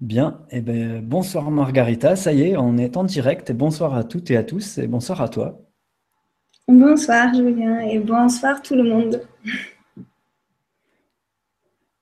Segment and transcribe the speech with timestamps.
[0.00, 4.04] Bien, eh ben, bonsoir Margarita, ça y est, on est en direct et bonsoir à
[4.04, 5.60] toutes et à tous et bonsoir à toi.
[6.68, 9.22] Bonsoir Julien et bonsoir tout le monde.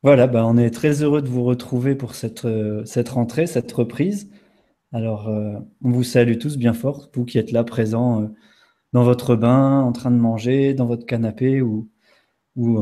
[0.03, 3.73] Voilà, ben, on est très heureux de vous retrouver pour cette, euh, cette rentrée, cette
[3.73, 4.31] reprise.
[4.93, 8.27] Alors, euh, on vous salue tous bien fort, vous qui êtes là présents euh,
[8.93, 11.89] dans votre bain, en train de manger, dans votre canapé ou,
[12.57, 12.79] ou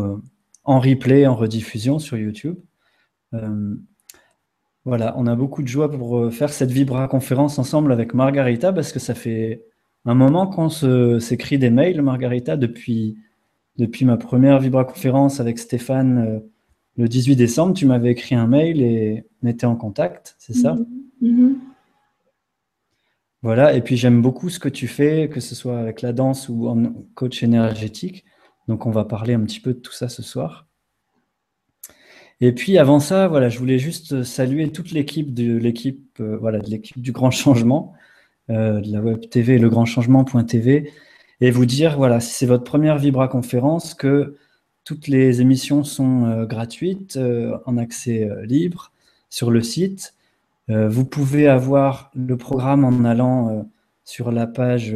[0.64, 2.56] en replay, en rediffusion sur YouTube.
[4.84, 8.72] Voilà, on a beaucoup de joie pour euh, faire cette Vibra conférence ensemble avec Margarita
[8.72, 9.64] parce que ça fait
[10.04, 13.16] un moment qu'on s'écrit des mails, Margarita, depuis,
[13.78, 16.40] depuis ma première Vibra conférence avec Stéphane euh,
[16.98, 17.72] le 18 décembre.
[17.72, 20.74] Tu m'avais écrit un mail et on était en contact, c'est ça?
[20.74, 21.22] Mm-hmm.
[21.22, 21.54] Mm-hmm.
[23.40, 26.48] Voilà, et puis j'aime beaucoup ce que tu fais, que ce soit avec la danse
[26.50, 26.82] ou en
[27.14, 28.24] coach énergétique.
[28.68, 30.66] Donc on va parler un petit peu de tout ça ce soir.
[32.44, 36.58] Et puis avant ça, voilà, je voulais juste saluer toute l'équipe de l'équipe euh, voilà,
[36.58, 37.94] de l'équipe du Grand Changement,
[38.50, 40.92] euh, de la web TV, le Grand Changement.tv,
[41.40, 44.36] et vous dire voilà, si c'est votre première Vibra conférence, que
[44.84, 47.18] toutes les émissions sont euh, gratuites,
[47.64, 48.92] en accès libre
[49.30, 50.14] sur le site.
[50.68, 53.66] vous pouvez avoir le programme en allant
[54.04, 54.94] sur la page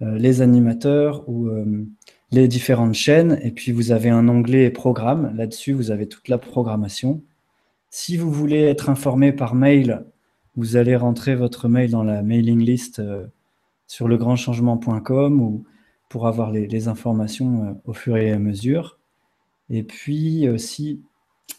[0.00, 1.48] les animateurs ou
[2.32, 5.34] les différentes chaînes, et puis vous avez un onglet programme.
[5.36, 7.22] Là-dessus, vous avez toute la programmation.
[7.90, 10.04] Si vous voulez être informé par mail,
[10.56, 13.26] vous allez rentrer votre mail dans la mailing list euh,
[13.86, 15.64] sur legrandchangement.com ou
[16.08, 18.98] pour avoir les, informations euh, au fur et à mesure.
[19.68, 21.02] Et puis aussi,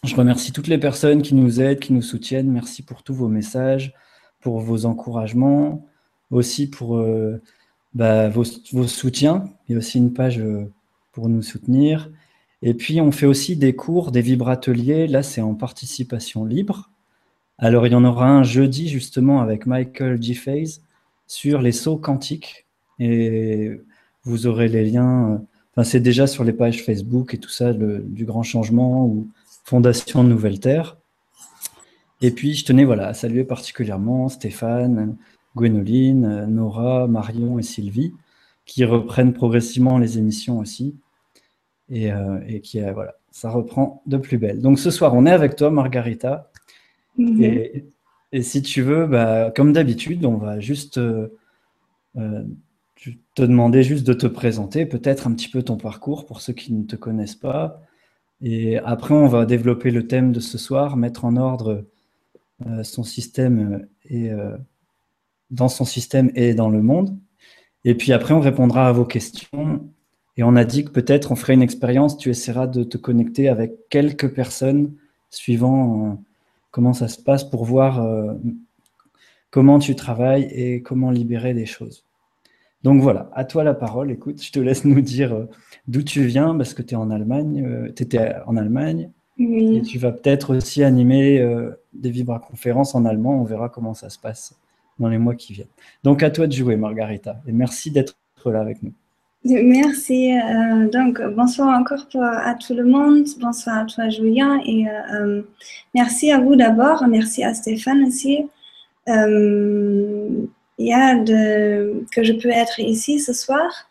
[0.04, 2.50] je remercie toutes les personnes qui nous aident, qui nous soutiennent.
[2.52, 3.94] Merci pour tous vos messages,
[4.40, 5.86] pour vos encouragements,
[6.32, 7.42] aussi pour euh,
[7.94, 9.50] bah, vos, soutiens.
[9.68, 10.72] Il y a aussi une page euh,
[11.12, 12.10] pour nous soutenir.
[12.62, 15.08] Et puis, on fait aussi des cours, des vibrateliers.
[15.08, 16.90] Là, c'est en participation libre.
[17.58, 20.34] Alors, il y en aura un jeudi, justement, avec Michael G.
[20.34, 20.82] Faze
[21.28, 22.66] sur les sauts quantiques.
[23.00, 23.82] Et
[24.24, 25.32] vous aurez les liens.
[25.32, 25.38] Euh,
[25.72, 29.28] enfin, c'est déjà sur les pages Facebook et tout ça, du Grand Changement ou
[29.66, 30.98] Fondation Nouvelle Terre.
[32.22, 35.18] Et puis, je tenais voilà, à saluer particulièrement Stéphane,
[35.56, 38.14] Gwénoline, Nora, Marion et Sylvie,
[38.66, 40.96] qui reprennent progressivement les émissions aussi.
[41.90, 44.62] Et, euh, qui, euh, voilà, ça reprend de plus belle.
[44.62, 46.50] Donc ce soir, on est avec toi, Margarita.
[47.18, 47.44] Mhm.
[47.44, 51.28] Et, si tu veux, bah, comme d'habitude, on va juste euh,
[52.16, 56.72] te demander juste de te présenter, peut-être un petit peu ton parcours pour ceux qui
[56.72, 57.82] ne te connaissent pas.
[58.42, 61.84] Et après, on va développer le thème de ce soir, mettre en ordre
[62.84, 64.32] son système et
[65.52, 67.16] dans son système et dans le monde.
[67.84, 69.90] Et puis après, on répondra à vos questions.
[70.38, 73.50] Et on a dit que peut-être on ferait une expérience, tu essaieras de te connecter
[73.50, 74.94] avec quelques personnes
[75.30, 76.14] suivant euh,
[76.72, 78.34] comment ça se passe pour voir euh,
[79.50, 82.06] comment tu travailles et comment libérer des choses.
[82.84, 84.10] Donc voilà, à toi la parole.
[84.10, 85.46] Écoute, je te laisse nous dire euh,
[85.88, 89.12] d'où tu viens parce que tu es en Allemagne, tu étais en Allemagne.
[89.40, 91.44] Et tu vas peut-être aussi animer
[91.94, 93.42] des vibra-conférences en allemand.
[93.42, 94.61] On verra comment ça se passe
[95.02, 95.68] dans les mois qui viennent.
[96.04, 98.94] Donc à toi de jouer, Margarita, et merci d'être là avec nous.
[99.44, 100.34] Merci.
[100.34, 103.26] Euh, donc, bonsoir encore à tout le monde.
[103.40, 104.62] Bonsoir à toi, Julien.
[104.66, 105.42] Et euh, euh,
[105.96, 107.08] merci à vous d'abord.
[107.08, 108.48] Merci à Stéphane aussi.
[109.08, 110.48] il
[110.78, 113.90] y a de, que je peux être ici ce soir.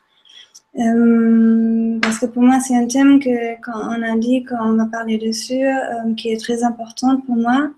[0.75, 5.19] parce que pour moi, c'est un thème que, quand on a dit qu'on va parler
[5.19, 5.67] dessus,
[6.17, 7.71] qui est très important pour moi.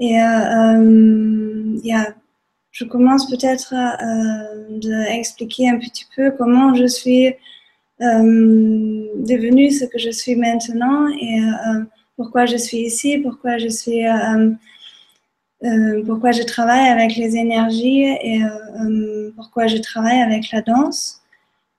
[0.00, 2.14] Et il y a
[2.74, 7.32] je commence peut-être euh, expliquer un petit peu comment je suis
[8.02, 11.84] euh, devenue ce que je suis maintenant et euh,
[12.16, 14.50] pourquoi je suis ici, pourquoi je suis, euh,
[16.04, 18.40] pourquoi je travaille avec les énergies et
[19.36, 21.22] pourquoi je travaille avec la danse.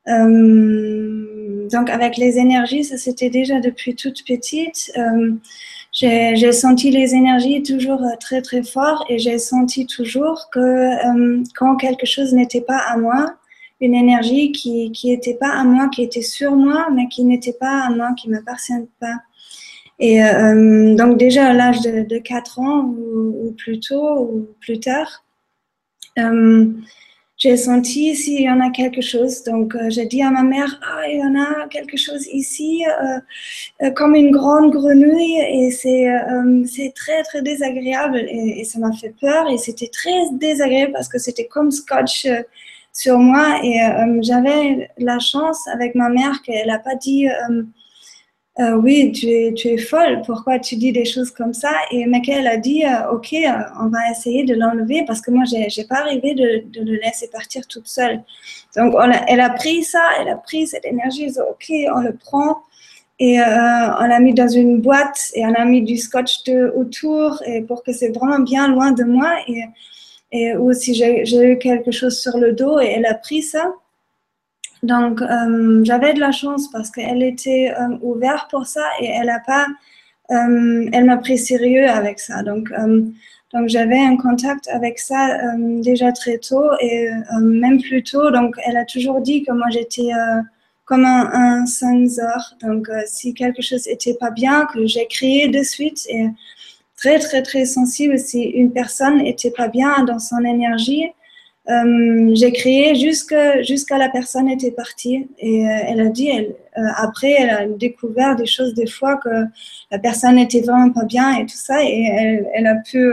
[0.08, 4.94] donc avec les énergies, ça c'était déjà depuis toute petite
[5.96, 11.44] j'ai senti les énergies toujours euh, très très fort et j'ai senti toujours que euh,
[11.56, 13.36] quand quelque chose n'était pas à moi,
[13.80, 17.54] une énergie qui qui n'était pas à moi, qui était sur moi, mais qui n'était
[17.54, 19.16] pas à moi, qui ne m'appartient pas.
[20.00, 24.80] Et euh, donc déjà à l'âge de, de, 4 ans ou, plus tôt ou plus
[24.82, 25.24] tard,
[27.46, 29.44] j'ai senti s'il y en a quelque chose.
[29.44, 32.84] Donc, euh, j'ai dit à ma mère, ah, il y en a quelque chose ici,
[32.88, 33.20] euh,
[33.84, 36.08] euh, comme une grande grenouille, et c'est
[36.66, 38.18] c'est très, très désagréable.
[38.30, 42.28] Et, ça m'a fait peur, et c'était très désagréable parce que c'était comme scotch
[42.92, 43.60] sur moi.
[43.64, 43.76] Et
[44.22, 47.28] j'avais la chance avec ma mère qu'elle n'a pas dit
[48.58, 51.72] euh, oui, tu es, tu es folle, pourquoi tu dis des choses comme ça?
[51.92, 53.50] Et Michael a dit, euh, ok, euh,
[53.82, 56.96] on va essayer de l'enlever parce que moi, j'ai n'ai pas arrivé de, de, le
[57.02, 58.24] laisser partir toute seule.
[58.78, 58.94] Donc,
[59.28, 61.66] elle a pris ça, elle a pris cette énergie, dit, ok,
[61.96, 62.60] on le prend
[63.20, 67.42] et on l'a mis dans une boîte et on a mis du scotch de, autour
[67.46, 69.34] et pour que c'est vraiment bien loin de moi.
[69.48, 69.64] Et,
[70.32, 73.74] et aussi, j'ai eu quelque chose sur le dos et elle a pris ça.
[74.84, 79.30] Donc, euh, j'avais de la chance parce qu'elle était euh, ouverte pour ça et elle
[79.30, 79.68] a pas,
[80.32, 82.44] euh, elle m'a pris sérieux avec ça.
[82.44, 82.72] Donc,
[83.54, 87.08] donc j'avais un contact avec ça déjà très tôt et
[87.40, 88.30] même plus tôt.
[88.32, 90.10] Donc, elle a toujours dit que moi j'étais
[90.84, 92.56] comme un, sensor.
[92.62, 96.28] Donc, si quelque chose était pas bien, que j'ai crié de suite et
[96.98, 101.06] très très très sensible si une personne était pas bien dans son énergie
[101.68, 106.44] euh, j'ai créé jusqu'à la personne était partie et euh, elle a dit euh,
[106.96, 109.46] après elle a découvert des choses des fois que
[109.90, 113.12] la personne était vraiment pas bien et tout ça et elle, a pu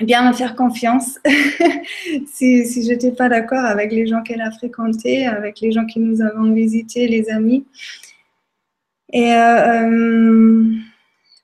[0.00, 1.18] bien me faire confiance
[2.30, 5.86] si, si je n'étais pas d'accord avec les gens qu'elle a fréquentés, avec les gens
[5.86, 7.64] qui nous avons visités, les amis.
[9.14, 9.32] Et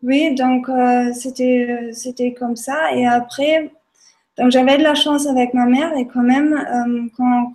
[0.03, 0.69] oui, donc
[1.15, 2.95] c'était c'était comme ça.
[2.95, 3.71] Et après,
[4.39, 7.53] donc j'avais de la chance avec ma mère et quand même, euh, quand,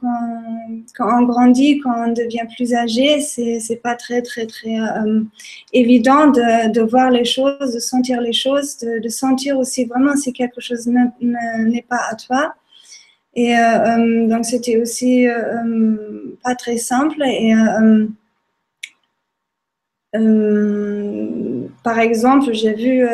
[0.95, 5.21] quand, on grandit, quand on devient plus âgé, c'est pas très très très euh,
[5.71, 10.15] évident de, de, voir les choses, de sentir les choses, de, de sentir aussi vraiment
[10.17, 12.53] si quelque chose n'est pas à toi.
[13.33, 15.25] Et euh, donc c'était aussi
[16.43, 17.53] pas très simple et
[21.83, 23.07] par exemple, j'ai vu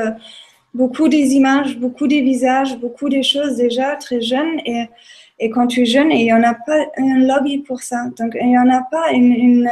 [0.73, 4.59] beaucoup des images, beaucoup des visages, beaucoup des choses déjà très jeunes.
[4.65, 4.87] Et,
[5.51, 8.05] quand tu es jeune, il n'y en a pas un lobby pour ça.
[8.17, 9.65] Donc, il n'y en a pas euh,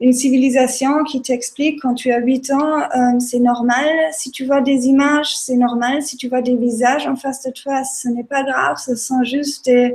[0.00, 3.88] une civilisation qui t'explique quand tu as 8 ans, euh, c'est normal.
[4.12, 6.02] Si tu vois des images, c'est normal.
[6.02, 8.76] Si tu vois des visages en face de toi, ce n'est pas grave.
[8.78, 9.94] Ce sont juste des,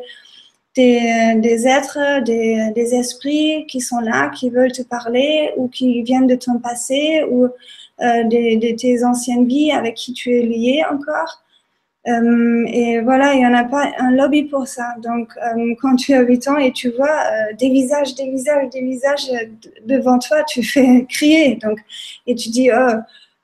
[0.76, 6.02] des, des êtres, des, des, esprits qui sont là, qui veulent te parler ou qui
[6.04, 7.48] viennent de ton passé ou
[8.02, 11.44] euh, de, tes anciennes vies avec qui tu es lié encore.
[12.08, 14.96] Euh, et voilà, il n'y en a pas un lobby pour ça.
[15.04, 17.20] Donc, euh, quand tu as 8 ans et tu vois
[17.60, 19.30] des visages, des visages, des visages
[19.86, 21.60] devant toi, tu fais crier.
[21.62, 21.78] Donc,
[22.26, 22.94] et tu dis, oh,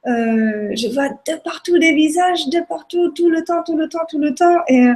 [0.06, 4.19] je vois de partout des visages, de partout, tout le temps, tout le temps, tout
[4.19, 4.57] le temps.
[4.69, 4.88] Et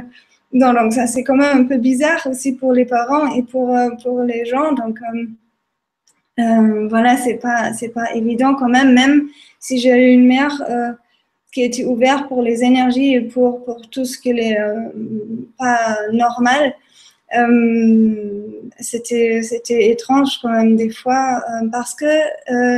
[0.52, 4.22] donc, ça, c'est quand même un peu bizarre aussi pour les parents et pour, pour
[4.22, 4.72] les gens.
[4.72, 4.98] Donc,
[6.36, 9.28] voilà, c'est pas, c'est pas évident quand même, même
[9.60, 10.92] si j'ai eu une mère euh,
[11.52, 14.90] qui était ouverte pour les énergies et pour, pour tout ce qui est euh,
[15.58, 16.74] pas normal,
[17.36, 18.14] euh,
[18.80, 22.12] c'était c'était étrange quand même des fois parce que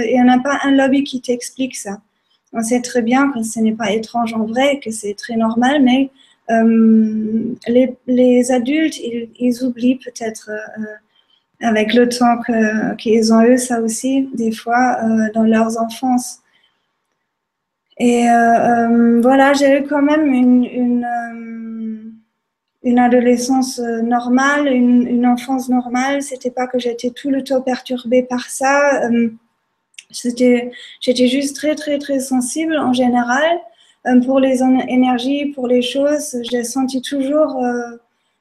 [0.05, 2.01] il n'y en a pas un lobby qui t'explique ça.
[2.53, 5.83] On sait très bien que ce n'est pas étrange en vrai, que c'est très normal,
[5.83, 6.11] mais
[7.67, 10.51] les, les, adultes, ils oublient peut-être
[11.65, 12.39] avec le temps
[12.99, 14.99] qu'ils ont eu ça aussi, des fois,
[15.35, 16.41] dans leurs enfances.
[17.99, 22.11] Et euh, euh, voilà, j'ai eu quand même une, une, euh,
[22.83, 26.23] une adolescence normale, une, une, enfance normale.
[26.23, 29.09] C'était pas que j'étais tout le temps perturbée par ça.
[30.11, 33.59] C'était, j'étais juste très, très, très sensible en général
[34.27, 36.37] pour les énergies, pour les choses.
[36.51, 37.63] J'ai senti toujours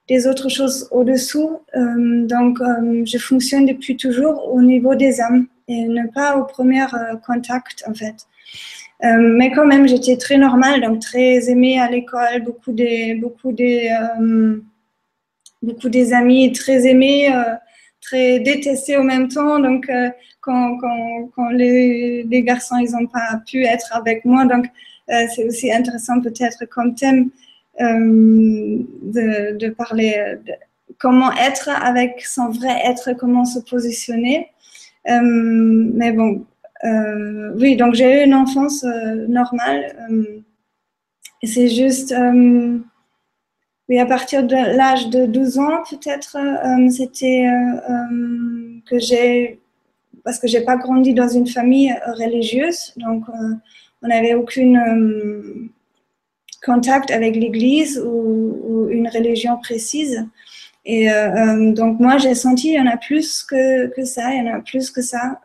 [0.09, 1.59] des autres choses au-dessous.
[1.73, 2.59] donc,
[3.05, 6.85] je fonctionne depuis toujours au niveau des âmes et ne pas au premier
[7.25, 8.27] contact, en fait.
[9.03, 13.51] Euh, mais quand même, j'étais très normale, donc très aimée à l'école, beaucoup des, beaucoup
[13.51, 14.61] des, euh,
[15.61, 17.55] beaucoup des amis très aimés, euh,
[18.01, 19.59] très détestés au même temps.
[19.59, 19.91] Donc,
[20.41, 24.65] quand, quand, quand les, les, garçons, ils n'ont pas pu être avec moi, donc
[25.07, 27.29] c'est aussi intéressant peut-être comme thème
[27.79, 30.53] de, de, parler de
[30.99, 34.49] comment être avec son vrai être, comment se positionner.
[35.05, 36.45] mais bon,
[36.83, 39.95] euh, oui, donc j'ai eu une enfance euh, normale.
[40.11, 40.41] Euh,
[41.43, 42.15] c'est juste,
[43.89, 46.37] oui, à partir de l'âge de 12 ans, peut-être,
[46.89, 47.45] c'était
[48.85, 49.59] que j'ai,
[50.23, 53.25] parce que j'ai pas grandi dans une famille religieuse, donc
[54.01, 54.73] on n'avait aucun
[56.65, 60.25] contact avec l'Église ou, une religion précise.
[60.85, 61.07] Et
[61.73, 64.53] donc moi, j'ai senti, il y en a plus que, que ça, il y en
[64.53, 65.39] a plus que ça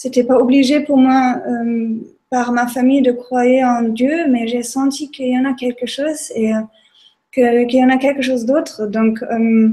[0.00, 1.90] c'était pas obligé pour moi euh,
[2.30, 5.84] par ma famille de croire en Dieu, mais j'ai senti qu'il y en a quelque
[5.84, 6.60] chose et euh,
[7.30, 8.86] qu'il y en a quelque chose d'autre.
[8.86, 9.68] Donc, euh,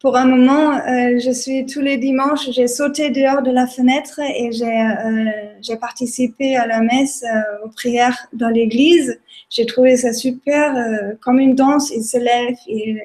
[0.00, 4.20] pour un moment, euh, je suis tous les dimanches, j'ai sauté dehors de la fenêtre
[4.20, 7.24] et j'ai participé à la messe,
[7.64, 9.20] aux prières dans l'église.
[9.50, 11.90] J'ai trouvé ça super, comme une danse.
[11.90, 12.96] Ils se lèvent, et,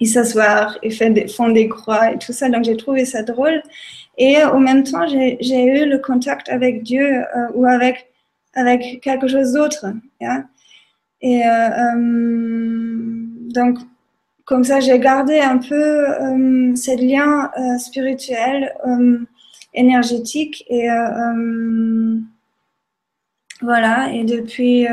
[0.00, 2.48] ils s'assoient, ils font des croix et tout ça.
[2.48, 3.62] Donc j'ai trouvé ça drôle.
[4.16, 7.22] Et en même temps, j'ai eu le contact avec Dieu
[7.54, 8.10] ou avec,
[8.54, 9.86] avec quelque chose d'autre.
[11.20, 11.42] Et
[13.54, 13.78] donc,
[14.48, 19.18] comme ça, j'ai gardé un peu euh, ces liens euh, spirituels, euh,
[19.74, 20.64] énergétiques.
[20.70, 20.88] Et
[23.60, 24.86] voilà, et depuis,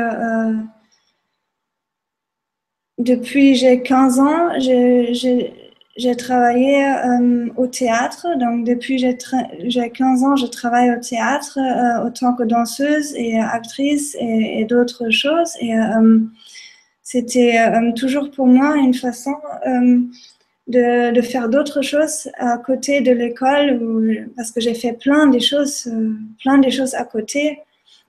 [2.98, 6.84] depuis j'ai 15 ans, j'ai travaillé
[7.56, 8.26] au théâtre.
[8.38, 9.16] Donc, depuis j'ai
[9.90, 11.58] 15 ans, je travaille au théâtre
[12.04, 15.52] autant que danseuse et actrice et, et d'autres choses.
[15.60, 15.72] Et
[17.06, 20.00] c'était euh, toujours pour moi une façon euh,
[20.66, 25.86] de, faire d'autres choses à côté de l'école, parce que j'ai fait plein des choses,
[25.86, 27.60] euh, plein des choses à côté,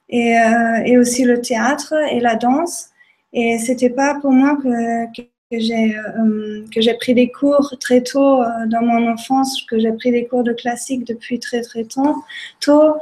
[0.09, 2.89] et, aussi le théâtre et la danse.
[3.33, 5.05] Et c'était pas pour moi que,
[5.51, 10.43] que j'ai pris des cours très tôt dans mon enfance, que j'ai pris des cours
[10.43, 12.15] de classique depuis très très tôt.
[12.59, 12.95] tôt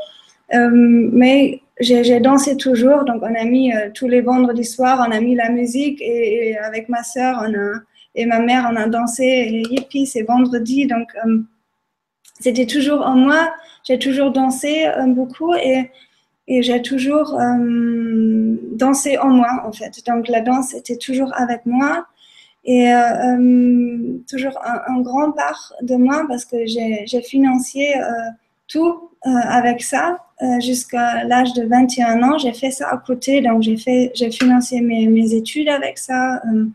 [0.52, 5.20] mais j'ai dansé toujours, donc on a mis euh, tous les vendredis soirs, on a
[5.20, 7.82] mis la musique et, avec ma soeur on a,
[8.16, 9.24] et ma mère, on a dansé.
[9.24, 11.40] Et yippie, c'est vendredi, donc euh,
[12.40, 13.54] c'était toujours en moi,
[13.84, 15.92] j'ai toujours dansé euh, beaucoup et,
[16.48, 17.38] et j'ai toujours
[18.72, 20.06] dansé en moi en fait.
[20.08, 22.06] Donc la danse était toujours avec moi.
[22.68, 22.92] Et
[24.28, 27.94] toujours un, un, grand part de moi parce que j'ai financé
[28.68, 32.38] tout avec ça euh, jusqu'à l'âge de 21 ans.
[32.38, 36.42] J'ai fait ça à côté, donc j'ai fait, j'ai financé mes, mes, études avec ça.
[36.54, 36.66] Euh,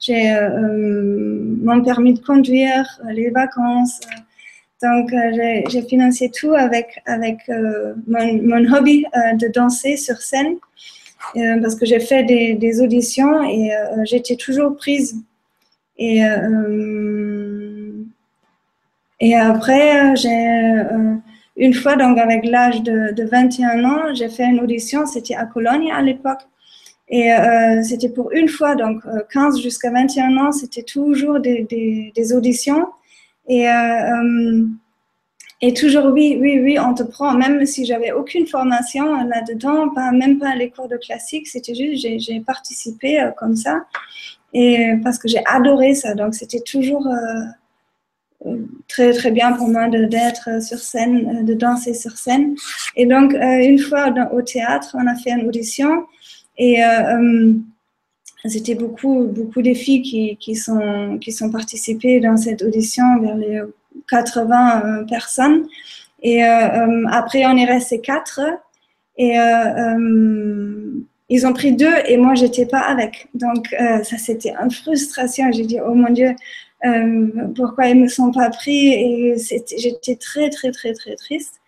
[0.00, 4.00] j'ai euh, mon permis de conduire, les vacances.
[4.82, 5.10] donc
[5.68, 7.38] j'ai financé tout avec avec
[8.06, 9.04] mon, mon, hobby
[9.42, 10.56] de danser sur scène
[11.34, 13.70] parce que j'ai fait des, des, auditions et
[14.04, 15.16] j'étais toujours prise.
[15.98, 16.22] Et
[19.20, 20.82] et après j'ai
[21.56, 25.90] une fois, donc avec l'âge de, 21 ans, j'ai fait une audition, c'était à Cologne
[25.92, 26.40] à l'époque.
[27.08, 32.32] Et euh, c'était pour une fois, donc 15 euh, jusqu'à 21 ans, c'était toujours des,
[32.34, 32.88] auditions.
[33.46, 34.64] Et, euh,
[35.60, 40.10] et toujours, oui, oui, oui, on te prend, même si j'avais aucune formation là-dedans, pas,
[40.10, 43.84] même pas les cours de classique, c'était juste, j'ai participé comme ça.
[44.52, 47.06] Et parce que j'ai adoré ça, donc c'était toujours
[48.88, 52.54] très très bien pour moi d'être sur scène, euh, de danser sur scène.
[52.96, 56.06] Et donc euh, une fois au théâtre, on a fait une audition
[56.58, 57.52] et euh,
[58.46, 63.36] c'était beaucoup beaucoup de filles qui, qui sont qui sont participées dans cette audition vers
[63.36, 63.62] les
[64.08, 65.66] 80 personnes.
[66.22, 68.40] Et après on est resté quatre
[69.16, 69.36] et
[71.30, 73.28] ils ont pris deux et moi j'étais pas avec.
[73.34, 75.50] Donc ça c'était une frustration.
[75.52, 76.34] J'ai dit oh mon Dieu,
[77.54, 79.36] pourquoi ils me sont pas pris et
[79.78, 81.60] j'étais très très très très triste.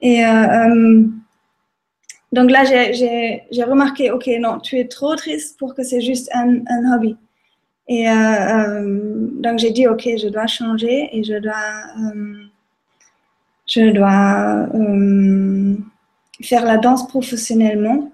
[0.00, 1.04] Et euh, euh,
[2.32, 6.60] donc là, j'ai remarqué, ok, non, tu es trop triste pour que c'est juste un,
[6.68, 7.16] un, hobby.
[7.88, 11.54] Et donc j'ai dit, ok, je dois changer et je dois,
[13.66, 14.68] je dois
[16.42, 18.10] faire la danse professionnellement.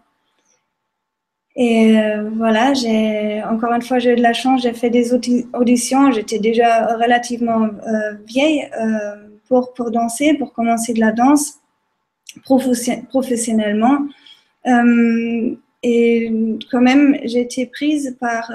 [1.55, 5.13] Et euh, voilà, j'ai encore une fois j'ai eu de la chance, j'ai fait des
[5.13, 11.59] auditions, j'étais déjà relativement euh, vieille euh, pour, pour danser, pour commencer de la danse
[12.45, 13.99] professionnellement.
[15.85, 16.33] Et
[16.71, 18.51] quand même, j'ai été prise par,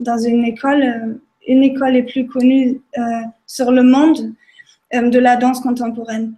[0.00, 2.80] dans une école, une école les plus connues
[3.46, 4.32] sur le monde
[4.94, 6.32] de la danse contemporaine,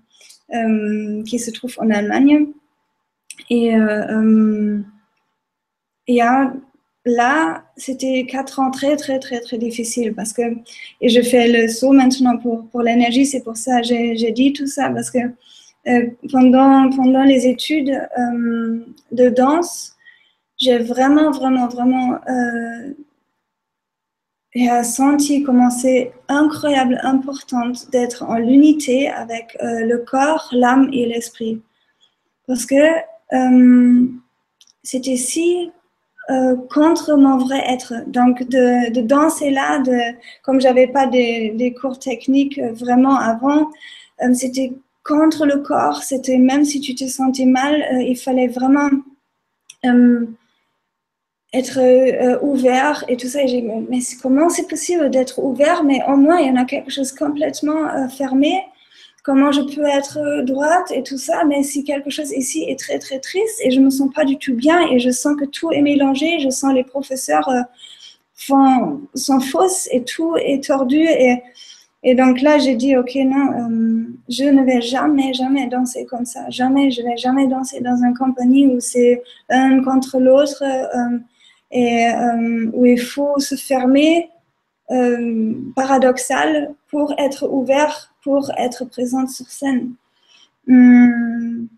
[1.25, 2.49] qui se trouve en Allemagne.
[3.51, 3.73] Et
[6.09, 6.21] et
[7.09, 10.43] là, c'était quatre ans très, très, très, très difficiles parce que,
[11.01, 14.53] et je fais le saut maintenant pour, pour l'énergie, c'est pour ça que j'ai dit
[14.53, 15.19] tout ça, parce que
[15.87, 19.95] euh, pendant, pendant les études euh, de danse,
[20.59, 22.93] j'ai vraiment, vraiment, vraiment euh,
[24.83, 31.63] senti comment c'est incroyable, importante d'être en l'unité avec euh, le corps, l'âme et l'esprit.
[32.47, 32.83] Parce que
[34.83, 35.71] c'était si
[36.31, 37.95] euh, contre mon vrai être.
[38.07, 39.99] Donc, de, danser là, de,
[40.43, 43.71] comme j'avais pas des, cours techniques euh, vraiment avant,
[44.23, 46.03] euh, c'était contre le corps.
[46.03, 48.91] C'était même si tu te sentais mal, il fallait vraiment
[51.55, 53.43] être ouvert et tout ça.
[53.43, 56.91] Et mais comment c'est possible d'être ouvert, mais au moins il y en a quelque
[56.91, 58.67] chose complètement fermé.
[59.29, 62.99] Comment je peux être droite et tout ça, mais si quelque chose ici est très
[62.99, 65.71] très triste et je me sens pas du tout bien et je sens que tout
[65.71, 67.61] est mélangé, je sens les professeurs euh,
[68.35, 71.43] sont fausses et tout est tordu et
[72.05, 76.25] et donc là, j'ai dit, OK, non, euh, je ne vais jamais, jamais danser comme
[76.25, 76.49] ça.
[76.49, 81.19] Jamais, je vais jamais danser dans une compagnie où c'est un contre l'autre euh,
[81.71, 84.31] et euh, où il faut se fermer,
[85.77, 89.95] paradoxal, pour être ouvert, pour être présente sur scène.
[90.69, 91.69] Hum.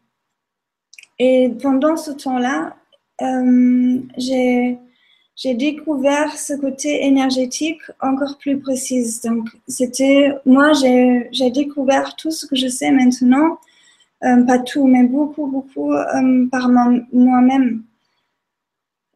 [1.18, 2.76] Et pendant ce temps-là,
[4.16, 4.78] j'ai
[5.42, 9.20] j'ai découvert ce côté énergétique encore plus précis.
[9.24, 13.58] Donc, c'était, moi, j'ai découvert tout ce que je sais maintenant,
[14.22, 17.82] euh, pas tout, mais beaucoup, beaucoup euh, par moi-même.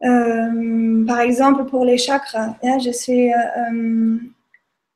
[0.02, 3.31] Euh, par exemple, pour les chakras, je, suis,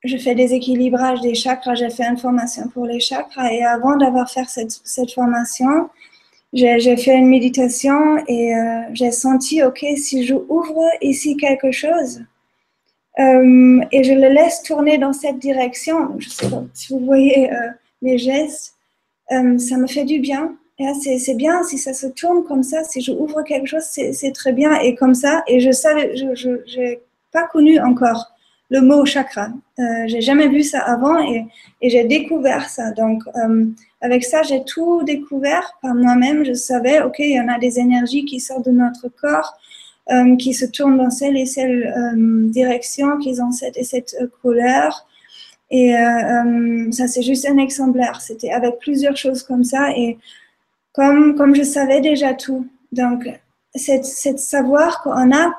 [0.08, 3.96] je fais des équilibrages des chakras, j'ai fait une formation pour les chakras et avant
[3.96, 5.88] d'avoir fait cette, cette formation,
[6.52, 12.22] j'ai fait une méditation et euh, j'ai senti, ok, si je ouvre ici quelque chose
[13.18, 17.52] euh, et je le laisse tourner dans cette direction, je sais pas si vous voyez
[17.52, 17.68] euh,
[18.02, 18.74] mes gestes,
[19.30, 20.56] ça me fait du bien.
[21.02, 24.52] C'est bien si ça se tourne comme ça, si je ouvre quelque chose, c'est très
[24.52, 25.42] bien et comme ça.
[25.48, 27.00] Et je savais, je n'ai
[27.32, 28.37] pas connu encore
[28.70, 29.48] le mot chakra.
[29.78, 31.46] Euh, j'ai jamais vu ça avant et,
[31.82, 32.90] j'ai découvert ça.
[32.92, 33.66] Donc, euh,
[34.00, 36.44] avec ça, j'ai tout découvert par moi-même.
[36.44, 39.54] Je savais, OK, il y en a des énergies qui sortent de notre corps,
[40.10, 44.16] euh, qui se tournent dans celle et celle euh, direction, qui ont cette et cette
[44.42, 45.06] couleur.
[45.70, 45.92] Et
[46.92, 48.22] ça, c'est juste un exemplaire.
[48.22, 49.90] C'était avec plusieurs choses comme ça.
[49.94, 50.16] Et
[50.94, 53.28] comme, comme je savais déjà tout, donc,
[53.74, 54.02] c'est
[54.38, 55.52] savoir qu'on a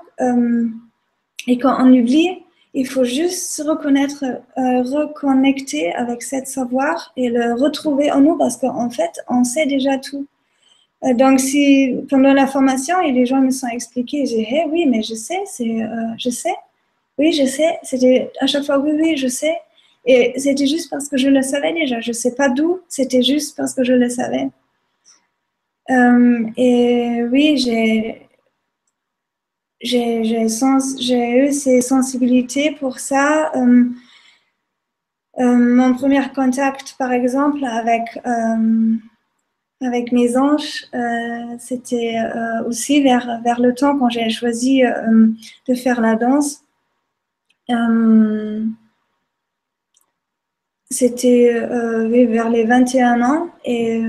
[1.48, 7.30] et quand on oublie, il faut juste se reconnaître, euh, reconnecter avec cette savoir et
[7.30, 10.28] le retrouver en nous parce qu'en fait, on sait déjà tout.
[11.04, 15.02] Euh, donc, si pendant la formation les gens me sont expliqués, j'ai dit oui, mais
[15.02, 15.86] je sais, euh,
[16.18, 16.56] je sais,
[17.18, 17.80] oui, je sais.
[17.84, 19.58] C'était à chaque fois oui, oui, je sais.
[20.06, 22.00] Et c'était juste parce que je le savais déjà.
[22.02, 24.50] Je sais pas d'où, c'était juste parce que je le savais.
[26.58, 28.29] et oui, j'ai
[29.82, 33.52] j'ai eu ces sensibilités pour ça.
[33.56, 33.86] Euh,
[35.40, 38.96] euh, mon premier contact, par exemple, avec, euh,
[39.82, 40.86] avec mes anges,
[41.60, 42.18] c'était
[42.68, 44.84] aussi vers, vers le temps quand j'ai choisi
[45.68, 46.62] de faire la danse.
[50.92, 51.66] c'était
[52.26, 54.02] vers les 21 ans et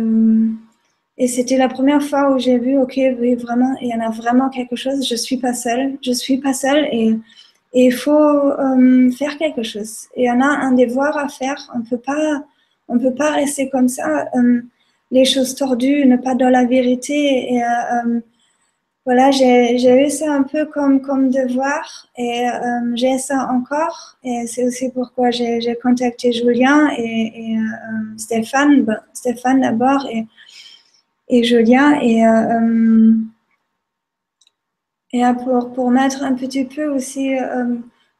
[1.22, 4.08] et c'était la première fois où j'ai vu, ok, oui, vraiment, il y en a
[4.08, 5.06] vraiment quelque chose.
[5.06, 7.14] Je suis pas seule, je suis pas seule et
[7.74, 10.08] il faut euh, faire quelque chose.
[10.16, 11.70] Il y en a un devoir à faire.
[11.74, 12.42] On peut pas,
[12.88, 14.62] on peut pas rester comme ça, euh,
[15.10, 17.52] les choses tordues, ne pas dans la vérité.
[17.52, 18.20] Et euh,
[19.04, 22.46] voilà, j'ai eu ça un peu comme comme devoir et
[22.94, 24.16] j'ai ça encore.
[24.24, 27.56] Et c'est aussi pourquoi j'ai contacté Julien et,
[28.16, 30.06] Stéphane, Stéphane d'abord
[31.30, 31.98] et Julien.
[32.00, 33.14] Et, euh, euh,
[35.12, 37.76] et pour, pour mettre un petit peu aussi, euh,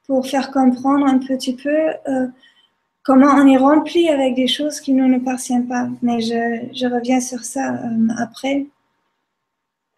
[0.07, 1.70] pour faire comprendre un petit peu
[3.05, 5.88] comment on est rempli avec des choses qui ne nous appartiennent pas.
[6.03, 7.81] Mais je, je reviens sur ça
[8.18, 8.66] après.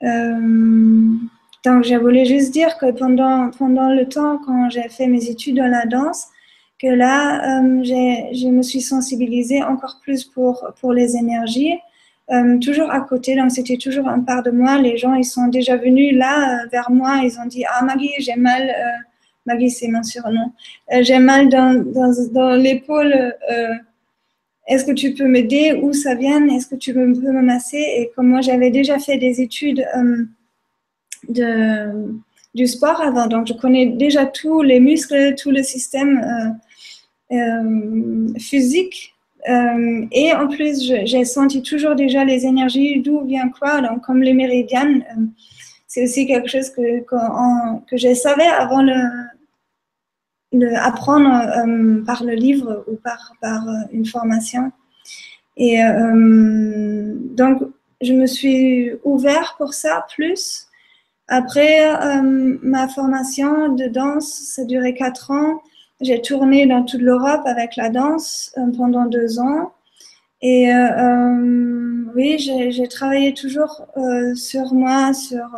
[0.02, 5.56] donc, je voulais juste dire que pendant, pendant le temps, quand j'ai fait mes études
[5.56, 6.26] dans la danse,
[6.78, 11.78] que là, je me suis sensibilisée encore plus pour, pour les énergies
[12.30, 14.78] euh, toujours à côté, donc c'était toujours un part de moi.
[14.78, 18.12] Les gens, ils sont déjà venus là euh, vers moi, ils ont dit Ah Maggie,
[18.20, 19.02] j'ai mal, euh,
[19.44, 20.52] Maggie c'est mon surnom,
[21.00, 23.34] j'ai mal dans, dans, dans l'épaule,
[24.68, 25.80] est-ce que tu peux m'aider?
[25.82, 26.46] Où ça vient?
[26.48, 29.84] Est-ce que tu peux me masser Et comme moi j'avais déjà fait des études
[31.28, 32.14] de,
[32.54, 36.56] du sport avant, donc je connais déjà tous les muscles, tout le système
[38.38, 39.11] physique
[39.48, 44.22] euh, et en plus, j'ai senti toujours déjà les énergies, d'où vient quoi, donc comme
[44.22, 45.04] les méridiennes.
[45.16, 45.22] Euh,
[45.88, 49.02] c'est aussi quelque chose que, que, que je savais avant le
[50.76, 54.70] apprendre euh, par le livre ou par, par une formation.
[55.56, 55.78] Et
[57.34, 57.62] donc,
[58.00, 60.66] je me suis ouvert pour ça plus.
[61.28, 61.86] Après
[62.62, 65.60] ma formation de danse, ça a duré quatre ans.
[66.02, 69.72] J'ai tourné dans toute l'Europe avec la danse euh, pendant deux ans.
[70.40, 73.86] Et euh, euh, oui, j'ai travaillé toujours
[74.34, 75.48] sur moi, sur,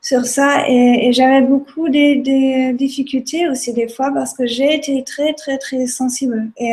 [0.00, 0.66] sur ça.
[0.68, 5.86] Et, j'avais beaucoup de, difficultés aussi des fois parce que j'ai été très très très
[5.86, 6.72] sensible et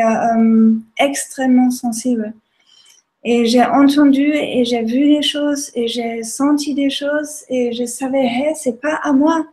[0.97, 2.33] extrêmement sensible.
[3.25, 7.83] Et j'ai entendu et j'ai vu des choses et j'ai senti des choses et je
[7.83, 9.45] savais hey, c'est pas à moi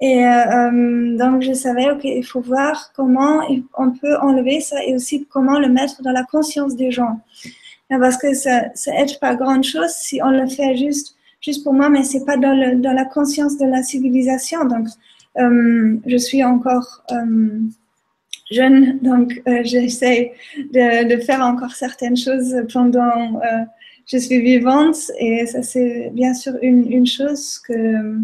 [0.00, 3.40] et euh, donc je savais ok il faut voir comment
[3.76, 7.20] on peut enlever ça et aussi comment le mettre dans la conscience des gens
[7.88, 11.72] parce que ça ça aide pas grand chose si on le fait juste juste pour
[11.72, 14.64] moi, mais c'est pas dans, la conscience de la civilisation.
[14.64, 14.86] Donc,
[15.38, 17.60] euh, je suis encore euh,
[18.50, 20.32] jeune, donc euh, j'essaie
[20.72, 23.64] de, faire encore certaines choses pendant euh,
[24.06, 28.16] je suis vivante, et ça c'est bien sûr une, chose que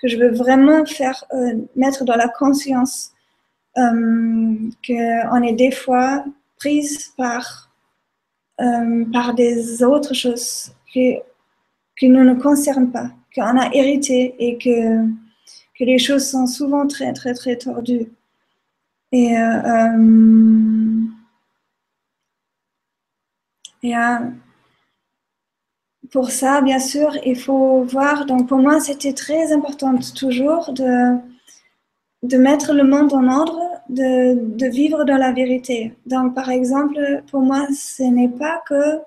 [0.00, 3.12] que je veux vraiment faire euh, mettre dans la conscience
[3.76, 6.24] euh, qu'on est des fois
[6.58, 7.68] prise par
[9.10, 15.06] par des autres choses qui ne nous concerne pas, qu'on a hérité et que,
[15.78, 18.08] que les choses sont souvent très, très, très tordues.
[19.12, 21.00] Et, euh, euh,
[26.12, 28.26] pour ça, bien sûr, il faut voir.
[28.26, 31.16] Donc, pour moi, c'était très important toujours de,
[32.22, 35.94] de mettre le monde en ordre, de, de vivre dans la vérité.
[36.06, 39.00] Donc, par exemple, pour moi, ce n'est pas que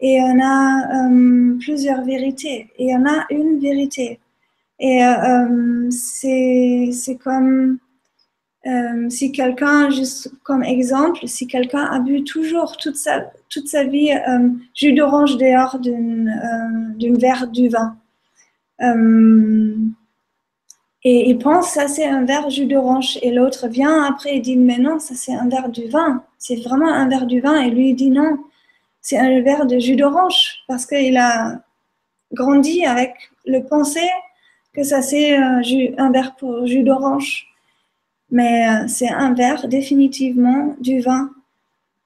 [0.00, 4.18] et on a euh, plusieurs vérités et on a une vérité.
[4.78, 7.78] Et euh, c'est comme
[8.66, 13.84] euh, si quelqu'un, juste comme exemple, si quelqu'un a bu toujours toute sa, toute sa
[13.84, 17.96] vie euh, jus d'orange dehors d'une verre du vin.
[21.04, 24.56] et il pense ça c'est un verre jus d'orange et l'autre vient après et dit
[24.56, 27.70] mais non ça c'est un verre du vin c'est vraiment un verre du vin et
[27.70, 28.38] lui il dit non
[29.02, 31.62] c'est un verre de jus d'orange parce qu'il a
[32.32, 33.14] grandi avec
[33.46, 34.10] le pensée
[34.72, 37.46] que ça c'est un, verre pour jus d'orange.
[38.30, 41.30] Mais euh, c'est un verre définitivement du vin.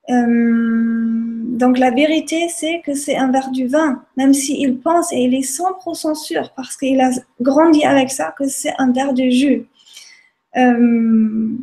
[0.09, 1.24] Euh,
[1.55, 5.35] donc la vérité c'est que c'est un verre du vin, même s'il pense et il
[5.35, 9.67] est 100% sûr parce qu'il a grandi avec ça que c'est un verre de jus.
[10.57, 11.57] Euh,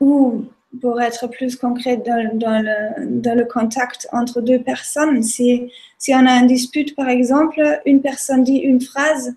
[0.00, 0.44] ou
[0.80, 5.22] pour être plus concret dans, le, contact entre deux personnes.
[5.22, 5.70] Si,
[6.08, 9.34] on a une dispute, par exemple, une personne dit une phrase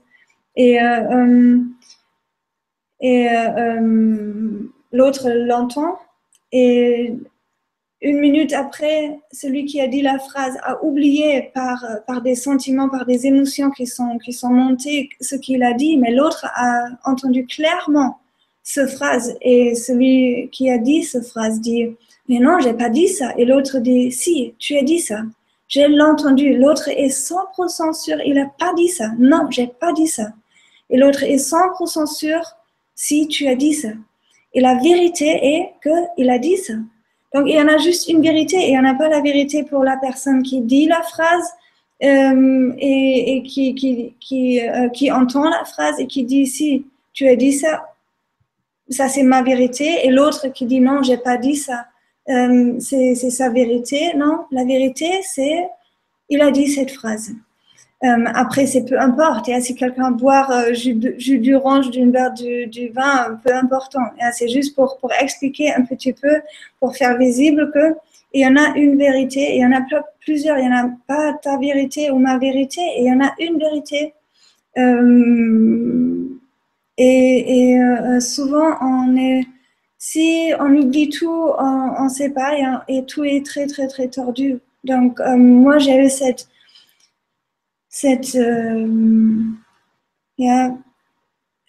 [0.56, 1.58] et, et euh,
[3.04, 5.98] euh, l'autre l'entend
[6.52, 7.14] et
[8.04, 11.82] une minute après, celui qui a dit la phrase a oublié par,
[12.22, 16.46] des sentiments, par des émotions qui sont, qui montées ce qu'il a dit, mais l'autre
[16.54, 18.20] a entendu clairement
[18.62, 19.36] ce phrase.
[19.42, 21.88] Et celui qui a dit ce phrase dit
[22.30, 25.22] mais non j'ai pas dit ça et l'autre dit si tu as dit ça.
[25.68, 29.12] J'ai entendu l'autre est 100% sûr il a pas dit ça.
[29.18, 30.34] Non j'ai pas dit ça
[30.90, 32.42] et l'autre est 100% sûr
[32.96, 33.90] si tu as dit ça
[34.54, 36.74] et la vérité est que il a dit ça
[37.34, 39.22] donc il y en a juste une vérité et il n'y en a pas la
[39.22, 41.50] vérité pour la personne qui dit la phrase
[42.04, 43.74] euh, et, qui,
[44.20, 47.94] qui, euh, qui entend la phrase et qui dit si tu as dit ça
[48.90, 51.86] ça c'est ma vérité, et l'autre qui dit non, j'ai pas dit ça,
[52.30, 54.14] euh, c'est sa vérité.
[54.16, 55.68] Non, la vérité c'est,
[56.30, 57.32] il a dit cette phrase.
[58.04, 59.50] Euh, après, c'est peu importe.
[59.62, 64.02] si quelqu'un boit euh, jus d'orange d'une verre du, du, vin, peu important.
[64.34, 66.42] C'est juste pour, expliquer un petit peu,
[66.80, 67.96] pour faire visible que
[68.34, 69.82] il y en a une vérité, il y en a
[70.20, 70.58] plusieurs.
[70.58, 73.32] Il n'y en a pas ta vérité ou ma vérité, et il y en a
[73.40, 74.14] une vérité.
[74.78, 76.26] Euh,
[76.98, 78.78] et, et euh, souvent,
[79.98, 82.52] si on oublie tout, on ne sait pas
[82.88, 84.60] et, tout est très, très, très tordu.
[84.84, 86.48] Donc, euh, moi, j'ai eu cette,
[87.94, 89.38] cette, euh,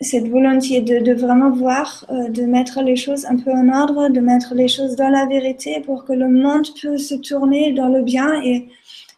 [0.01, 4.55] cette volonté de, vraiment voir, de mettre les choses un peu en ordre, de mettre
[4.55, 8.43] les choses dans la vérité pour que le monde puisse se tourner dans le bien.
[8.43, 8.69] Et,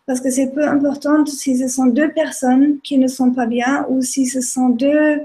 [0.05, 3.87] parce que c'est peu important si ce sont deux personnes qui ne sont pas bien
[3.89, 5.21] ou si ce sont deux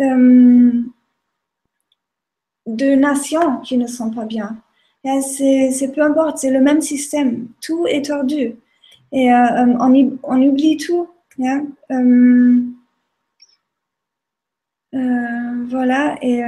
[0.00, 0.72] euh,
[2.66, 4.54] de nations qui ne sont pas bien.
[5.22, 7.48] C'est peu importe, c'est le même système.
[7.62, 8.56] Tout est tordu.
[9.12, 11.08] Et euh, euh, on, oublie tout.
[14.92, 16.16] voilà.
[16.22, 16.42] Et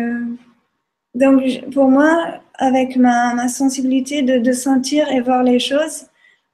[1.14, 1.42] donc,
[1.72, 6.06] pour moi, avec ma, sensibilité de, de, sentir et voir les choses,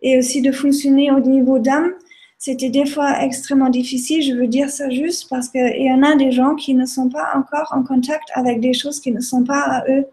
[0.02, 1.92] et aussi de fonctionner au niveau d'âme,
[2.38, 4.22] c'était des fois extrêmement difficile.
[4.22, 7.08] Je veux dire ça juste parce qu'il y en a des gens qui ne sont
[7.08, 10.04] pas encore en contact avec des choses qui ne sont pas à eux.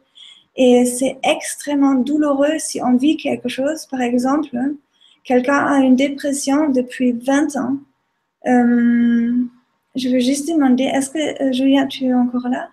[0.56, 3.86] Et c'est extrêmement douloureux si on vit quelque chose.
[3.88, 4.58] Par exemple,
[5.24, 7.78] quelqu'un a une dépression depuis 20 ans.
[8.48, 9.34] Euh,
[9.96, 12.70] je veux juste demander, est-ce que Julia, tu es encore là?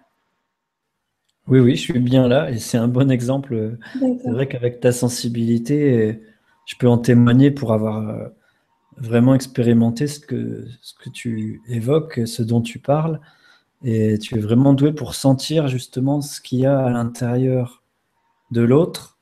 [1.46, 3.78] Oui, oui, je suis bien là et c'est un bon exemple.
[3.98, 6.20] C'est vrai qu'avec ta sensibilité,
[6.66, 8.30] je peux en témoigner pour avoir
[9.00, 13.20] vraiment expérimenté ce que, ce que tu évoques, ce dont tu parles.
[13.84, 17.82] Et tu es vraiment doué pour sentir justement ce qu'il y a à l'intérieur
[18.50, 19.18] de l'autre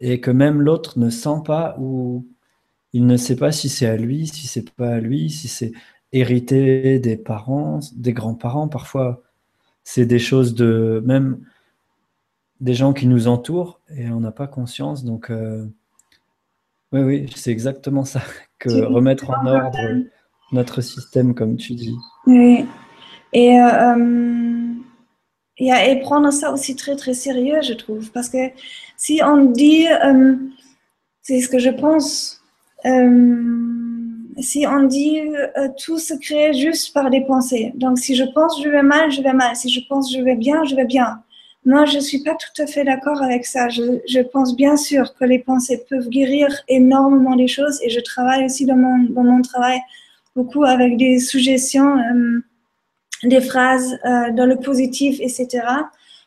[0.00, 2.26] et que même l'autre ne sent pas ou
[2.92, 5.72] il ne sait pas si c'est à lui, si c'est pas à lui, si c'est
[6.12, 8.68] hérité des parents, des grands-parents.
[8.68, 9.22] Parfois,
[9.84, 11.44] c'est des choses de même
[12.60, 15.04] des gens qui nous entourent et on n'a pas conscience.
[15.04, 15.66] Donc, euh,
[16.92, 18.22] oui, oui, c'est exactement ça
[18.58, 19.78] que remettre en ordre
[20.52, 21.96] notre système, comme tu dis.
[22.26, 22.66] Oui.
[23.32, 24.74] Et, euh,
[25.58, 28.10] et, prendre ça aussi très, très sérieux, je trouve.
[28.10, 28.38] Parce que
[28.96, 30.36] si on dit, euh,
[31.22, 32.39] c'est ce que je pense, euh,
[34.38, 37.72] si on dit euh, tout se crée juste par des pensées.
[37.74, 39.54] Donc, si je pense je vais mal, je vais mal.
[39.56, 41.22] Si je pense je vais bien, je vais bien.
[41.66, 43.68] Moi, je ne suis pas tout à fait d'accord avec ça.
[43.68, 48.44] Je, pense bien sûr que les pensées peuvent guérir énormément des choses et je travaille
[48.46, 49.80] aussi dans mon, dans mon travail
[50.34, 52.40] beaucoup avec des suggestions, euh,
[53.24, 55.60] des phrases euh, dans le positif, etc.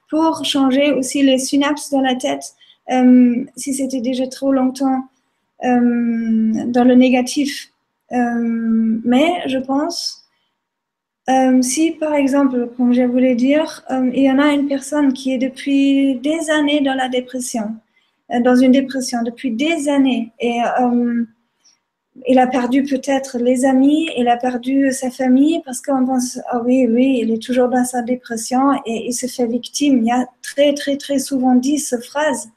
[0.09, 2.53] pour changer aussi les synapses dans la tête
[2.91, 5.05] euh, si c'était déjà trop longtemps
[5.63, 7.71] dans le négatif.
[8.11, 10.23] mais je pense
[11.29, 15.13] euh, si, par exemple, comme je voulais dire, euh, il y en a une personne
[15.13, 17.75] qui est depuis des années dans la dépression,
[18.31, 20.59] euh, dans une dépression depuis des années, et
[22.27, 26.61] il a perdu peut-être les amis, il a perdu sa famille parce qu'on pense, ah
[26.63, 29.99] oui, oui, il est toujours dans sa dépression et il se fait victime.
[29.99, 32.49] Il y a très, très, très souvent dit cette phrase.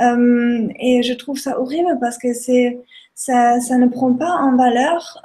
[0.00, 2.80] Et je trouve ça horrible parce que c'est,
[3.14, 5.22] ça, ne prend pas en valeur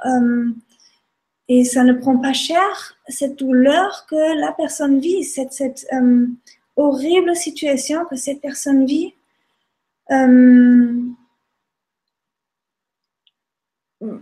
[1.50, 6.28] et ça ne prend pas cher cette douleur que la personne vit, cette, cette euh,
[6.76, 9.14] horrible situation que cette personne vit.
[10.12, 10.94] Euh,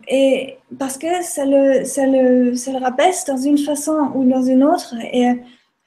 [0.08, 4.42] et parce que ça le, ça, le, ça le rabaisse dans une façon ou dans
[4.42, 4.94] une autre.
[5.12, 5.28] Et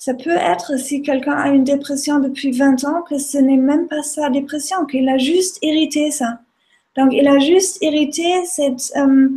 [0.01, 3.87] ça peut être, si quelqu'un a une dépression depuis 20 ans, que ce n'est même
[3.87, 6.39] pas sa dépression, qu'il a juste hérité ça.
[6.97, 9.29] Donc, il a juste hérité cette, euh,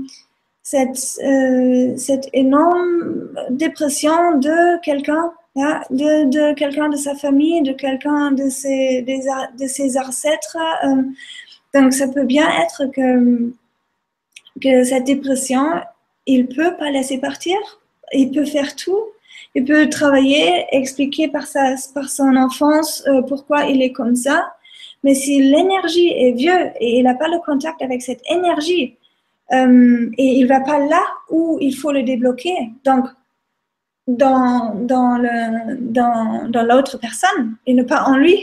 [1.23, 1.97] euh,
[2.33, 10.57] énorme dépression de quelqu'un, hein, de, quelqu'un de sa famille, de quelqu'un de ses, ancêtres.
[10.87, 11.03] Euh,
[11.75, 13.53] donc, ça peut bien être que,
[14.63, 15.67] que cette dépression,
[16.25, 17.59] il peut pas laisser partir,
[18.15, 19.05] il peut faire tout,
[19.55, 24.53] il peut travailler, expliquer par, sa, par son enfance euh, pourquoi il est comme ça.
[25.05, 28.97] Mais si l'énergie est vieux et il n'a pas le contact avec cette énergie,
[29.53, 32.57] euh, et il va pas là où il faut le débloquer.
[32.85, 33.07] Donc,
[34.07, 35.23] dans, dans,
[35.81, 38.39] dans, dans l'autre personne et ne pas en lui.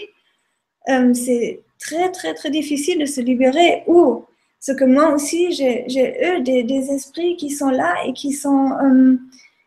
[0.90, 3.84] Euh, c'est très, très, très difficile de se libérer.
[3.88, 4.26] Ou
[4.60, 8.70] ce que moi aussi, j'ai, eu des, des, esprits qui sont là et qui sont,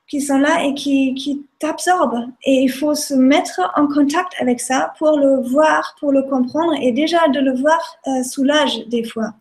[0.06, 2.28] qui sont là et qui, qui t'absorbent.
[2.44, 6.74] Et il faut se mettre en contact avec ça pour le voir, pour le comprendre.
[6.80, 9.32] Et déjà, de le voir soulage des fois.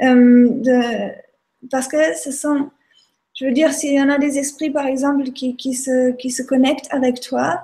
[0.00, 1.10] de,
[1.70, 2.70] parce que ce sont,
[3.34, 6.30] je veux dire, s'il y en a des esprits, par exemple, qui, qui, se, qui
[6.30, 7.62] se connectent avec toi,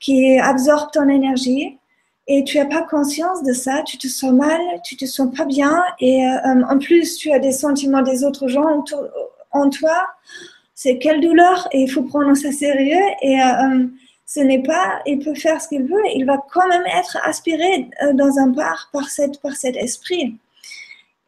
[0.00, 1.78] qui absorbent ton énergie,
[2.28, 5.44] et tu n'as pas conscience de ça, tu te sens mal, tu te sens pas
[5.44, 8.84] bien, et euh, en plus, tu as des sentiments des autres gens
[9.50, 10.06] en toi,
[10.82, 13.86] c'est quelle douleur, et il faut prendre ça sérieux, et euh,
[14.26, 17.88] ce n'est pas, il peut faire ce qu'il veut, il va quand même être aspiré
[18.02, 20.36] euh, dans un part par, cette, par cet esprit.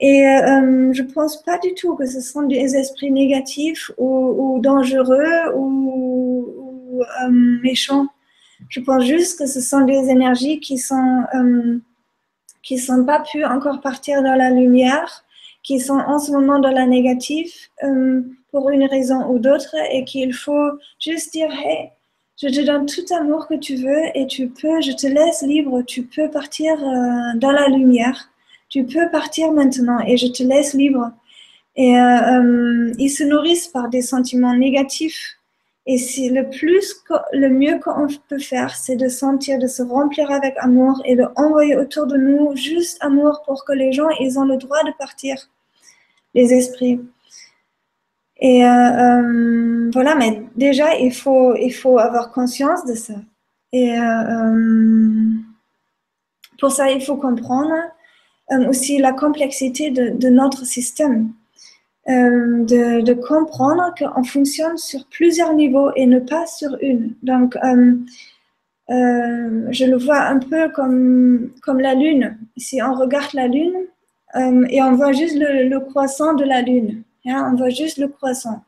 [0.00, 4.58] Et euh, je ne pense pas du tout que ce sont des esprits négatifs ou,
[4.60, 7.30] dangereux ou, euh,
[7.62, 8.08] méchants.
[8.70, 11.78] Je pense juste que ce sont des énergies qui sont euh,
[12.64, 15.24] qui sont pas pu encore partir dans la lumière,
[15.62, 17.52] qui sont en ce moment dans la négative
[18.54, 21.90] pour une raison ou d'autre et qu'il faut juste dire hey,
[22.40, 25.82] je te donne tout amour que tu veux et tu peux, je te laisse libre,
[25.82, 26.76] tu peux partir
[27.36, 28.30] dans la lumière
[28.74, 31.12] tu peux partir maintenant et je te laisse libre.
[31.76, 35.36] Et euh, euh, ils se nourrissent par des sentiments négatifs.
[35.86, 40.28] Et c'est le plus, le mieux qu'on peut faire, c'est de sentir, de se remplir
[40.32, 44.40] avec amour et de envoyer autour de nous juste amour pour que les gens, ils
[44.40, 45.36] ont le droit de partir,
[46.34, 47.00] les esprits.
[48.40, 53.14] Et euh, voilà, mais déjà, il faut, il faut avoir conscience de ça.
[53.72, 53.96] Et
[56.58, 57.74] pour ça, il faut comprendre
[58.52, 61.32] euh, aussi la complexité de, notre système.
[62.08, 67.14] euh, de, de, comprendre qu'on fonctionne sur plusieurs niveaux et ne pas sur une.
[67.22, 67.94] Donc, euh,
[68.90, 72.36] euh, je le vois un peu comme, comme la Lune.
[72.58, 73.74] Si on regarde la Lune
[74.36, 78.62] euh, et on voit juste le croissant de la Lune, on voit juste le croissant.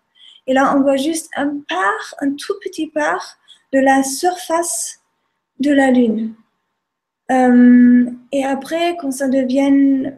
[0.46, 3.36] Et là, on voit juste un part, un tout petit part
[3.72, 5.00] de la surface
[5.58, 6.34] de la Lune.
[7.32, 10.12] Euh, et après, quand ça devient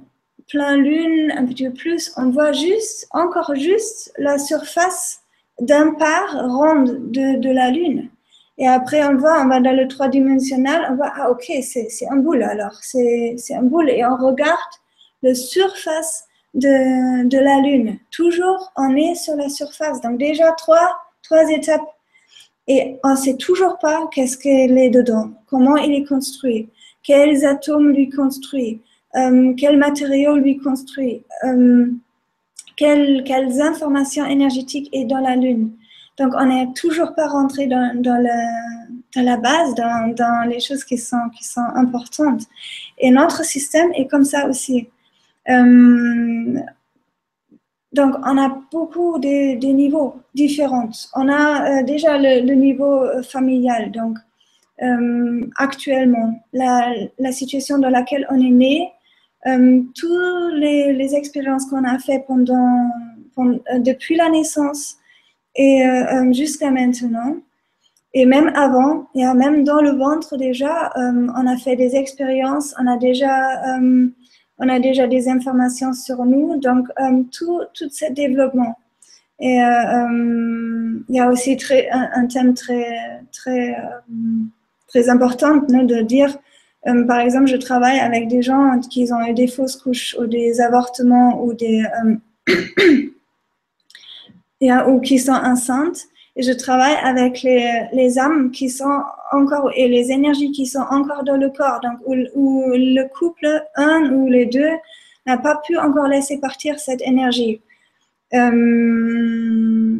[0.48, 5.20] plein lune, un petit peu plus, on voit juste, encore juste, la surface
[5.60, 8.10] d'un part ronde de, de, la lune.
[8.58, 12.16] Et après, on voit, on va dans le trois-dimensionnel, on voit, ah ok, c'est un
[12.16, 13.90] boule alors, c'est un boule.
[13.90, 14.58] Et on regarde
[15.22, 17.98] la surface de, de, la lune.
[18.10, 20.00] Toujours, on est sur la surface.
[20.00, 21.86] Donc déjà, trois, trois étapes.
[22.66, 26.68] Et on ne sait toujours pas qu'est-ce qu'elle est dedans, comment il est construit,
[27.02, 28.82] quels atomes lui construit,
[29.16, 31.86] euh, quel matériau lui construit, euh,
[32.76, 35.72] quelles, quelles, informations énergétiques est dans la Lune.
[36.18, 38.22] Donc, on n'est toujours pas rentré dans, dans,
[39.16, 42.42] dans la base, dans, dans, les choses qui sont, qui sont importantes.
[42.98, 44.88] Et notre système est comme ça aussi.
[45.48, 46.60] Euh,
[47.92, 50.90] donc, on a beaucoup de, niveaux différents.
[51.14, 53.90] On a euh, déjà le, niveau familial.
[53.90, 54.18] Donc,
[54.82, 56.92] euh, actuellement, la,
[57.32, 58.92] situation dans laquelle on est né,
[59.46, 62.90] euh, toutes les, expériences qu'on a fait pendant,
[63.38, 64.96] euh, depuis la naissance
[65.54, 67.36] et euh, euh, jusqu'à maintenant,
[68.14, 72.86] et même avant, et même dans le ventre déjà, on a fait des expériences, on
[72.86, 73.78] a déjà,
[74.58, 76.88] on a déjà des informations sur nous, donc
[77.32, 78.78] tout, tout ce développement.
[79.40, 83.76] Et il y a aussi très, un, thème très, très,
[84.88, 86.36] très important non, de dire
[86.86, 90.26] euh, par exemple, je travaille avec des gens qui ont eu des fausses couches ou
[90.26, 91.84] des avortements ou, des,
[94.60, 96.04] euh, ou qui sont enceintes.
[96.36, 100.84] Et je travaille avec les, les, âmes qui sont encore et les énergies qui sont
[100.90, 102.14] encore dans le corps, donc où,
[102.72, 104.70] le couple, un ou les deux,
[105.26, 107.60] n'a pas pu encore laisser partir cette énergie.
[108.34, 109.98] Euh,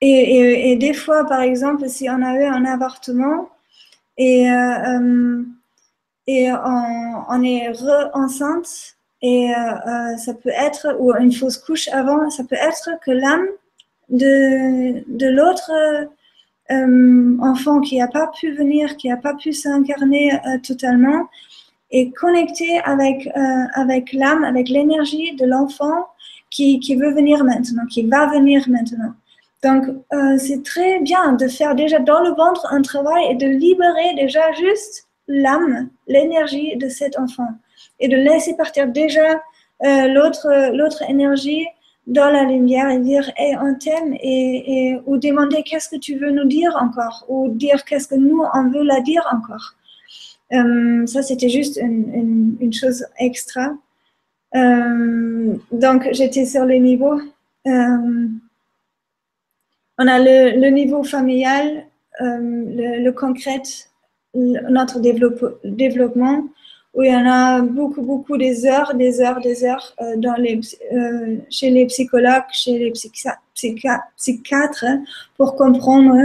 [0.00, 3.50] et, des fois, par exemple, si on a eu un avortement
[4.16, 5.42] et euh,
[6.26, 12.30] et on, est re-enceinte et euh, euh, ça peut être, ou une fausse couche avant,
[12.30, 13.46] ça peut être que l'âme
[14.08, 15.72] de, de l'autre
[16.70, 21.28] euh, enfant qui n'a pas pu venir, qui n'a pas pu s'incarner euh, totalement,
[21.90, 26.06] est connecté avec, euh, avec l'âme, avec l'énergie de l'enfant
[26.50, 29.12] qui, qui, veut venir maintenant, qui va venir maintenant.
[29.62, 29.84] Donc,
[30.38, 34.40] c'est très bien de faire déjà dans le ventre un travail et de libérer déjà
[34.52, 37.48] juste l'âme, l'énergie de cet enfant
[37.98, 39.42] et de laisser partir déjà
[39.82, 41.66] l'autre, l'autre énergie
[42.06, 46.30] dans la lumière et dire hey, on t'aime et, ou demander qu'est-ce que tu veux
[46.30, 47.24] nous dire encore?
[47.28, 49.74] Ou dire qu'est-ce que nous on veut la dire encore?
[50.52, 53.74] Euh, ça c'était juste une, chose extra.
[54.56, 57.20] Euh, donc j'étais sur le niveau.
[57.66, 58.28] Euh,
[59.98, 61.84] on a le, niveau familial,
[62.20, 63.62] le, le concret
[64.34, 66.44] notre développement,
[66.94, 70.34] où il y en a beaucoup, beaucoup des heures, des heures, des heures euh, dans
[70.34, 70.60] les,
[70.92, 72.92] euh, chez les psychologues, chez les
[74.16, 74.84] psychiatres,
[75.36, 76.16] pour comprendre,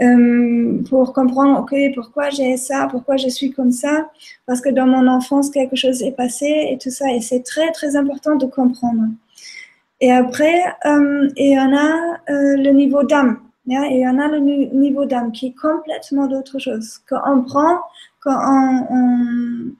[0.00, 4.08] euh, pour comprendre, ok, pourquoi j'ai ça, pourquoi je suis comme ça,
[4.46, 7.72] parce que dans mon enfance, quelque chose est passé et tout ça, et c'est très,
[7.72, 9.02] très important de comprendre.
[10.00, 13.40] Et après, il y en a le niveau d'âme.
[13.66, 17.00] Il y en a le niveau d'âme qui est complètement d'autre chose.
[17.08, 17.80] Quand on prend,
[18.20, 18.38] quand
[18.90, 19.72] on,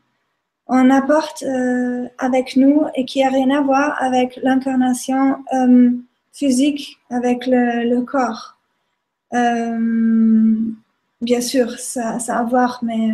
[0.68, 5.90] on apporte euh, avec nous et qui n'a rien à voir avec l'incarnation euh,
[6.32, 8.58] physique, avec le, corps.
[9.34, 10.56] Euh,
[11.22, 13.10] bien sûr, ça, a à voir, mais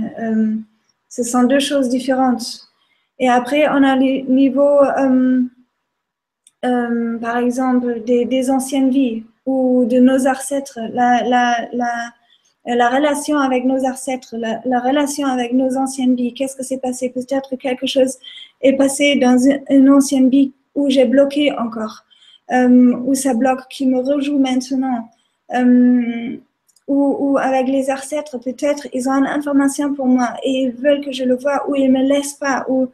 [1.08, 2.68] ce sont deux choses différentes.
[3.20, 4.80] Et après, on a le niveau,
[7.20, 12.12] par exemple, des, des anciennes vies ou de nos ancêtres, la, la, la,
[12.66, 16.32] la relation avec nos ancêtres, la, la relation avec nos anciennes vies.
[16.32, 17.10] Qu'est-ce que s'est passé?
[17.10, 18.16] Peut-être quelque chose
[18.62, 19.38] est passé dans
[19.70, 22.04] une ancienne vie où j'ai bloqué encore,
[22.52, 25.08] euh, où ça bloque, qui me rejoue maintenant.
[25.54, 26.36] Euh,
[26.86, 31.12] ou, avec les ancêtres, peut-être ils ont une information pour moi et ils veulent que
[31.12, 32.90] je le vois, ou ils me laissent pas, ou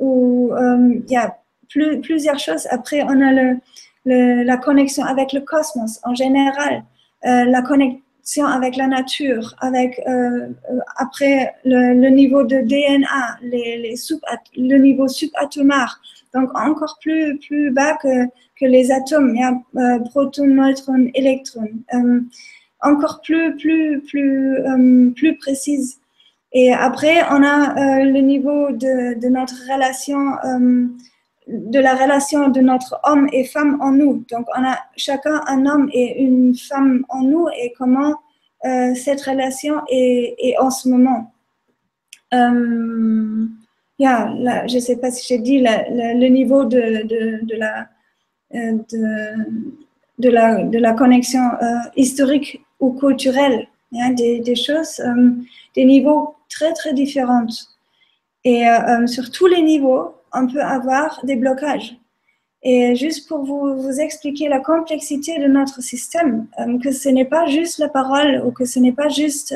[0.00, 1.36] il euh, y a
[1.68, 2.66] plus, plusieurs choses.
[2.70, 3.54] Après, on a
[4.06, 6.84] la connexion avec le cosmos en général,
[7.26, 7.62] euh, la
[8.46, 10.48] avec la nature, avec euh,
[10.96, 14.18] après le, niveau de DNA, les, les sub,
[14.56, 16.00] le niveau subatomar,
[16.34, 18.26] donc encore plus, plus bas que,
[18.58, 22.20] que les atomes, il y a euh, proton, neutron, électron, euh,
[22.80, 26.00] encore plus, plus, plus, euh, plus précise.
[26.52, 30.20] Et après, on a le niveau de, de notre relation,
[31.46, 34.24] de la relation de notre homme et femme en nous.
[34.30, 38.14] Donc, on a chacun un homme et une femme en nous et comment
[38.94, 41.34] cette relation est, est, en ce moment.
[43.98, 47.88] Yeah, je ne sais pas si j'ai dit le niveau de, de, de la
[48.54, 48.78] euh,
[50.16, 51.66] de, la, de la connexion euh,
[51.96, 53.66] historique ou culturelle,
[53.96, 55.30] hein, des, des, choses, euh,
[55.74, 57.46] des niveaux très très différents.
[58.44, 58.64] Et
[59.06, 61.96] sur tous les niveaux, on peut avoir des blocages.
[62.62, 66.46] Et juste pour vous, vous expliquer la complexité de notre système,
[66.82, 69.54] que ce n'est pas juste la parole ou que ce n'est pas juste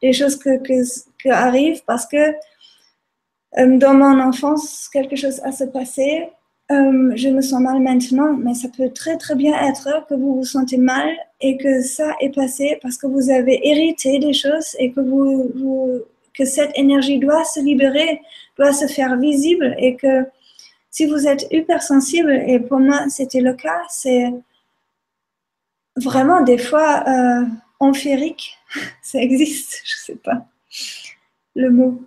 [0.00, 2.32] des choses que, que, arrivent parce que
[3.56, 6.28] dans mon enfance, quelque chose a se passé
[6.70, 10.36] euh, je me sens mal maintenant, mais ça peut très très bien être que vous
[10.36, 11.08] vous sentez mal
[11.40, 15.50] et que ça est passé parce que vous avez hérité des choses et que vous,
[16.32, 18.20] que cette énergie doit se libérer,
[18.60, 20.26] doit se faire visible et que
[20.90, 24.32] si vous êtes hypersensible, et pour moi c'était le cas, c'est
[25.96, 27.44] vraiment des fois euh,
[27.80, 28.58] empirique,
[29.02, 30.46] ça existe, je sais pas
[31.56, 32.02] le mot.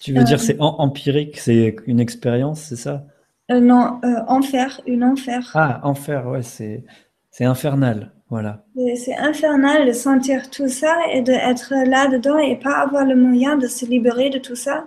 [0.00, 3.04] Tu veux dire euh, c'est empirique, c'est une expérience, c'est ça?
[3.50, 5.50] Euh, non, euh, enfer, une enfer.
[5.54, 6.84] Ah, enfer, ouais, c'est,
[7.30, 8.64] c'est infernal, voilà.
[8.96, 13.66] C'est infernal de sentir tout ça et d'être là-dedans et pas avoir le moyen de
[13.66, 14.86] se libérer de tout ça.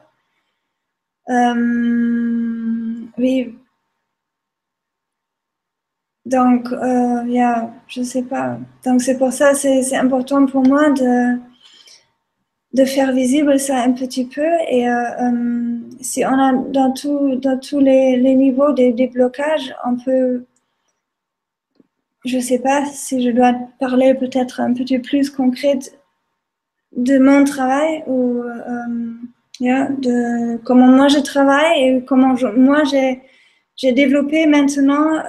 [1.30, 3.55] Euh, oui.
[6.26, 8.59] Donc, euh, yeah, je sais pas.
[8.86, 11.39] Donc, c'est pour ça, c'est, important pour moi de
[12.74, 14.47] de faire visible ça un petit peu.
[14.69, 19.07] Et euh, euh, si on a dans, tout, dans tous les, les niveaux des, des,
[19.07, 20.45] blocages, on peut,
[22.24, 25.80] je ne sais pas si je dois parler peut-être un petit plus concret
[26.95, 28.41] de mon travail ou
[29.62, 35.22] euh, de comment moi je travaille et comment moi j'ai développé maintenant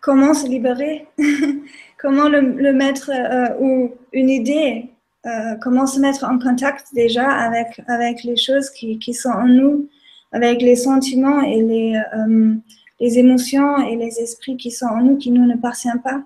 [0.00, 1.06] comment se libérer
[1.98, 4.86] comment le, mettre euh, ou une idée,
[5.26, 9.46] euh, comment se mettre en contact déjà avec, avec les choses qui, qui sont en
[9.46, 9.88] nous,
[10.32, 12.54] avec les sentiments et les, euh,
[13.00, 16.22] les émotions et les esprits qui sont en nous, qui nous ne appartiennent pas.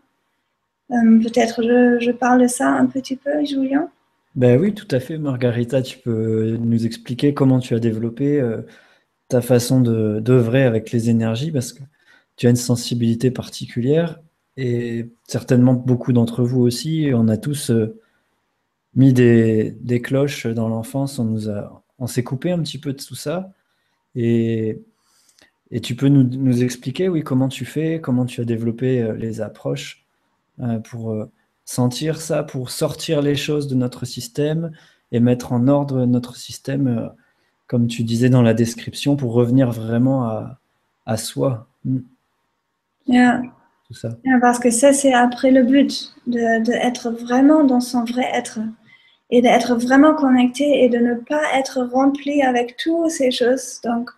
[0.90, 3.88] Peut-être je, je, parle de ça un petit peu, Julien?
[4.36, 5.82] Ben oui, tout à fait, Margarita.
[5.82, 8.42] Tu peux nous expliquer comment tu as développé
[9.28, 11.82] ta façon d'œuvrer avec les énergies parce que
[12.36, 14.20] tu as une sensibilité particulière
[14.56, 17.98] et certainement beaucoup d'entre vous aussi, on a tous euh,
[18.94, 23.02] mis des, cloches dans l'enfance, on nous a, on s'est coupé un petit peu de
[23.02, 23.52] tout ça.
[24.16, 24.82] Et,
[25.70, 29.40] et tu peux nous, expliquer, oui, comment tu fais, comment tu as développé euh, les
[29.40, 30.04] approches
[30.60, 31.14] euh, pour
[31.70, 34.72] sentir ça, pour sortir les choses de notre système
[35.12, 37.10] et mettre en ordre notre système,
[37.68, 40.58] comme tu disais dans la description, pour revenir vraiment à,
[41.06, 41.68] à soi.
[41.84, 42.00] Hmm.
[44.40, 48.58] Parce que ça, c'est après le but, d'être de, vraiment dans son vrai être
[49.30, 53.80] et d'être vraiment connecté et de ne pas être rempli avec toutes ces choses.
[53.84, 54.10] Donc,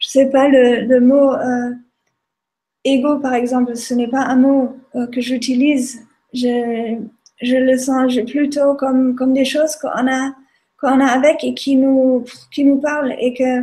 [0.00, 1.70] je sais pas, le, le mot euh,
[2.82, 6.04] ego, par exemple, ce n'est pas un mot euh, que j'utilise.
[6.32, 6.98] Je,
[7.42, 10.34] je, le sens plutôt comme, comme des choses qu'on a,
[10.80, 13.62] qu'on a avec et qui nous, qui nous parlent et que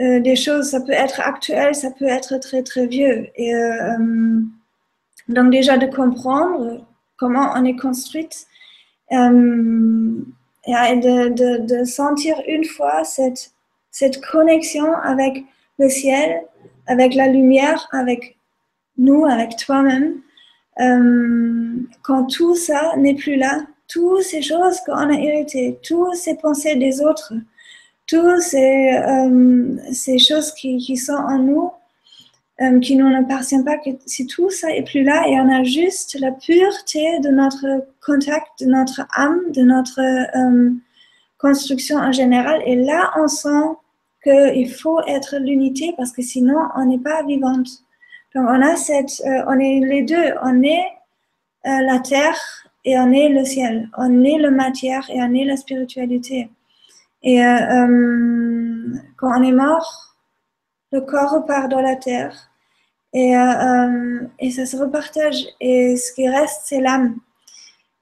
[0.00, 3.28] euh, des choses, ça peut être actuel, ça peut être très très vieux.
[3.36, 4.40] Et euh, euh,
[5.28, 6.86] donc déjà de comprendre
[7.18, 8.46] comment on est construite
[9.10, 13.52] et de, de, de, sentir une fois cette,
[13.90, 15.44] cette connexion avec
[15.78, 16.40] le ciel,
[16.86, 18.38] avec la lumière, avec
[18.96, 20.14] nous, avec toi-même.
[20.76, 26.76] Quand tout ça n'est plus là, toutes ces choses qu'on a héritées, toutes ces pensées
[26.76, 27.34] des autres,
[28.06, 31.70] toutes ces, euh, choses qui, sont en nous,
[32.60, 36.18] euh, qui nous appartiennent pas, si tout ça est plus là et on a juste
[36.20, 40.70] la pureté de notre contact, de notre âme, de notre euh,
[41.38, 43.76] construction en général, et là on sent
[44.22, 47.68] qu'il faut être l'unité parce que sinon on n'est pas vivante.
[48.34, 50.86] Donc on a cette, on est les deux, on est
[51.64, 55.56] la terre et on est le ciel, on est la matière et on est la
[55.56, 56.50] spiritualité.
[57.22, 60.16] Et euh, euh, quand on est mort,
[60.90, 62.50] le corps repart dans la terre
[63.12, 65.46] et, euh, et ça se repartage.
[65.60, 67.16] Et ce qui reste, c'est l'âme.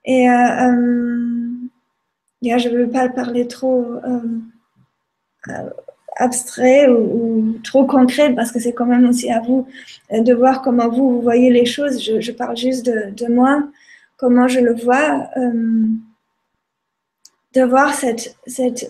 [0.03, 0.31] Et je
[2.69, 3.85] ne veux pas parler trop
[6.21, 9.67] abstrait ou, trop concret parce que c'est quand même aussi à vous
[10.11, 12.01] de voir comment vous, voyez les choses.
[12.01, 13.63] Je, parle juste de, moi,
[14.17, 15.29] comment je le vois,
[17.53, 18.87] de voir cette, cette,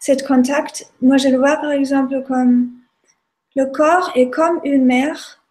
[0.00, 0.90] cette contact.
[1.00, 2.70] Moi, je le vois par exemple comme
[3.54, 5.42] le corps est comme une mère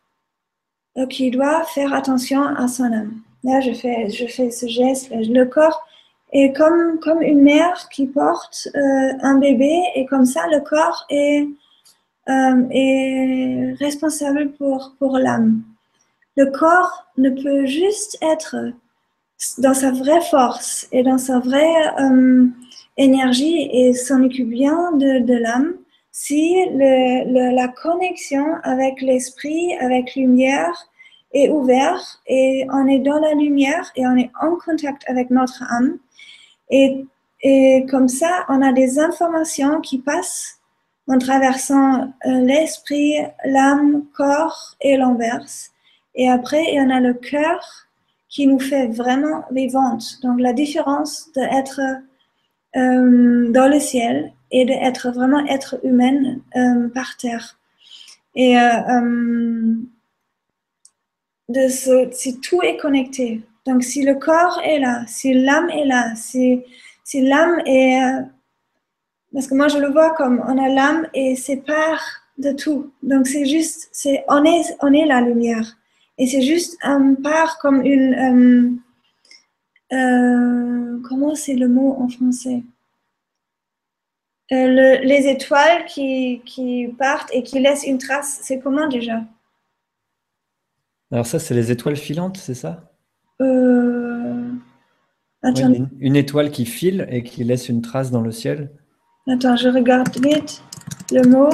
[1.10, 3.22] qui doit faire attention à son âme.
[3.44, 5.10] Là, je fais, je fais ce geste.
[5.12, 5.88] Le corps
[6.32, 11.06] est comme, comme une mère qui porte euh, un bébé et comme ça, le corps
[11.10, 11.48] est,
[12.30, 15.62] euh, est responsable pour, pour l'âme.
[16.38, 18.56] Le corps ne peut juste être
[19.58, 22.46] dans sa vraie force et dans sa vraie euh,
[22.98, 25.74] énergie et occupe bien de, de l'âme
[26.12, 30.74] si la connexion avec l'esprit, avec lumière,
[31.34, 35.64] est ouverte et on est dans la lumière et on est en contact avec notre
[35.72, 35.98] âme.
[36.72, 37.06] Et,
[37.90, 40.60] comme ça, on a des informations qui passent
[41.08, 45.72] en traversant euh, l'esprit, l'âme, corps et l'inverse.
[46.16, 47.88] Et après, il y en a le cœur
[48.30, 50.20] qui nous fait vraiment vivante.
[50.24, 51.82] Donc la différence d'être
[52.78, 57.60] euh, dans le ciel et d'être vraiment être humaine euh, par terre.
[58.36, 59.76] Et euh,
[61.50, 61.68] de
[62.12, 66.64] si tout est connecté, donc si le corps est là, si l'âme est là, si,
[67.04, 68.02] si l'âme est...
[68.02, 68.22] Euh,
[69.34, 72.04] parce que moi je le vois comme on a l'âme et c'est part
[72.38, 72.92] de tout.
[73.02, 75.78] Donc c'est juste, c'est, on, est, on est la lumière.
[76.18, 78.80] Et c'est juste un part comme une...
[79.92, 82.64] Euh, euh, comment c'est le mot en français?
[84.50, 89.24] Les étoiles qui, qui partent et qui laissent une trace, c'est comment déjà?
[91.10, 92.91] Alors ça, c'est les étoiles filantes, c'est ça?
[93.42, 94.52] Euh...
[96.00, 98.72] une, étoile qui file et qui laisse une trace dans le ciel.
[99.28, 100.64] Attends, je regarde vite
[101.12, 101.50] le mot.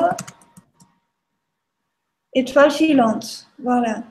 [2.34, 4.04] Étoile filante, voilà.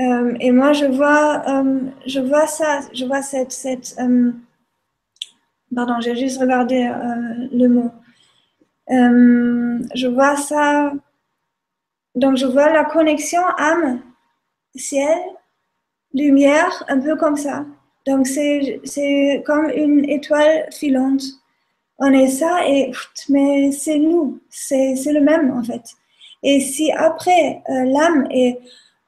[0.00, 3.96] Euh, et moi, je vois, euh, je vois ça, je vois cette, cette
[5.74, 6.90] pardon, j'ai juste regardé
[7.52, 7.90] le mot.
[8.88, 10.92] je vois ça
[12.16, 14.00] donc, je vois la connexion âme,
[14.74, 15.18] ciel,
[16.16, 17.64] lumière, un peu comme ça.
[18.06, 21.22] Donc, c'est comme une étoile filante.
[21.98, 22.92] On est ça, et,
[23.28, 25.82] mais c'est nous, c'est le même en fait.
[26.42, 28.58] Et si après euh, l'âme est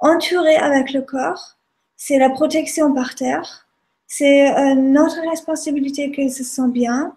[0.01, 1.57] entourée avec le corps,
[1.97, 3.67] c'est la protection par terre,
[4.07, 7.15] c'est euh, notre responsabilité que se sent bien.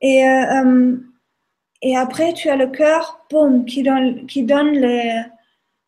[0.00, 0.96] Et euh,
[1.82, 4.78] et après, tu as le cœur, boum, qui donne, qui donne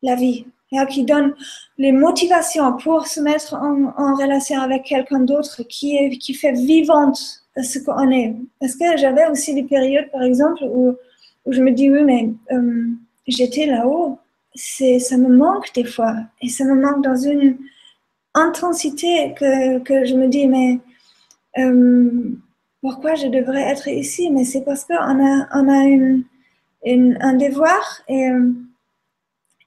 [0.02, 0.46] la vie,
[0.88, 1.34] qui donne
[1.78, 8.10] les motivations pour se mettre en, relation avec quelqu'un d'autre, qui, fait vivante ce qu'on
[8.10, 8.34] est.
[8.60, 10.96] Parce que j'avais aussi des périodes, par exemple, où,
[11.46, 12.86] je me dis, oui, mais euh,
[13.26, 14.18] j'étais là-haut,
[14.54, 17.56] ça me manque des fois, et ça me manque dans une
[18.34, 20.78] intensité que, je me dis, mais...
[21.58, 22.36] Euh,
[22.82, 28.28] pourquoi je devrais être ici, mais c'est parce qu'on a, un devoir et,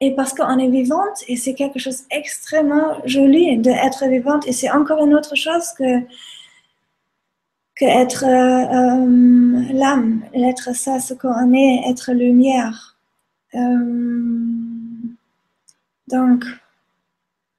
[0.06, 4.70] et parce qu'on est vivante et c'est quelque chose d'extrêmement joli d'être vivante et c'est
[4.70, 6.02] encore une autre chose que,
[7.76, 12.98] que être euh, euh, l'âme, être ça, ce qu'on est, être lumière.
[13.56, 14.40] Euh,
[16.08, 16.46] donc,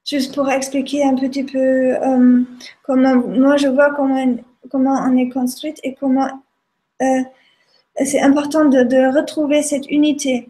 [0.05, 1.95] juste pour expliquer un petit peu
[2.85, 4.37] comment moi je vois comment
[4.71, 6.29] comment on est construite et comment
[7.01, 10.49] c'est important de, retrouver cette unité.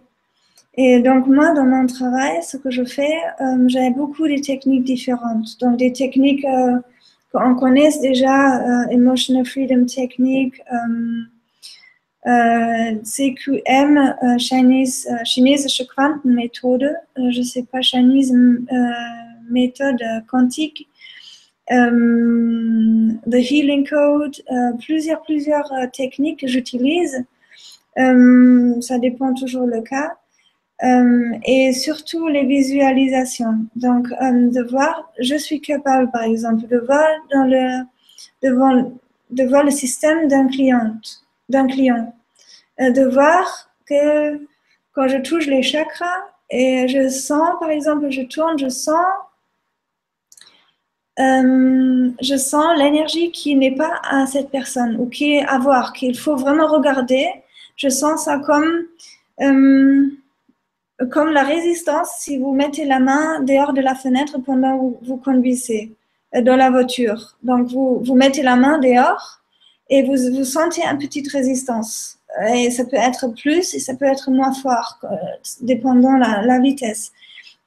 [0.76, 4.84] Et donc moi, dans mon travail, ce que je fais, euh, j'ai beaucoup de techniques
[4.84, 5.58] différentes.
[5.60, 6.78] Donc des techniques euh,
[7.32, 10.62] qu'on connaît déjà, Emotional Freedom Technique,
[12.24, 18.32] CQM, Chinese, chinesische Quantenmethode, je ne sais pas, Chinese
[19.50, 20.88] méthode quantique.
[21.72, 27.24] Euh, the Healing Code, euh, plusieurs, plusieurs euh, techniques que j'utilise.
[27.96, 30.16] ça dépend toujours le cas.
[30.82, 33.66] Et surtout les visualisations.
[33.76, 37.84] Donc, de voir, je suis capable, par exemple, de voir dans le,
[38.42, 38.92] devant,
[39.30, 40.96] de voir le système d'un client,
[41.48, 42.14] d'un client,
[42.78, 44.38] de voir que
[44.92, 49.04] quand je touche les chakras et je sens, par exemple, je tourne, je sens
[51.18, 55.92] euh, je sens l'énergie qui n'est pas à cette personne ou qui est à voir,
[55.94, 57.26] qu'il faut vraiment regarder.
[57.76, 58.84] Je sens ça comme,
[59.40, 60.06] euh,
[61.10, 65.16] comme la résistance si vous mettez la main dehors de la fenêtre pendant que vous,
[65.16, 65.94] conduisez
[66.34, 67.36] euh, dans la voiture.
[67.42, 69.40] Donc, vous, vous mettez la main dehors
[69.90, 72.18] et vous, vous sentez une petite résistance
[72.52, 74.98] et ça peut être plus et ça peut être moins fort,
[75.60, 77.12] dépendant la, la vitesse.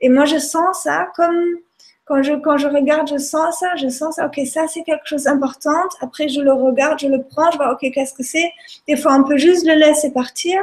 [0.02, 1.58] Et moi, je sens ça comme
[2.06, 5.06] quand je, quand je regarde, je sens ça, je sens ça, ok, ça c'est quelque
[5.06, 5.84] chose d'important.
[6.02, 8.52] Après, je le regarde, je le prends, je vois, ok, qu'est-ce que c'est?
[8.88, 10.60] Des fois, on peut juste le laisser partir,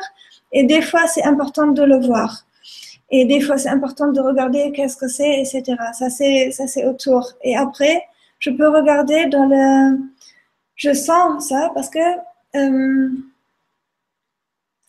[0.51, 2.46] et des fois, c'est important de le voir.
[3.11, 5.77] Et des fois, c'est important de regarder qu'est-ce que c'est, etc.
[5.93, 7.33] Ça, c'est, ça, c'est autour.
[7.43, 8.03] Et après,
[8.39, 9.99] je peux regarder dans le.
[10.75, 11.99] Je sens ça parce que.
[12.57, 13.11] Euh,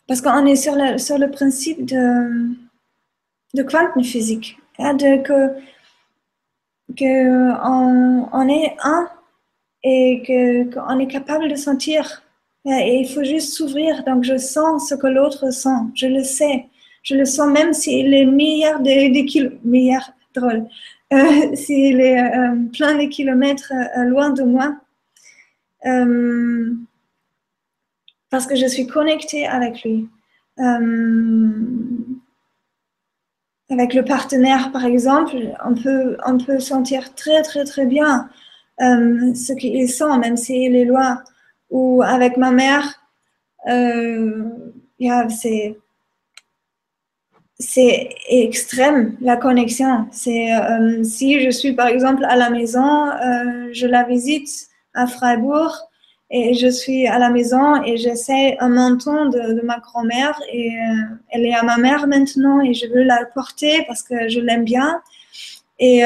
[0.07, 2.55] parce qu'on est sur le, sur le principe de,
[3.53, 4.57] de quantum physique.
[4.79, 5.53] Hein, de, que
[6.97, 9.09] qu'on on est un
[9.83, 12.23] et qu'on est capable de sentir.
[12.65, 14.03] Et il faut juste s'ouvrir.
[14.03, 15.79] Donc, je sens ce que l'autre sent.
[15.95, 16.67] Je le sais.
[17.07, 20.61] Je le sens même s'il est milliards de, milliards, euh,
[21.11, 24.75] est euh, plein de kilomètres euh, loin de moi.
[28.29, 30.09] parce que je suis connectée avec lui
[33.69, 38.29] avec le partenaire, par exemple, on peut, on peut sentir très, très, très bien
[38.79, 41.23] ce qu'il sent, même s'il est loin.
[41.69, 43.01] Ou avec ma mère,
[43.69, 44.49] euh,
[45.29, 45.77] c'est
[47.59, 50.07] c'est extrême la connexion.
[50.11, 55.07] C'est euh, si je suis par exemple à la maison, euh, je la visite à
[55.07, 55.75] Freiburg
[56.29, 61.15] et je suis à la maison et j'essaie un menton de, ma grand-mère et euh,
[61.29, 64.63] elle est à ma mère maintenant et je veux la porter parce que je l'aime
[64.63, 65.01] bien.
[65.79, 66.01] Et,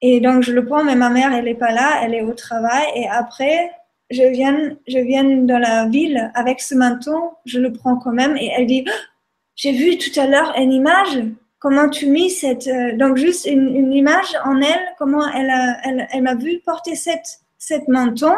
[0.00, 2.32] et donc je le prends, mais ma mère, elle n'est pas là, elle est au
[2.32, 2.84] travail.
[2.94, 3.72] Et après,
[4.14, 8.36] je viens, je viens dans la ville avec ce menton, je le prends quand même
[8.36, 8.92] et elle dit, oh,
[9.56, 11.22] j'ai vu tout à l'heure une image
[11.58, 15.50] comment tu mis cette donc juste une, image en elle comment elle
[15.84, 18.34] elle, elle m'a vu porter cette cette menton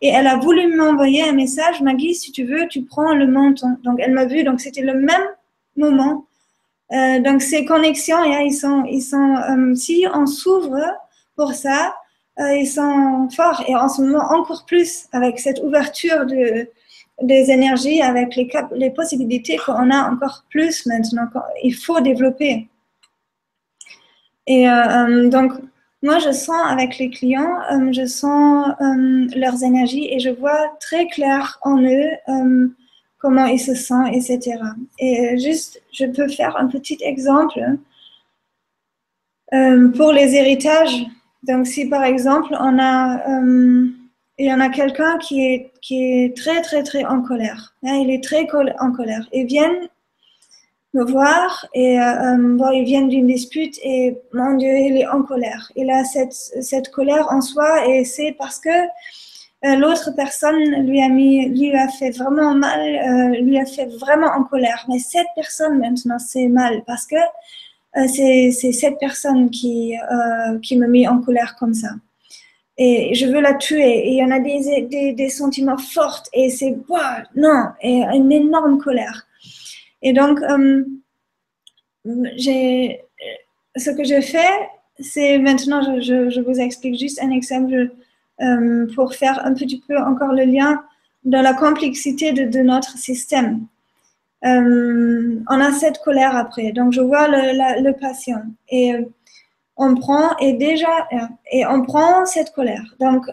[0.00, 3.76] et elle a voulu m'envoyer un message, Maggie, si tu veux, tu prends le menton.
[3.84, 5.26] Donc elle m'a vu, donc c'était le même
[5.76, 6.26] moment.
[6.92, 10.80] Euh, donc ces connexions, ils sont, ils sont, euh, si on s'ouvre
[11.36, 11.90] pour ça, euh,
[12.40, 16.68] ils sont forts et en ce moment encore plus avec cette ouverture de,
[17.22, 21.28] des énergies, avec les, les possibilités qu'on a encore plus maintenant.
[21.62, 22.68] Il faut développer.
[24.46, 24.66] Et
[25.28, 25.52] donc,
[26.02, 30.74] moi, je sens avec les clients, euh, je sens euh, leurs énergies et je vois
[30.80, 32.68] très clair en eux euh,
[33.18, 34.58] comment ils se sentent, etc.
[34.98, 37.60] Et juste, je peux faire un petit exemple
[39.96, 41.04] pour les héritages.
[41.42, 43.22] Donc, si par exemple, on a,
[44.38, 47.74] il y en a quelqu'un qui est, qui est très, très, très en colère.
[47.84, 48.46] Hein, il est très
[48.78, 49.28] en colère.
[49.32, 49.88] Ils viennent
[50.94, 55.22] me voir et euh, bon, ils viennent d'une dispute et mon Dieu, il est en
[55.22, 55.70] colère.
[55.76, 58.70] Il a cette, cette colère en soi et c'est parce que
[59.66, 63.86] euh, l'autre personne lui a mis, lui a fait vraiment mal, euh, lui a fait
[63.86, 64.86] vraiment en colère.
[64.88, 67.28] Mais cette personne maintenant, c'est mal parce que euh,
[67.94, 69.94] c'est cette personne qui,
[70.62, 71.90] qui me met en colère comme ça.
[72.82, 74.06] Et je veux la tuer.
[74.06, 76.74] Et il y en a des, des, sentiments forts et c'est,
[77.36, 79.26] non, et une énorme colère.
[80.00, 80.82] Et donc, euh,
[82.06, 84.48] ce que je fais,
[84.98, 87.90] c'est maintenant, je, je, vous explique juste un exemple
[88.40, 90.82] euh, pour faire un petit peu encore le lien
[91.24, 93.66] dans la complexité de notre système.
[94.44, 98.94] Euh, on a cette colère après, donc je vois le, le patient et
[99.76, 101.08] on prend et déjà
[101.52, 102.94] et on prend cette colère.
[103.00, 103.26] Donc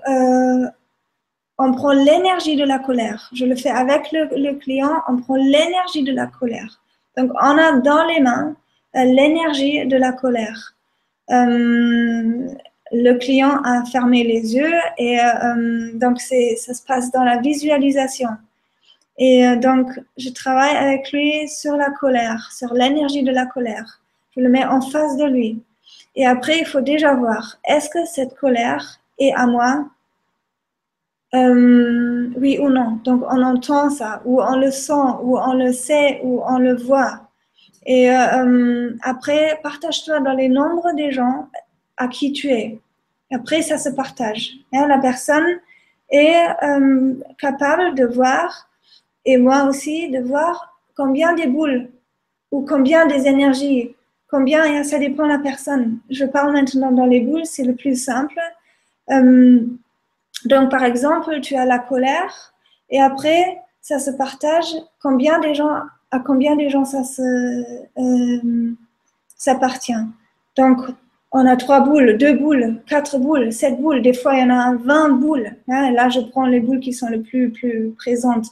[1.57, 3.29] on prend l'énergie de la colère.
[3.33, 6.81] Je le fais avec le, client, on prend l'énergie de la colère.
[7.17, 8.55] Donc, on a dans les mains
[8.95, 10.75] euh, l'énergie de la colère.
[11.31, 12.47] Euh,
[12.91, 18.29] le client a fermé les yeux et euh, donc ça se passe dans la visualisation.
[19.17, 23.99] Et donc, je travaille avec lui sur la colère, sur l'énergie de la colère.
[24.35, 25.61] Je le mets en face de lui.
[26.15, 29.87] Et après, il faut déjà voir, est-ce que cette colère est à moi?
[31.35, 32.99] Euh, oui ou non.
[33.03, 36.75] Donc on entend ça, ou on le sent, ou on le sait, ou on le
[36.75, 37.21] voit.
[37.85, 41.47] Et euh, euh, après, partage-toi dans les nombres des gens
[41.97, 42.79] à qui tu es.
[43.31, 44.53] Après, ça se partage.
[44.73, 45.45] Hein, la personne
[46.09, 46.47] est
[47.37, 48.66] capable de voir,
[49.27, 51.89] et moi aussi, de voir combien des boules
[52.51, 53.93] ou combien des énergies,
[54.31, 55.99] combien, ça dépend de la personne.
[56.09, 58.39] Je parle maintenant dans les boules, c'est le plus simple.
[59.09, 62.53] Donc, par exemple, tu as la colère
[62.89, 65.75] et après, ça se partage combien des gens,
[66.09, 67.21] à combien des gens ça se,
[67.99, 68.73] euh.
[70.55, 70.79] Donc,
[71.33, 74.01] on a trois boules, deux boules, quatre boules, sept boules.
[74.01, 75.51] Des fois, il y en a 20 boules.
[75.67, 75.91] Hein.
[75.91, 78.47] Là, je prends les boules qui sont les plus, plus présentes.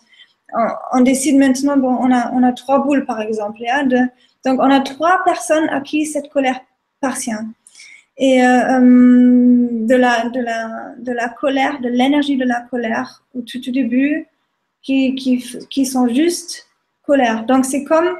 [0.93, 3.62] On, décide maintenant, bon, on a, on a trois boules, par exemple.
[3.70, 3.88] Hein,
[4.46, 6.60] donc, on a trois personnes à qui cette colère
[7.02, 7.32] appartient.
[8.18, 13.24] Et euh, euh, de, la, de, la, de la colère, de l'énergie de la colère,
[13.34, 14.28] au tout, début,
[14.82, 16.68] qui, qui, qui sont juste
[17.06, 17.46] colère.
[17.46, 18.18] Donc, c'est comme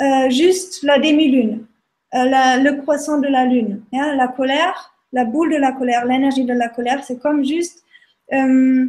[0.00, 1.66] euh, juste la demi-lune.
[2.12, 3.82] Le croissant de la lune.
[3.92, 7.84] Hein, la colère, la boule de la colère, l'énergie de la colère, c'est comme juste
[8.32, 8.88] le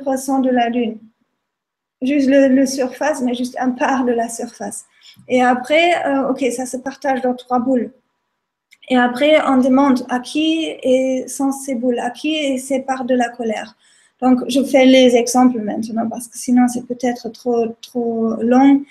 [0.00, 0.98] croissant de la lune.
[2.02, 4.86] Juste le, surface, mais juste un part de la surface.
[5.28, 5.92] Et après,
[6.30, 7.92] ok, ça se partage dans trois boules.
[8.88, 10.70] Et après, on demande à qui
[11.26, 13.76] sont ces boules, à qui est ces parts de la colère.
[14.20, 18.82] Donc, je fais les exemples maintenant parce que sinon, c'est peut-être trop, trop long.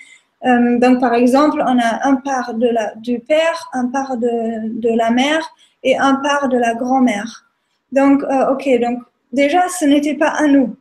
[0.44, 4.80] Euh, donc, par exemple, on a un part de la, du père, un part de,
[4.80, 7.46] de la mère et un part de la grand-mère.
[7.92, 9.02] Donc, euh, ok, donc
[9.32, 10.76] déjà, ce n'était pas à nous.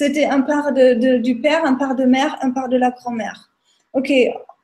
[0.00, 3.50] C'était un part de, du père, un part de mère, un part de la grand-mère.
[3.92, 4.10] Ok,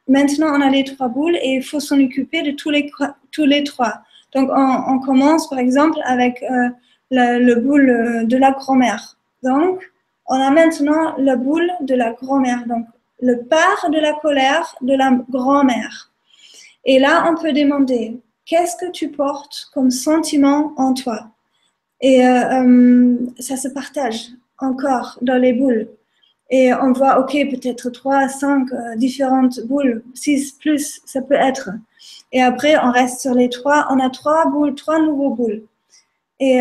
[0.09, 2.91] maintenant on a les trois boules et il faut s'en occuper de tous les,
[3.33, 4.01] tous les trois.
[4.33, 6.71] Donc, on, commence par exemple avec euh,
[7.11, 9.19] le, le, boule de la grand-mère.
[9.43, 9.83] Donc,
[10.27, 12.67] on a maintenant la boule de la grand-mère.
[12.67, 12.87] Donc,
[13.21, 16.13] le part de la colère de la grand-mère.
[16.87, 21.29] Et là, on peut demander, qu'est-ce que tu portes comme sentiment en toi?
[22.01, 25.89] Et euh, euh, ça se partage encore dans les boules.
[26.51, 31.71] Et on voit, ok, peut-être trois, cinq euh, différentes boules, six plus, ça peut être.
[32.33, 33.87] Et après, on reste sur les trois.
[33.91, 35.63] On a trois boules, trois nouveaux boules.
[36.39, 36.61] Et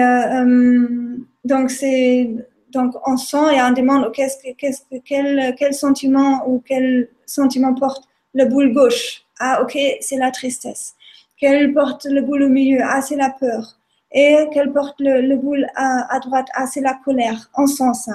[1.43, 2.33] donc, c'est
[2.71, 8.03] donc, on sent et on demande quest -ce, quel, quel sentiment ou quel sentiment porte
[8.33, 9.23] le boule gauche?
[9.39, 10.93] Ah, ok, c'est la tristesse.
[11.37, 12.79] Quelle porte le boule au milieu?
[12.83, 13.77] Ah, c'est la peur.
[14.17, 17.49] Et quelle porte le, boule à, droite Ah, c'est la colère.
[17.57, 18.13] On sent ça.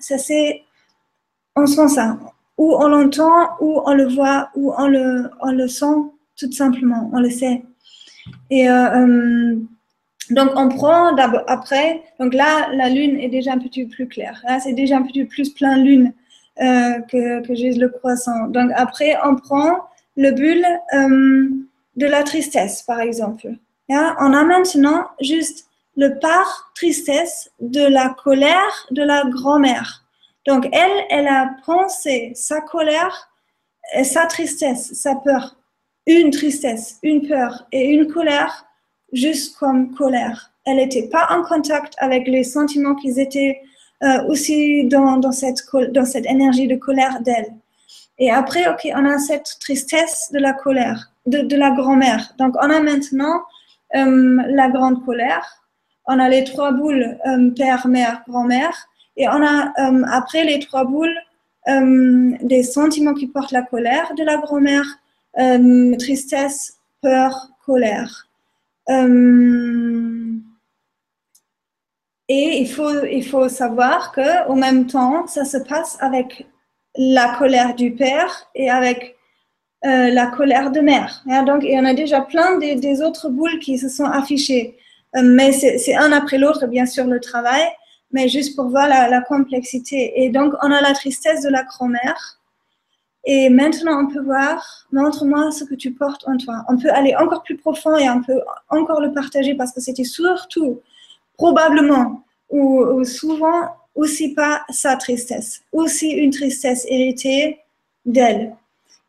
[0.00, 0.62] Ça, c'est.
[1.56, 2.16] On sent ça.
[2.56, 5.96] Ou on l'entend, ou on le voit, ou on le, le sent,
[6.38, 7.10] tout simplement.
[7.12, 7.64] On le sait.
[8.48, 8.70] Et.
[8.70, 9.60] Euh, euh,
[10.30, 14.40] donc, on prend après, donc là, la lune est déjà un petit peu plus claire.
[14.62, 16.12] C'est déjà un petit peu plus plein lune
[16.60, 18.46] euh, que, que juste le croissant.
[18.46, 20.64] Donc, après, on prend le bulle
[21.96, 23.56] de la tristesse, par exemple.
[23.90, 25.66] On a maintenant juste
[25.96, 30.04] le part tristesse de la colère de la grand-mère.
[30.46, 33.28] Donc, elle, elle a pensé sa colère,
[34.02, 35.56] sa tristesse, sa peur,
[36.06, 38.64] une tristesse, une peur et une colère
[39.12, 40.52] juste comme colère.
[40.64, 43.60] Elle n'était pas en contact avec les sentiments qui étaient
[44.02, 47.52] euh, aussi dans, cette, énergie de colère d'elle.
[48.18, 52.34] Et après, ok, on a cette tristesse de la colère, de, de la grand-mère.
[52.38, 53.42] Donc, on a maintenant
[53.92, 55.64] la grande colère.
[56.06, 58.88] On a les trois boules, euh, père, mère, grand-mère.
[59.16, 59.72] Et on a
[60.12, 61.14] après les trois boules
[61.66, 64.86] des sentiments qui portent la colère de la grand-mère,
[65.98, 68.28] tristesse, peur, colère.
[68.88, 70.36] Euh,
[72.28, 76.46] et il faut, il faut savoir qu'au même temps, ça se passe avec
[76.96, 79.16] la colère du père et avec
[79.84, 81.22] euh, la colère de mère.
[81.46, 84.76] donc, il y en a déjà plein des, autres boules qui se sont affichées.
[85.16, 87.62] Euh, mais c'est un après l'autre, bien sûr, le travail,
[88.12, 90.22] mais juste pour voir la, la, complexité.
[90.22, 92.40] Et donc, on a la tristesse de la grand-mère
[93.24, 96.64] et maintenant, on peut voir, montre-moi ce que tu portes en toi.
[96.68, 100.04] On peut aller encore plus profond et on peut encore le partager parce que c'était
[100.04, 100.80] surtout,
[101.36, 107.58] probablement, ou, souvent, aussi pas sa tristesse, aussi une tristesse héritée
[108.06, 108.56] d'elle.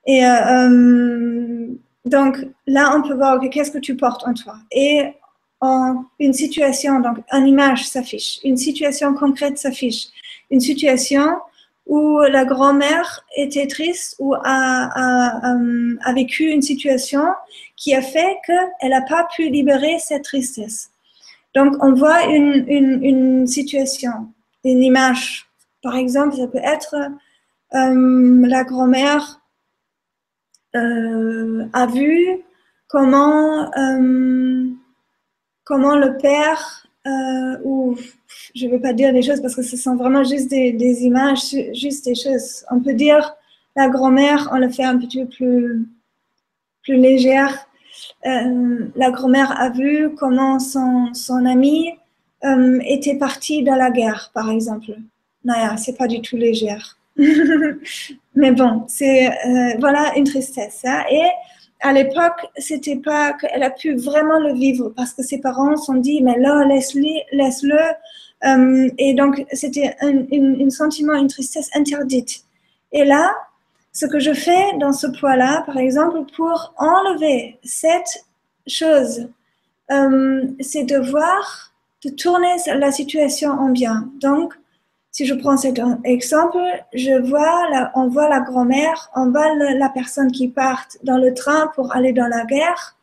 [0.06, 1.68] Et euh, euh,
[2.06, 2.38] donc
[2.68, 4.56] là, on peut voir qu'est-ce que tu portes en toi?
[4.72, 5.14] Et
[5.60, 10.08] en une situation, donc une image s'affiche, une situation concrète s'affiche,
[10.50, 11.38] une situation
[11.86, 14.40] où la grand-mère était triste ou a,
[16.04, 17.24] a, vécu une situation
[17.76, 20.92] qui a fait qu'elle n'a pas pu libérer cette tristesse.
[21.54, 22.66] Donc, on voit une,
[23.02, 24.12] une, situation,
[24.64, 25.48] une image.
[25.84, 26.96] Par exemple, ça peut être
[27.74, 29.41] euh, la grand-mère euh,
[30.74, 32.44] a vu
[32.92, 34.68] comment, euh,
[35.64, 37.98] comment le père euh, ou
[38.54, 41.56] je ne veux pas dire des choses parce que ce sont vraiment juste des, images,
[41.74, 42.66] juste des choses.
[42.70, 43.34] On peut dire
[43.76, 45.88] la grand-mère, on le fait un petit peu plus,
[46.84, 47.68] plus légère.
[48.26, 51.90] Euh, la grand-mère a vu comment son, son ami
[52.44, 54.96] euh, était parti dans la guerre, par exemple.
[55.44, 56.98] Naya, c'est pas du tout légère.
[58.36, 59.30] Mais bon, c'est
[59.80, 60.82] voilà une tristesse.
[60.86, 61.04] Hein.
[61.12, 61.28] Et
[61.82, 65.86] à l'époque, c'était pas qu'elle a pu vraiment le vivre parce que ses parents se
[65.86, 67.80] sont dit, mais là, laisse-le, laisse-le.
[68.44, 72.44] Euh, et donc, c'était un, sentiment, une tristesse interdite.
[72.92, 73.34] Et là,
[73.94, 78.26] ce que je fais dans ce poids-là, par exemple, pour enlever cette
[78.68, 79.28] chose,
[79.92, 81.74] euh, c'est de voir,
[82.06, 84.10] de tourner la situation en bien.
[84.22, 84.54] Donc,
[85.12, 86.58] si je prends cet exemple,
[86.94, 91.68] je vois on voit la grand-mère, on voit la personne qui part dans le train
[91.76, 92.98] pour aller dans la guerre.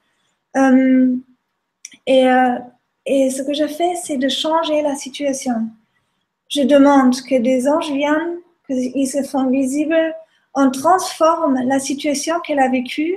[0.56, 1.14] Euh,
[2.06, 2.59] et, euh,
[3.04, 5.68] et ce que je fais, c'est de changer la situation.
[6.48, 10.14] Je demande que des anges viennent, qu'ils se font visibles,
[10.54, 13.16] on transforme la situation qu'elle a vécue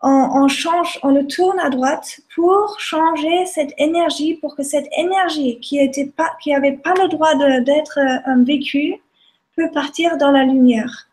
[0.00, 5.58] on, change, on le tourne à droite pour changer cette énergie, pour que cette énergie
[5.60, 8.94] qui était pas, qui pas le droit d'être euh, vécue,
[9.56, 11.08] peut partir dans la lumière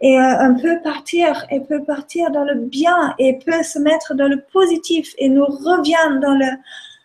[0.00, 4.28] et euh, peut partir et peut partir dans le bien et peut se mettre dans
[4.28, 6.46] le positif et nous revient dans le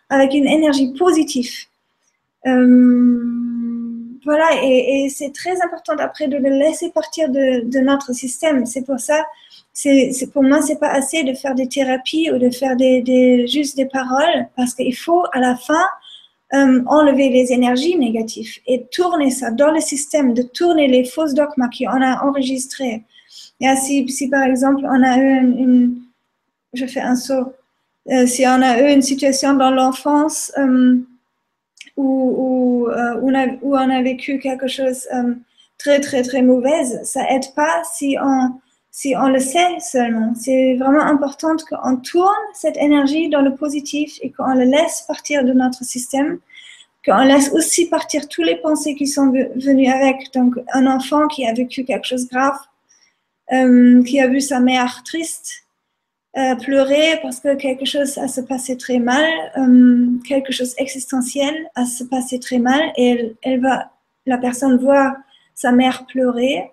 [0.10, 1.52] avec une énergie positive.
[2.46, 3.20] Euh,
[4.24, 8.66] voilà, et, c'est très important après de le laisser partir de, de notre système.
[8.68, 9.26] C'est pour ça
[10.32, 13.86] pour moi, c'est pas assez de faire des thérapies ou de faire des, juste des
[13.86, 15.86] paroles, parce qu'il faut à la fin
[16.54, 21.34] euh, enlever les énergies négatives et tourner ça dans le système, de tourner les fausses
[21.34, 23.04] dogmas qu'on a enregistrés.
[23.60, 25.96] Et si, si par exemple on a eu une,
[26.74, 27.54] je fais un saut,
[28.12, 30.98] euh, si on a eu une situation dans l'enfance euh,
[31.98, 35.08] où, a, où, on a, vécu quelque chose
[35.80, 38.52] très très très mauvaise, ça aide pas si on
[38.96, 40.34] si on le sait seulement.
[40.36, 45.44] C'est vraiment important qu'on tourne cette énergie dans le positif et qu'on le laisse partir
[45.44, 46.38] de notre système,
[47.04, 50.32] qu'on laisse aussi partir tous les pensées qui sont venues avec.
[50.36, 52.60] Donc, un enfant qui a vécu quelque chose de grave,
[53.52, 55.66] euh, qui a vu sa mère triste,
[56.38, 59.26] euh, pleurer parce que quelque chose a se passé très mal,
[59.58, 63.92] euh, quelque chose existentiel a se passé très mal, et elle, va,
[64.28, 65.18] la personne voit
[65.56, 66.70] sa mère pleurer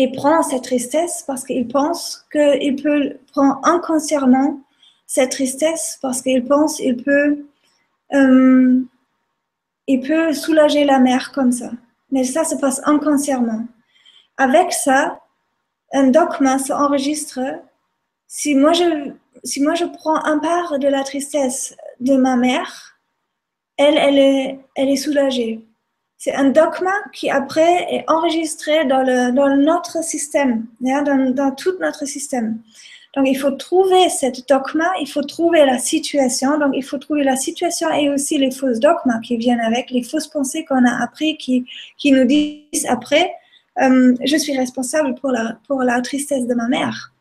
[0.00, 4.60] et prend cette tristesse parce qu'il pense qu'il peut prendre inconsciemment
[5.06, 7.44] cette tristesse parce qu'il pense qu'il peut,
[8.14, 8.80] euh,
[9.88, 11.72] il peut soulager la mère comme ça.
[12.12, 13.66] Mais ça se passe inconsciemment.
[14.36, 15.20] Avec ça,
[15.92, 17.40] un dogma s'enregistre.
[18.28, 19.10] Si moi je,
[19.42, 23.00] si moi je prends un part de la tristesse de ma mère,
[23.76, 25.66] elle, elle est, elle est soulagée.
[26.18, 31.78] C'est un dogma qui après est enregistré dans, le, dans notre système, dans, dans tout
[31.80, 32.58] notre système.
[33.16, 36.58] Donc il faut trouver cette dogma, il faut trouver la situation.
[36.58, 40.02] Donc il faut trouver la situation et aussi les fausses dogmas qui viennent avec, les
[40.02, 41.64] fausses pensées qu'on a appris qui,
[41.96, 43.32] qui nous disent après,
[43.80, 47.12] euh, je suis responsable pour la, pour la tristesse de ma mère.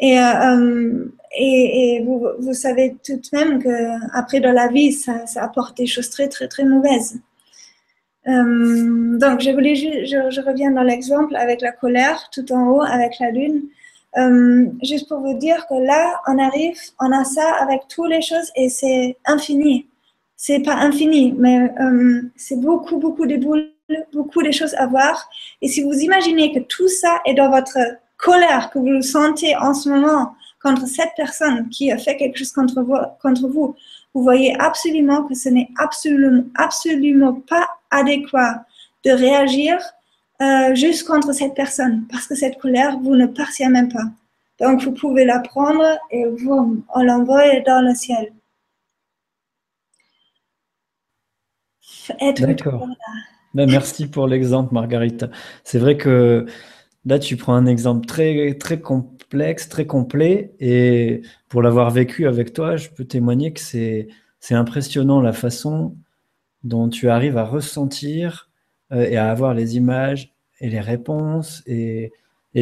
[0.00, 1.04] Et, euh,
[1.36, 5.76] et, et vous, vous, savez tout de même qu'après dans la vie, ça, ça apporte
[5.76, 7.20] des choses très, très, très mauvaises.
[8.26, 12.82] Euh, donc, je voulais, je, je reviens dans l'exemple avec la colère tout en haut,
[12.82, 13.62] avec la lune.
[14.16, 18.22] Euh, juste pour vous dire que là, on arrive, on a ça avec toutes les
[18.22, 19.86] choses et c'est infini.
[20.36, 23.70] C'est pas infini, mais euh, c'est beaucoup, beaucoup de boules,
[24.12, 25.28] beaucoup de choses à voir.
[25.62, 27.78] Et si vous imaginez que tout ça est dans votre
[28.16, 32.52] colère que vous sentez en ce moment contre cette personne qui a fait quelque chose
[32.52, 33.74] contre vous, contre vous
[34.14, 38.66] vous voyez absolument que ce n'est absolument, absolument pas adéquat
[39.04, 39.78] de réagir
[40.42, 44.04] euh, juste contre cette personne, parce que cette colère vous ne partient même pas.
[44.60, 48.32] Donc, vous pouvez la prendre et vous, on l'envoie dans le ciel.
[52.38, 52.86] D'accord.
[53.54, 55.28] Ben, merci pour l'exemple, Margarita.
[55.62, 56.46] C'est vrai que
[57.04, 62.52] là, tu prends un exemple très, très complexe, très complet, et pour l'avoir vécu avec
[62.52, 64.08] toi, je peux témoigner que c'est
[64.50, 65.96] impressionnant la façon
[66.64, 68.48] dont tu arrives à ressentir
[68.92, 72.12] euh, et à avoir les images et les réponses et,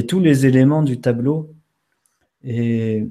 [0.09, 1.51] tous les éléments du tableau.
[2.45, 3.07] Et,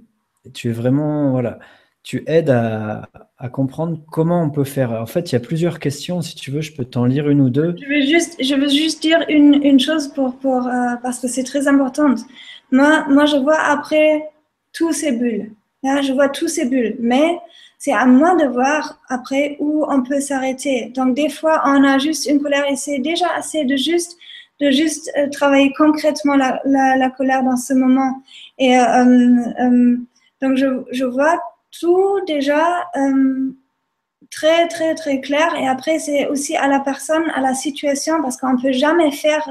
[0.54, 1.60] tu es vraiment, voilà,
[2.02, 3.08] tu aides à,
[3.54, 4.92] comprendre comment on peut faire.
[4.92, 6.22] En fait, il y a plusieurs questions.
[6.22, 7.76] Si tu veux, je peux t'en lire une ou deux.
[7.80, 11.44] Je veux juste, je veux juste dire une, chose pour, pour euh, parce que c'est
[11.44, 12.16] très important.
[12.72, 14.30] Moi, moi, je vois après
[14.74, 15.52] tous ces bulles.
[15.84, 16.96] Là, je vois tous ces bulles.
[17.00, 17.38] Mais
[17.84, 20.92] c'est à moi de voir après où on peut s'arrêter.
[20.94, 24.18] Donc des fois, on a juste une colère et c'est déjà assez de juste
[24.60, 28.22] de juste euh, travailler concrètement la, la, colère dans ce moment.
[28.60, 29.98] Et euh, euh,
[30.44, 31.40] donc je, je, vois
[31.72, 32.84] tout déjà
[34.30, 35.52] très très très clair.
[35.56, 39.50] Et après c'est aussi à la personne, à la situation, parce qu'on peut jamais faire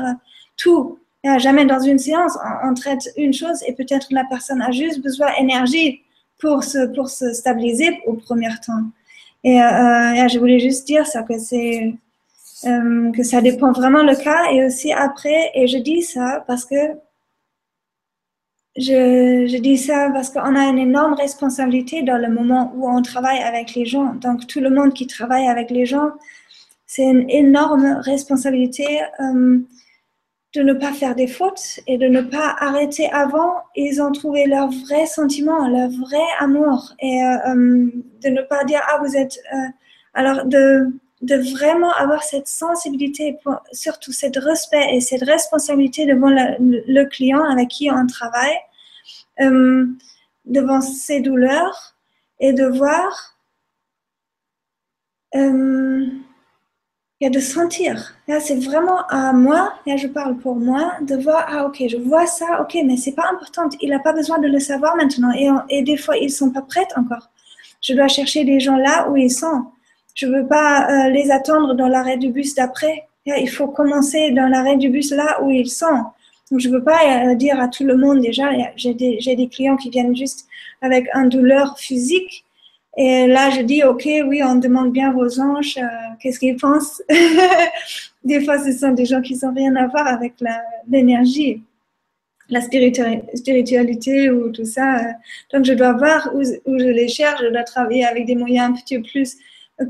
[0.57, 1.01] tout.
[1.39, 5.33] jamais dans une séance, on, traite une chose et peut-être la personne a juste besoin
[5.37, 6.05] d'énergie
[6.41, 8.85] pour se, pour se stabiliser au premier temps.
[9.45, 11.35] Et euh, je voulais juste dire ça, que
[12.67, 16.67] euh, que ça dépend vraiment le cas et aussi après, et je dis ça parce
[16.67, 16.75] que
[18.77, 23.03] je, je dis ça parce qu'on a une énorme responsabilité dans le moment où on
[23.03, 24.15] travaille avec les gens.
[24.15, 26.11] Donc tout le monde qui travaille avec les gens,
[26.87, 29.01] c'est une énorme responsabilité.
[29.21, 29.59] Euh,
[30.55, 33.55] de ne pas faire des fautes et de ne pas arrêter avant.
[33.77, 37.91] Ils ont trouvé leur vrai sentiment, leur vrai amour et euh, euh,
[38.23, 39.57] de ne pas dire ah vous êtes euh,
[40.15, 40.89] alors de
[41.23, 43.37] de vraiment avoir cette sensibilité,
[43.73, 48.57] surtout cette respect et cette responsabilité devant le, client avec qui on travaille,
[50.47, 51.95] devant ses douleurs
[52.39, 53.37] et de voir
[57.21, 58.15] il y a de sentir.
[58.41, 62.27] C'est vraiment à moi, là, je parle pour moi, de voir, ah, ok, je vois
[62.27, 63.69] ça, ok, mais c'est pas important.
[63.83, 65.31] Il n'a pas besoin de le savoir maintenant.
[65.33, 67.29] Et, et des fois, ils sont pas prêts encore.
[67.83, 69.65] Je dois chercher des gens là où ils sont.
[70.15, 73.07] Je veux pas euh, les attendre dans l'arrêt du bus d'après.
[73.27, 76.05] Il faut commencer dans l'arrêt du bus là où ils sont.
[76.51, 79.77] Donc, je veux pas euh, dire à tout le monde déjà, j'ai des, des clients
[79.77, 80.47] qui viennent juste
[80.81, 82.45] avec un douleur physique
[83.03, 85.87] et là, je dis, OK, oui, on demande bien vos anges, euh,
[86.21, 87.03] qu'est-ce qu'ils pensent?
[88.25, 90.35] des fois, ce sont des gens qui n'ont rien à voir avec
[90.87, 91.63] l'énergie,
[92.51, 95.01] la, spiritualité ou tout ça.
[95.51, 98.73] Donc, je dois voir où, je les cherche, je dois travailler avec des moyens un
[98.75, 99.39] petit peu plus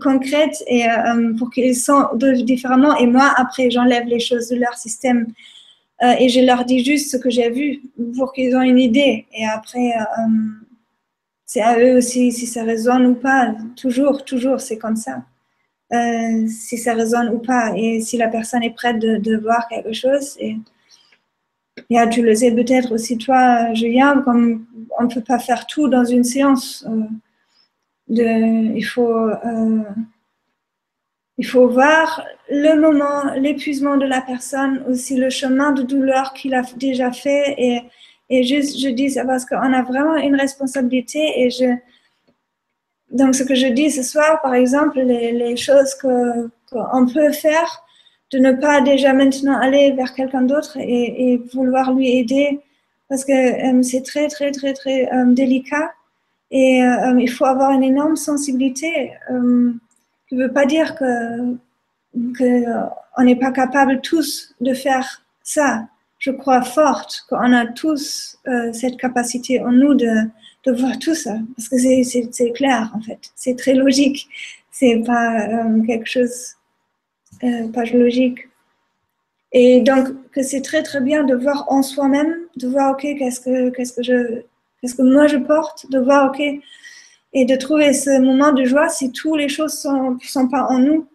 [0.00, 2.96] concrets et, euh, pour qu'ils sentent différemment.
[2.98, 5.26] Et moi, après, j'enlève les choses de leur système
[6.04, 7.82] euh, et je leur dis juste ce que j'ai vu
[8.16, 9.26] pour qu'ils aient une idée.
[9.36, 9.94] Et après,
[11.52, 13.56] c'est à eux aussi si ça résonne ou pas.
[13.74, 15.24] Toujours, toujours, c'est comme ça.
[15.92, 17.72] Euh, si ça résonne ou pas.
[17.76, 20.36] Et si la personne est prête de, voir quelque chose.
[20.38, 20.56] Et,
[21.90, 24.64] et, tu le sais peut-être aussi toi, Julien, comme
[24.96, 26.86] on ne peut pas faire tout dans une séance.
[26.88, 29.82] Euh, il, faut, euh,
[31.36, 36.54] il faut voir le moment, l'épuisement de la personne, aussi le chemin de douleur qu'il
[36.54, 37.82] a déjà fait et
[38.30, 41.40] et juste, je dis ça parce qu'on a vraiment une responsabilité.
[41.40, 41.74] Et je,
[43.10, 47.84] donc, ce que je dis ce soir, par exemple, les, les choses qu'on peut faire,
[48.32, 52.60] de ne pas déjà maintenant aller vers quelqu'un d'autre et, vouloir lui aider,
[53.08, 55.92] parce que euh, c'est très, très, très, très euh, délicat.
[56.52, 59.12] Et euh, il faut avoir une énorme sensibilité.
[59.28, 61.56] je ne veux pas dire que
[62.36, 65.86] qu'on n'est pas capable tous de faire ça
[66.20, 70.28] je crois forte qu'on a tous euh, cette capacité en nous de,
[70.64, 74.28] de, voir tout ça, parce que c'est clair en fait, c'est très logique,
[74.70, 76.56] c'est pas euh, quelque chose
[77.42, 78.48] euh, pas logique.
[79.52, 83.40] Et donc que c'est très très bien de voir en soi-même, de voir ok qu'est-ce
[83.40, 84.42] que que je
[84.80, 86.40] qu'est-ce que moi je porte, de voir ok
[87.32, 90.78] et de trouver ce moment de joie si toutes les choses sont sont pas en
[90.78, 91.08] nous.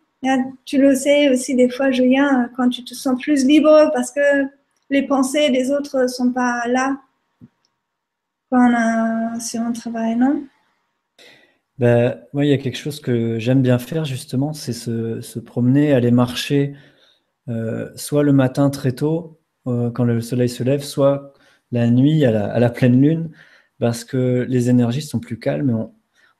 [0.65, 4.21] tu le sais aussi des fois Julien quand tu te sens plus libre parce que
[4.89, 6.97] les pensées des autres ne sont pas là
[8.49, 10.43] quand on si on travaille, non?
[11.77, 15.93] Ben, Moi, il y a quelque chose que j'aime bien faire, justement, c'est se, promener,
[15.93, 16.73] aller marcher,
[17.49, 21.33] euh, soit le matin très tôt, euh, quand le soleil se lève, soit
[21.71, 23.31] la nuit à la, pleine lune,
[23.79, 25.85] parce que les énergies sont plus calmes et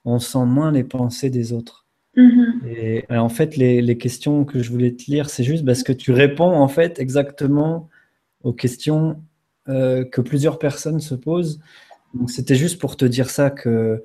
[0.05, 1.85] on, sent moins les pensées des autres.
[2.15, 2.67] Mm-hmm.
[2.67, 5.91] Et, en fait, les, les, questions que je voulais te lire, c'est juste parce que
[5.91, 7.89] tu réponds en fait exactement
[8.45, 9.21] aux questions
[9.67, 11.59] euh, que plusieurs personnes se posent.
[12.13, 14.01] Donc c'était juste pour te dire ça que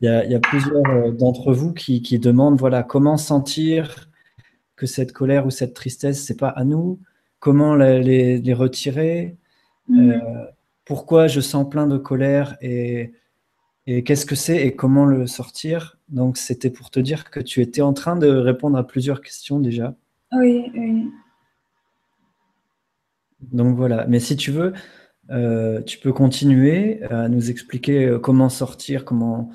[0.00, 4.08] il y, a, plusieurs euh, d'entre vous qui, demandent voilà comment sentir
[4.76, 7.00] que cette colère ou cette tristesse c'est pas à nous,
[7.38, 9.36] comment les, retirer,
[9.88, 10.10] mhm.
[10.12, 10.18] euh,
[10.86, 13.12] pourquoi je sens plein de colère et,
[13.86, 15.98] et qu'est-ce que c'est et comment le sortir?
[16.08, 19.58] Donc c'était pour te dire que tu étais en train de répondre à plusieurs questions
[19.58, 19.94] déjà.
[20.32, 21.10] Oui, oui.
[23.42, 24.72] Donc voilà, mais si tu veux,
[25.30, 29.50] euh, tu peux continuer à nous expliquer euh, comment sortir, comment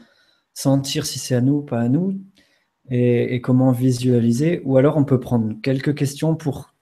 [0.54, 2.18] sentir si c'est à nous ou pas à nous,
[2.90, 4.62] et, comment visualiser.
[4.64, 6.74] Ou alors on peut prendre quelques questions pour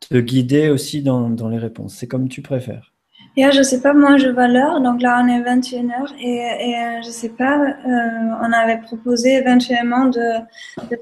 [0.00, 1.94] te guider aussi dans, les réponses.
[1.94, 2.92] C'est comme tu préfères.
[3.36, 4.46] Yeah, je sais pas, moi je vois
[4.80, 10.06] donc là on est 21h et, et euh, je sais pas, on avait proposé éventuellement
[10.06, 10.20] de,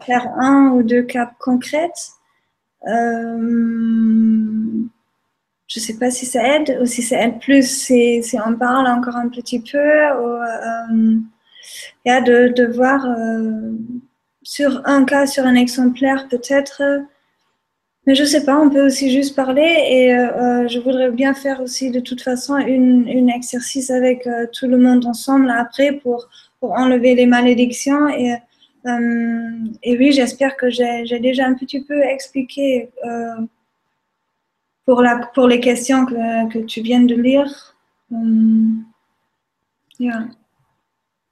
[0.03, 2.13] faire un ou deux cas concrètes
[5.73, 8.87] je sais pas si ça aide ou si ça aide plus si, si on parle
[8.87, 11.17] encore un petit peu ou euh,
[12.07, 13.73] de, de, voir euh,
[14.43, 16.83] sur un cas, sur un exemplaire peut-être
[18.07, 21.61] Mais je sais pas, on peut aussi juste parler et euh, je voudrais bien faire
[21.61, 26.29] aussi de toute façon une, une exercice avec euh, tout le monde ensemble après pour,
[26.61, 28.09] pour enlever les malédictions.
[28.09, 28.35] Et,
[28.87, 29.51] euh,
[29.83, 33.37] et oui, j'espère que j'ai déjà un petit peu expliqué euh,
[34.85, 37.77] pour, la, pour les questions que, que tu viens de lire.
[39.99, 40.29] Yeah.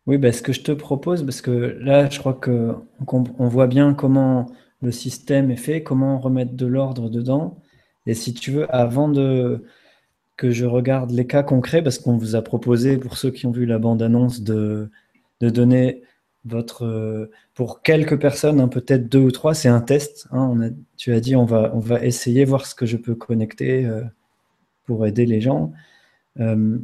[0.06, 3.66] Oui, ben, ce que je te propose, parce que là, je crois qu'on on voit
[3.66, 4.46] bien comment
[4.82, 7.58] le système est fait, comment remettre de l'ordre dedans.
[8.06, 9.64] Et si tu veux, avant de
[10.36, 13.50] que je regarde les cas concrets, parce qu'on vous a proposé, pour ceux qui ont
[13.50, 14.90] vu la bande-annonce, de,
[15.40, 16.02] de donner
[16.44, 17.28] votre...
[17.54, 20.26] Pour quelques personnes, hein, peut-être deux ou trois, c'est un test.
[20.32, 23.84] Hein, tu as dit, on va, on va essayer, voir ce que je peux connecter
[23.84, 24.02] euh,
[24.84, 25.72] pour aider les gens.
[26.38, 26.78] Euh,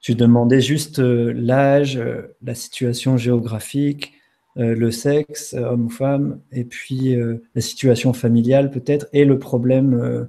[0.00, 2.00] tu demandais juste euh, l'âge,
[2.42, 4.14] la situation géographique,
[4.56, 9.24] euh, le sexe, euh, homme ou femme, et puis euh, la situation familiale peut-être, et
[9.24, 10.28] le problème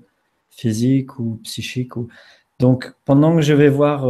[0.49, 1.93] physique ou psychique.
[2.59, 4.05] Donc pendant que je vais voir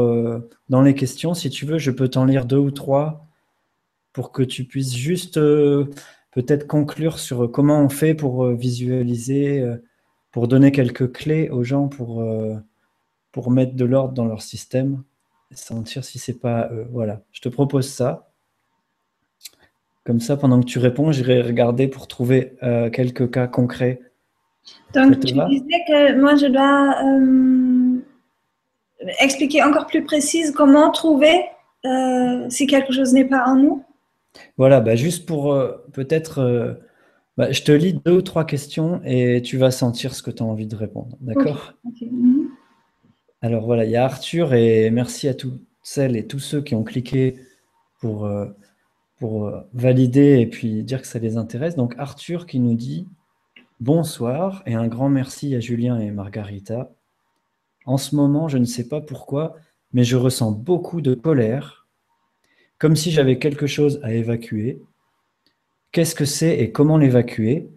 [0.69, 3.25] dans les questions, si tu veux, je peux t'en lire deux ou trois
[4.13, 9.65] pour que tu puisses juste peut-être conclure sur comment on fait pour visualiser,
[10.31, 12.23] pour donner quelques clés aux gens pour,
[13.31, 15.03] pour mettre de l'ordre dans leur système,
[15.53, 16.69] sentir si c'est pas...
[16.91, 18.31] voilà, je te propose ça.
[20.03, 24.01] Comme ça, pendant que tu réponds, j'irai regarder pour trouver euh, quelques cas concrets.
[24.95, 27.99] Donc, tu disais que moi, je dois euh,
[29.19, 31.45] expliquer encore plus précise comment trouver
[31.85, 33.83] euh, si quelque chose n'est pas en nous.
[34.57, 35.57] Voilà, bah, juste pour
[35.91, 36.79] peut-être,
[37.37, 40.41] bah, je te lis deux ou trois questions et tu vas sentir ce que tu
[40.41, 41.17] as envie de répondre.
[41.21, 41.73] D'accord?
[41.83, 42.49] mhm.
[43.41, 46.75] Alors voilà, il y a Arthur et merci à toutes celles et tous ceux qui
[46.75, 47.35] ont cliqué
[47.99, 48.29] pour
[49.21, 51.75] pour euh, valider et puis dire que ça les intéresse.
[51.75, 53.07] Donc Arthur qui nous dit
[53.79, 56.91] bonsoir et un grand merci à Julien et Margarita.
[57.85, 59.55] En ce moment, je ne sais pas pourquoi,
[59.93, 61.80] mais je ressens beaucoup de colère,
[62.81, 64.81] comme si j'avais quelque chose à évacuer.
[65.91, 67.69] Qu'est-ce que c'est et comment l'évacuer?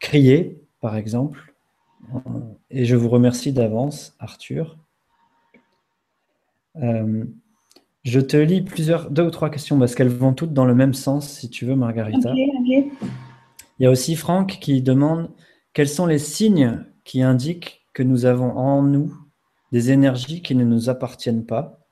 [0.00, 1.54] Crier, par exemple.
[2.70, 4.78] Et je vous remercie d'avance, Arthur.
[6.82, 7.24] Euh,
[8.02, 10.94] je te lis plusieurs, deux ou trois questions parce qu'elles vont toutes dans le même
[10.94, 12.34] sens, si tu veux, Margarita.
[12.34, 12.90] Il
[13.78, 15.30] y a aussi Franck qui demande
[15.72, 19.16] quels sont les signes qui indiquent que nous avons en nous
[19.70, 21.85] des énergies qui ne nous appartiennent pas?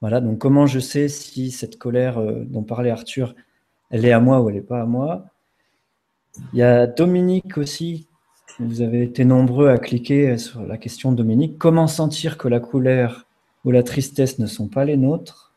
[0.00, 3.34] Voilà, donc comment je sais si cette colère euh, dont parlait Arthur,
[3.90, 5.26] elle est à moi ou elle n'est pas à moi?
[6.52, 8.06] Il y a Dominique aussi,
[8.58, 11.58] vous avez été nombreux à cliquer sur la question Dominique.
[11.58, 13.26] Comment sentir que la colère
[13.64, 15.52] ou la tristesse ne sont pas les nôtres?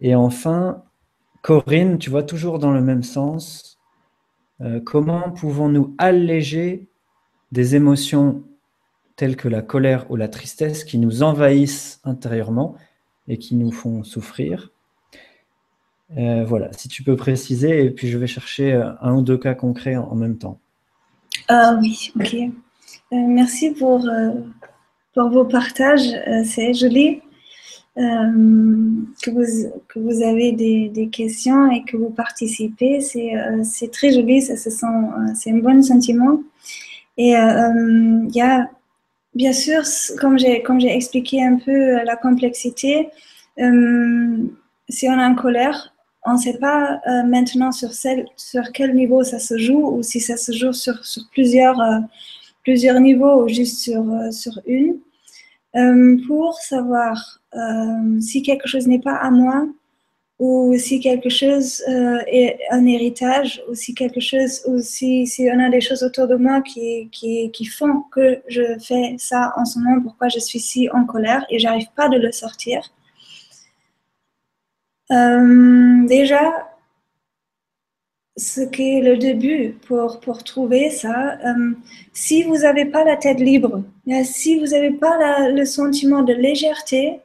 [0.00, 0.82] Et enfin,
[1.42, 3.78] Corinne, tu vois, toujours dans le même sens,
[4.60, 6.88] euh, comment pouvons-nous alléger
[7.52, 8.42] des émotions
[9.16, 12.76] telles que la colère ou la tristesse qui nous envahissent intérieurement?
[13.28, 14.72] Et qui nous font souffrir
[16.16, 19.38] euh, Voilà, si tu peux préciser, et puis je vais chercher euh, un ou deux
[19.38, 20.60] cas concrets en, même temps.
[21.48, 22.36] Ah oui, ok.
[23.12, 24.08] merci pour
[25.14, 26.12] pour vos partages.
[26.26, 27.22] Euh, c'est joli
[27.96, 28.02] euh,
[29.22, 33.00] que, vous, que vous avez des, des, questions et que vous participez.
[33.00, 33.62] C'est euh,
[33.92, 36.40] très joli, c'est un bon sentiment.
[37.16, 38.68] Et il y a,
[39.34, 39.82] bien sûr,
[40.18, 43.08] comme j'ai expliqué un peu la complexité,
[43.56, 45.94] si on est en colère,
[46.26, 50.20] on ne sait pas maintenant sur, celle, sur quel niveau ça se joue ou si
[50.20, 51.80] ça se joue sur, sur plusieurs,
[52.62, 54.96] plusieurs niveaux ou juste sur, sur une.
[55.76, 59.66] Euh, pour savoir euh, si quelque chose n'est pas à moi
[60.38, 65.60] ou si quelque chose euh, est un héritage ou si quelque chose ou si, on
[65.60, 69.64] a des choses autour de moi qui, qui, qui, font que je fais ça en
[69.64, 72.92] ce moment, pourquoi je suis si en colère et j'arrive pas de le sortir.
[75.10, 76.42] déjà,
[78.36, 81.38] ce qui est le début pour, pour trouver ça.
[81.46, 81.72] Euh,
[82.12, 83.82] si vous n'avez pas la tête libre,
[84.24, 87.20] si vous n'avez pas le sentiment de légèreté,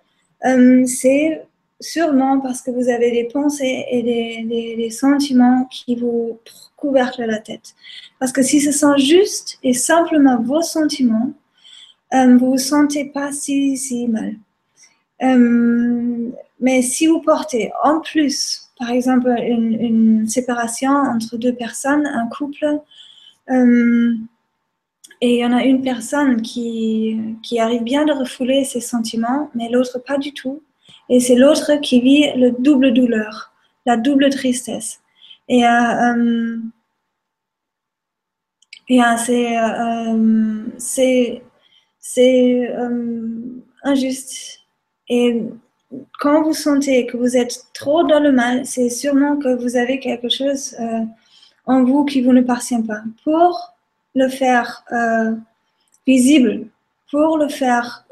[0.46, 1.46] euh, c'est
[1.80, 6.40] sûrement parce que vous avez des pensées et des, sentiments qui vous
[6.76, 7.76] couvercent la tête.
[8.20, 11.32] Parce que si ce sont juste et simplement vos sentiments,
[12.14, 14.36] euh, vous ne vous sentez pas si, si mal.
[16.60, 22.80] mais si vous portez en plus par exemple, une, séparation entre deux personnes, un couple,
[23.50, 24.14] euh,
[25.22, 29.52] et il y en a une personne qui, qui arrive bien de refouler ses sentiments,
[29.54, 30.64] mais l'autre pas du tout.
[31.10, 33.52] Et c'est l'autre qui vit le double douleur,
[33.86, 35.02] la double tristesse.
[35.48, 36.58] Et, euh, euh,
[38.92, 41.42] euh, c'est
[43.84, 44.60] injuste.
[45.10, 45.44] Et
[46.20, 50.00] quand vous sentez que vous êtes trop dans le mal, c'est sûrement que vous avez
[50.00, 50.76] quelque chose
[51.66, 53.02] en vous qui vous ne appartient pas.
[53.24, 53.74] Pour
[54.14, 54.84] le faire
[56.06, 56.68] visible,
[57.10, 58.06] pour le faire,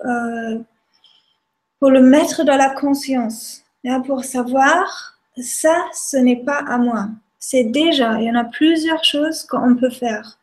[1.80, 3.64] pour le mettre dans la conscience,
[4.06, 7.10] pour savoir, ça, ce n'est pas à moi.
[7.40, 10.38] C'est déjà, il y en a plusieurs choses qu'on peut faire.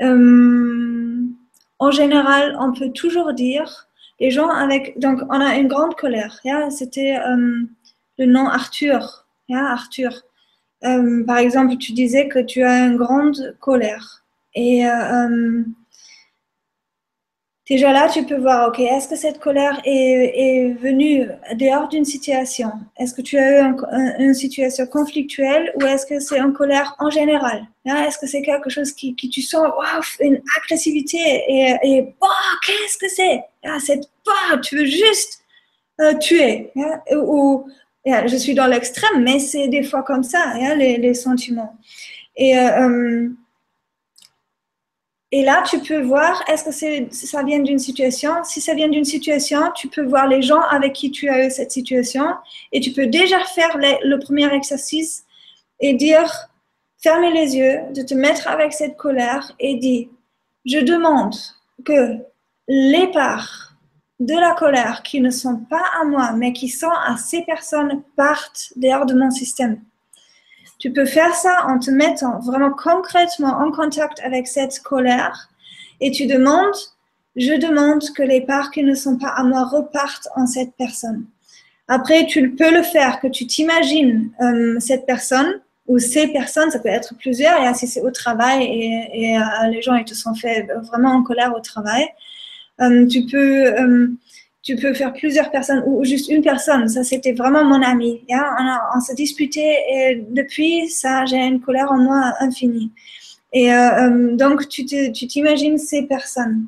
[0.00, 3.88] en général, on peut toujours dire,
[4.20, 6.40] les gens avec, donc on a une grande colère.
[6.70, 7.62] C'était euh,
[8.18, 9.26] le nom Arthur.
[9.52, 10.12] Arthur.
[10.84, 14.24] Euh, par exemple, tu disais que tu as une grande colère.
[14.54, 15.62] Et euh,
[17.70, 22.72] Déjà là, tu peux voir, ok, est-ce que cette colère est, venue dehors d'une situation?
[22.98, 23.74] Est-ce que tu as eu
[24.18, 27.64] une situation conflictuelle ou est-ce que c'est une colère en général?
[27.86, 28.04] Hein?
[28.04, 32.14] Est-ce que c'est quelque chose qui, qui tu sens, wow, une agressivité et, et
[32.66, 33.44] qu'est-ce que c'est?
[33.64, 34.10] Ah, Cette
[34.64, 35.44] tu veux juste
[36.00, 36.72] euh, tuer.
[36.76, 37.00] Hein?
[37.16, 37.68] Ou,
[38.04, 41.76] je suis dans l'extrême, mais c'est des fois comme ça, hein, les, sentiments.
[42.36, 43.28] Et euh, euh,
[45.32, 48.42] et là, tu peux voir, est-ce que ça vient d'une situation?
[48.42, 51.50] Si ça vient d'une situation, tu peux voir les gens avec qui tu as eu
[51.50, 52.24] cette situation
[52.72, 55.24] et tu peux déjà faire le premier exercice
[55.78, 56.48] et dire,
[57.00, 60.08] fermer les yeux, de te mettre avec cette colère et dire,
[60.64, 61.36] je demande
[61.84, 62.16] que
[62.66, 63.74] les parts
[64.18, 68.02] de la colère qui ne sont pas à moi, mais qui sont à ces personnes
[68.16, 69.80] partent dehors de mon système.
[70.80, 75.50] Tu peux faire ça en te mettant vraiment concrètement en contact avec cette colère
[76.00, 76.74] et tu demandes,
[77.36, 81.26] je demande que les parts qui ne sont pas à moi repartent en cette personne.
[81.86, 86.78] Après, tu peux le faire, que tu t'imagines euh, cette personne ou ces personnes, ça
[86.78, 90.34] peut être plusieurs, et si c'est au travail et, euh, les gens ils te sont
[90.34, 92.06] fait vraiment en colère au travail,
[92.80, 94.06] euh, tu peux
[94.62, 96.88] tu peux faire plusieurs personnes ou juste une personne.
[96.88, 98.22] Ça, c'était vraiment mon ami.
[98.28, 102.90] On, on s'est disputé et depuis ça, j'ai une colère en moi infinie.
[103.52, 106.66] Et euh, euh, donc, tu t'imagines ces personnes.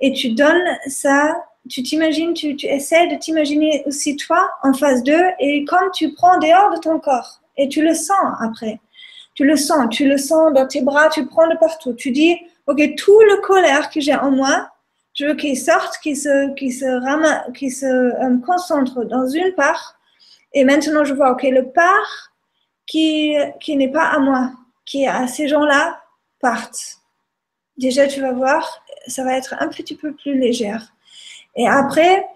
[0.00, 1.36] Et tu donnes ça,
[1.68, 6.12] tu t'imagines, tu, tu essaies de t'imaginer aussi toi en face d'eux et comme tu
[6.12, 8.80] prends dehors de ton corps et tu le sens après.
[9.34, 11.94] Tu le sens, tu le sens dans tes bras, tu prends de partout.
[11.94, 12.36] Tu dis,
[12.66, 14.68] OK, tout le colère que j'ai en moi,
[15.14, 16.86] je veux qu'il sorte, qu'il se, qu'il se,
[17.70, 19.98] se euh, concentre dans une part.
[20.52, 22.32] Et maintenant, je vois, OK, le part
[22.86, 24.52] qui, qui n'est pas à moi,
[24.84, 26.00] qui est à ces gens-là,
[26.40, 26.98] partent.
[27.76, 30.92] Déjà, tu vas voir, ça va être un petit peu plus légère.
[31.56, 32.26] Et après,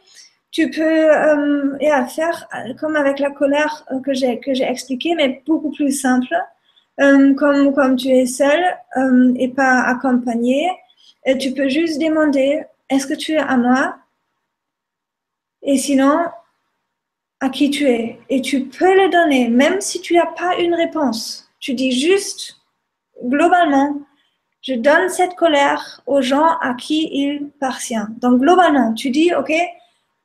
[0.51, 2.49] tu peux euh, faire
[2.79, 6.35] comme avec la colère que j'ai que j'ai expliqué, mais beaucoup plus simple.
[7.01, 8.63] Euh, comme, comme tu es seul
[9.37, 10.71] et pas accompagné,
[11.25, 13.97] et tu peux juste demander est-ce que tu es à moi?
[15.63, 16.27] Et sinon,
[17.41, 18.19] à qui tu es?
[18.29, 21.49] Et tu peux le donner, même si tu n'as pas une réponse.
[21.61, 22.57] Tu dis juste,
[23.23, 24.01] globalement,
[24.61, 28.07] je donne cette colère aux gens à qui il appartient.
[28.19, 29.53] Donc, globalement, tu dis, OK,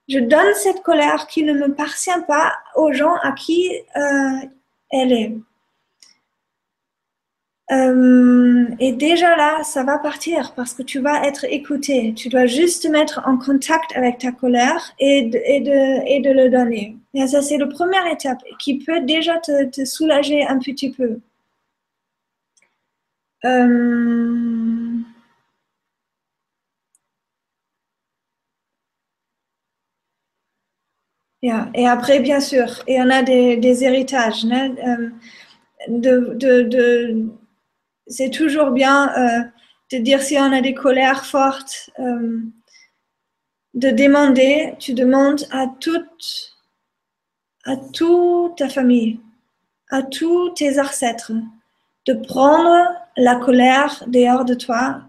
[0.07, 4.47] je donne cette colère qui ne me appartient pas aux gens à qui euh,
[4.91, 5.37] elle est.
[7.71, 12.13] Euh, et déjà là, ça va partir parce que tu vas être écouté.
[12.15, 16.19] Tu dois juste te mettre en contact avec ta colère et de, et de, et
[16.21, 16.97] de le donner.
[17.13, 21.19] Et ça, c'est la première étape qui peut déjà te, soulager un petit peu.
[23.45, 24.99] Euh,
[31.73, 35.09] Et après, bien sûr, et on a des, des héritages hein, euh,
[35.87, 37.29] de, de
[38.09, 39.43] c'est toujours bien euh,
[39.91, 42.41] de dire si on a des colères fortes, euh,
[43.75, 46.57] de demander, tu demandes à toute,
[47.65, 49.19] à toute ta famille,
[49.89, 51.31] à tous tes ancêtres,
[52.07, 55.01] de prendre la colère dehors de toi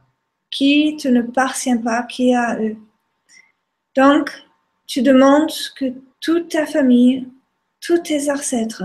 [0.51, 2.77] qui te ne appartient pas, qui est à eux.
[3.97, 4.31] Donc,
[4.87, 5.87] tu demandes que
[6.21, 7.29] toute ta famille,
[7.81, 8.83] tous tes ancêtres,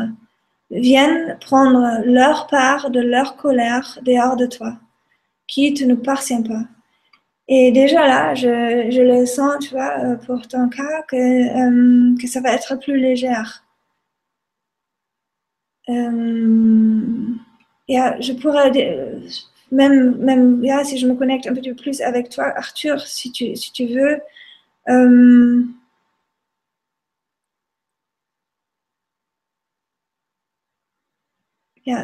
[0.72, 4.78] viennent prendre leur part de leur colère dehors de toi,
[5.48, 6.64] qui ne nous appartient pas.
[7.48, 12.18] Et déjà là, je, je, le sens, tu vois, euh, pour ton cas, que, euh,
[12.20, 13.64] que ça va être plus légère.
[15.90, 15.94] Euh,
[17.88, 18.72] je pourrais,
[19.72, 23.72] même, même si je me connecte un peu plus avec toi, Arthur, si tu, si
[23.72, 24.20] tu veux,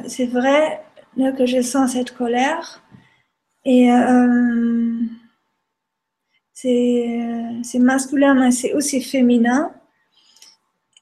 [0.07, 0.81] c'est vrai
[1.37, 2.83] que je sens cette colère,
[3.65, 3.89] Et
[6.53, 9.71] c'est masculin, mais c'est aussi féminin.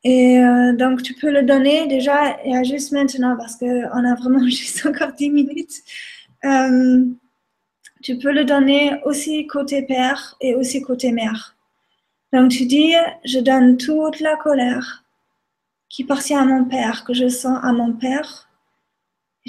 [0.04, 0.40] Et
[0.78, 5.12] donc, tu peux le donner déjà, et juste maintenant, parce qu'on a vraiment juste encore
[5.14, 5.76] 10 minutes.
[8.02, 11.56] tu peux le donner aussi côté père et aussi côté mère.
[12.32, 12.94] Donc, tu dis,
[13.26, 15.04] je donne toute la colère
[15.90, 18.49] qui appartient à mon père, que je sens à mon père.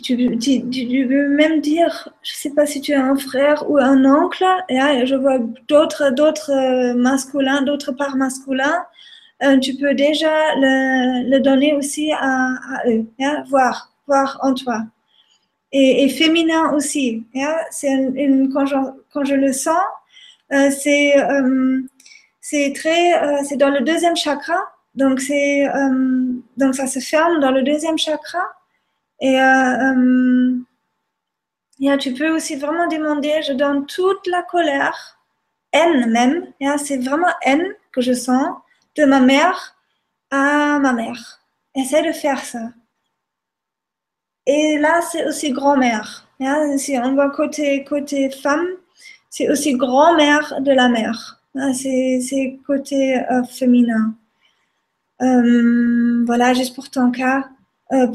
[0.01, 3.69] Et tu, tu, peux même dire, je ne sais pas si tu as un frère
[3.71, 8.83] ou un oncle, et là, je vois d'autres, d'autres euh, masculins, d'autres parts masculins.
[9.43, 12.49] Euh, tu peux déjà le, donner aussi à,
[12.89, 13.07] eux,
[13.49, 14.85] voir, voir en toi.
[15.73, 17.25] Et, féminin aussi.
[17.71, 19.83] C'est une, quand, je, le sens,
[20.53, 21.15] euh, c'est
[22.41, 24.59] c'est très, c'est dans le deuxième chakra.
[25.19, 25.67] C'est,
[26.57, 28.41] donc ça se ferme dans le deuxième chakra.
[29.21, 30.55] Et euh,
[31.83, 35.19] euh, tu peux aussi vraiment demander, je donne toute la colère,
[35.73, 38.49] haine même, c'est vraiment haine que je sens
[38.97, 39.77] de ma mère
[40.31, 41.41] à ma mère.
[41.75, 42.71] Essaie de faire ça.
[44.47, 46.27] Et là, c'est aussi grand-mère.
[46.79, 48.67] Si on voit côté, côté femme,
[49.29, 51.41] c'est aussi grand-mère de la mère.
[51.75, 54.15] C'est côté féminin.
[55.23, 57.49] Euh, voilà, juste pour ton cas,
[57.93, 58.07] euh,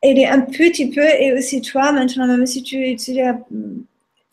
[0.00, 3.12] pour aider un petit peu et aussi toi, maintenant, même si tu, tu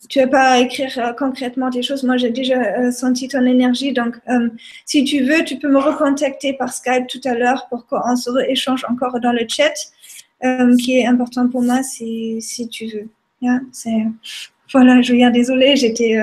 [0.08, 2.04] tu vas pas écrire euh, concrètement des choses.
[2.04, 3.92] Moi, j'ai déjà senti ton énergie.
[3.92, 4.16] Donc,
[4.84, 8.30] si tu veux, tu peux me recontacter par Skype tout à l'heure pour qu'on se
[8.48, 9.72] échange encore dans le chat,
[10.78, 13.08] qui est important pour moi si, si tu veux.
[13.72, 14.04] c'est
[14.72, 16.16] voilà, je viens désolée, j'étais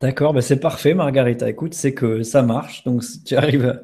[0.00, 1.48] D'accord, bah, c'est parfait, Margarita.
[1.48, 2.84] Écoute, c'est que ça marche.
[2.84, 3.82] Donc, tu arrives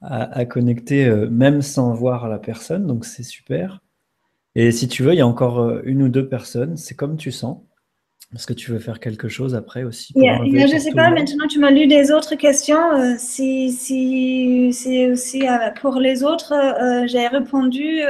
[0.00, 2.86] à, connecter euh, même sans voir la personne.
[2.86, 3.80] Donc, c'est super.
[4.54, 6.76] Et si tu veux, il y a encore euh, une ou deux personnes.
[6.76, 7.58] C'est comme tu sens.
[8.34, 11.60] Est-ce que tu veux faire quelque chose après aussi Je ne sais pas, maintenant tu
[11.60, 12.92] m'as lu des autres questions.
[12.92, 15.44] Euh, si, si c'est aussi
[15.80, 16.52] pour les autres,
[17.06, 18.00] j'ai répondu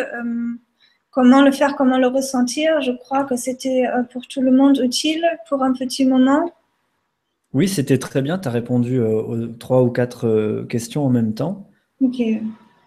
[1.11, 2.81] comment le faire, comment le ressentir.
[2.81, 6.51] Je crois que c'était pour tout le monde utile pour un petit moment.
[7.55, 8.37] Oui, c'était très bien.
[8.39, 11.71] Tu as répondu euh, aux trois ou quatre euh, questions en même temps.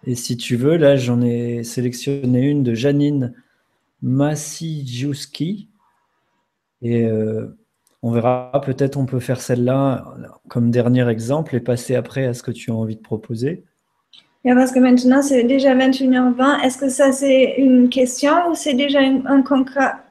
[0.04, 3.34] Et si tu veux, là, j'en ai sélectionné une de Janine
[4.02, 5.68] Massijuski.
[6.82, 7.56] Et euh,
[8.02, 10.04] on verra, peut-être on peut faire celle-là
[10.48, 13.64] comme dernier exemple et passer après à ce que tu as envie de proposer.
[14.44, 16.64] parce que maintenant, c'est déjà 21h20.
[16.64, 19.44] Est-ce que ça, c'est une question ou c'est déjà un,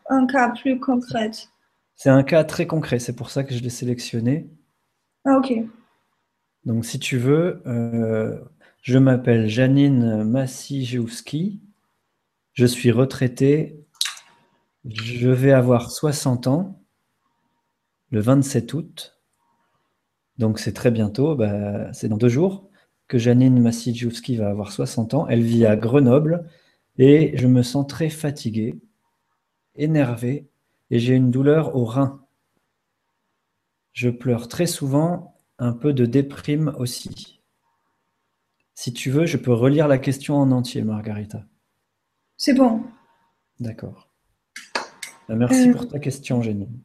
[0.09, 1.31] un cas plus concret?
[1.95, 4.47] C'est un cas très concret, c'est pour ça que je l'ai sélectionné.
[5.25, 5.53] Ah, ok.
[6.65, 8.37] Donc, si tu veux, euh,
[8.87, 11.59] je m'appelle Janine Massijewski.
[12.53, 13.85] Je suis retraitée.
[14.85, 16.81] Je vais avoir 60 ans
[18.11, 19.19] le 27 août.
[20.37, 22.69] Donc, c'est très bientôt, bah, c'est dans deux jours
[23.09, 25.27] que Janine Massijewski va avoir 60 ans.
[25.27, 26.49] Elle vit à Grenoble
[26.97, 28.79] et je me sens très fatiguée,
[29.75, 30.47] énervée
[30.91, 32.21] et j'ai une douleur au rein.
[33.91, 37.36] Je pleure très souvent, un peu de déprime aussi.
[38.79, 41.41] Si tu veux, je peux relire la question en entier, Margarita.
[42.37, 42.83] C'est bon.
[43.59, 44.07] D'accord.
[45.27, 46.79] Ben, merci euh, pour ta question, Janine.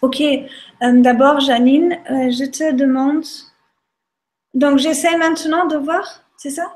[0.00, 0.22] Ok.
[0.22, 3.26] Euh, d'abord, Janine, euh, je te demande.
[4.54, 6.72] Donc, j'essaie maintenant de voir, c'est ça?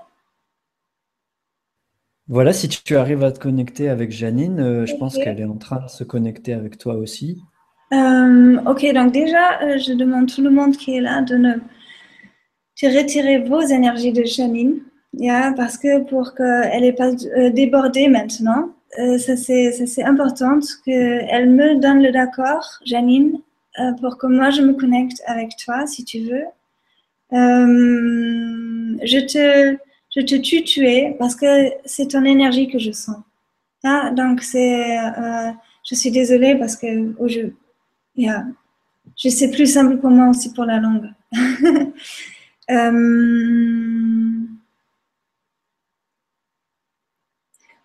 [2.28, 5.80] Voilà, si tu arrives à te connecter avec Janine, je pense qu'elle est en train
[5.80, 7.40] de se connecter avec toi aussi.
[7.92, 11.54] Ok, donc déjà, je demande tout le monde qui est là de ne
[12.82, 14.80] retirer vos énergies de Janine,
[15.56, 17.12] parce que pour qu'elle n'ait pas
[17.50, 18.70] débordé maintenant,
[19.18, 23.40] ça c'est important qu'elle me donne le d'accord, Janine,
[24.00, 26.44] pour que moi je me connecte avec toi, si tu veux.
[29.02, 29.76] je te
[30.14, 33.16] je te tuer parce que c'est ton énergie que je sens.
[34.16, 35.50] Donc, c'est, euh,
[35.88, 37.40] je suis désolée parce que oh, je,
[38.16, 38.46] yeah,
[39.16, 41.10] je sais plus simple pour moi aussi pour la langue.
[42.70, 44.44] euh,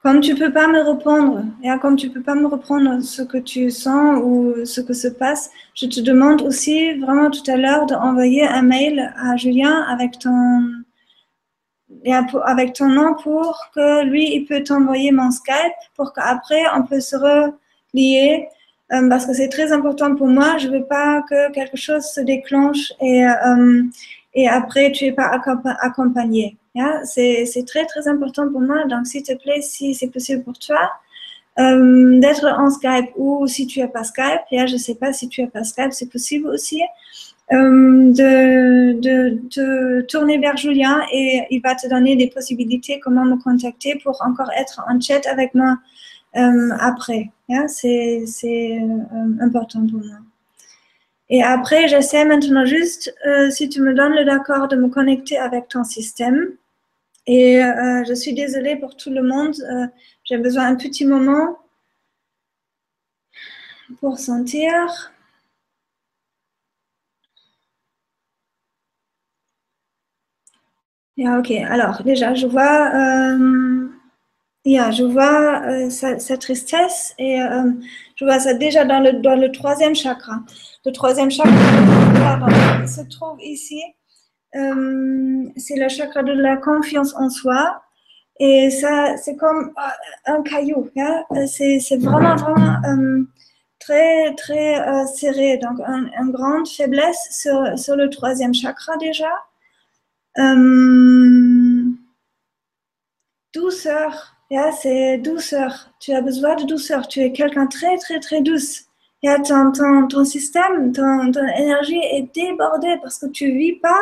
[0.02, 3.38] comme tu peux pas me répondre, et comme tu peux pas me reprendre ce que
[3.38, 7.86] tu sens ou ce que se passe, je te demande aussi vraiment tout à l'heure
[7.86, 10.64] d'envoyer un mail à Julien avec ton
[12.46, 17.00] avec ton nom pour que lui, il peut t'envoyer mon Skype pour qu'après, on peut
[17.00, 18.48] se relier
[18.92, 20.58] euh, parce que c'est très important pour moi.
[20.58, 23.84] Je veux pas que quelque chose se déclenche et, euh,
[24.40, 25.30] et après, tu es pas
[25.82, 26.56] accompagné.
[26.74, 27.04] Yeah?
[27.04, 28.86] C'est très, très important pour moi.
[28.86, 30.90] Donc, s'il te plaît, si c'est possible pour toi,
[31.60, 35.12] euh, d'être en Skype ou si tu n'as pas Skype, là je ne sais pas
[35.12, 36.82] si tu n'as pas Skype, c'est possible aussi,
[37.52, 43.26] euh, de, de, de, tourner vers Julien et il va te donner des possibilités, comment
[43.26, 45.78] me contacter pour encore être en chat avec moi
[46.38, 47.30] euh, après.
[47.68, 48.80] c'est
[49.42, 50.20] important pour moi.
[51.30, 55.38] Et après, j'essaie maintenant juste, euh, si tu me donnes le d'accord, de me connecter
[55.38, 56.48] avec ton système.
[57.28, 59.56] Et euh, je suis désolée pour tout le monde.
[59.72, 59.88] Euh,
[60.24, 61.60] j'ai besoin d'un petit moment
[64.00, 65.12] pour sentir.
[71.18, 72.92] ok, alors déjà, je vois,
[74.78, 77.40] je vois sa, tristesse et
[78.16, 80.40] je vois ça déjà dans le, dans le troisième chakra.
[80.86, 83.82] Le troisième chakra se trouve ici.
[84.56, 87.82] Euh, c'est le chakra de la confiance en soi.
[88.40, 90.90] Et ça, c'est comme euh, un caillou.
[90.98, 91.24] Hein?
[91.48, 93.24] C'est, vraiment, vraiment euh,
[93.80, 95.58] très, très serré.
[95.58, 99.30] Donc, une grande faiblesse sur, sur, le troisième chakra déjà.
[103.60, 104.36] Douceur.
[104.82, 105.92] c'est douceur.
[106.00, 107.08] Tu as besoin de douceur.
[107.08, 108.90] Tu es quelqu'un très, très, très douce
[109.22, 114.02] ton, ton, ton système, ton, ton, énergie est débordée parce que tu vis pas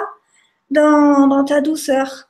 [0.69, 2.29] dans, dans ta douceur.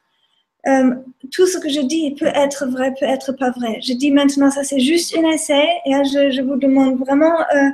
[0.67, 0.95] Euh,
[1.31, 3.79] tout ce que je dis peut être vrai, peut être pas vrai.
[3.81, 7.69] Je dis maintenant, ça c'est juste un essai et je, je, vous demande vraiment euh,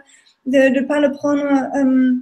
[0.46, 1.44] de ne pas le prendre
[1.76, 2.14] euh,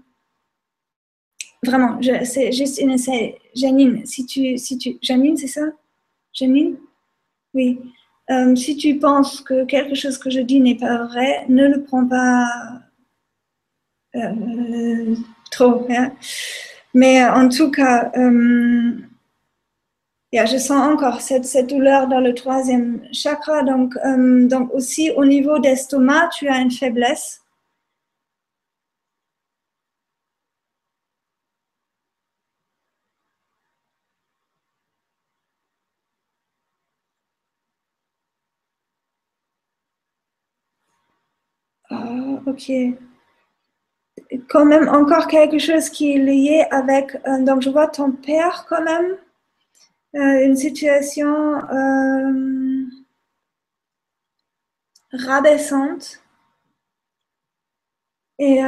[1.65, 1.99] vraiment.
[2.23, 3.37] C'est juste un essai.
[3.55, 5.63] Janine, si tu, si tu, Janine, c'est ça?
[6.33, 6.77] Janine?
[7.53, 7.79] Oui.
[8.29, 11.83] Euh, si tu penses que quelque chose que je dis n'est pas vrai, ne le
[11.83, 12.45] prends pas
[14.15, 15.15] euh,
[15.51, 15.85] trop.
[15.89, 16.11] Hein.
[16.93, 18.11] Mais euh, en tout cas,
[20.33, 23.63] je sens encore cette, douleur dans le troisième chakra.
[23.63, 23.95] Donc,
[24.47, 27.41] donc aussi au niveau d'estomac, tu as une faiblesse.
[42.45, 42.71] Ok.
[44.49, 48.65] Quand même encore quelque chose qui est lié avec, euh, donc je vois ton père
[48.67, 49.17] quand même,
[50.15, 52.85] euh, une situation euh,
[55.13, 56.21] rabaissante.
[58.39, 58.59] Et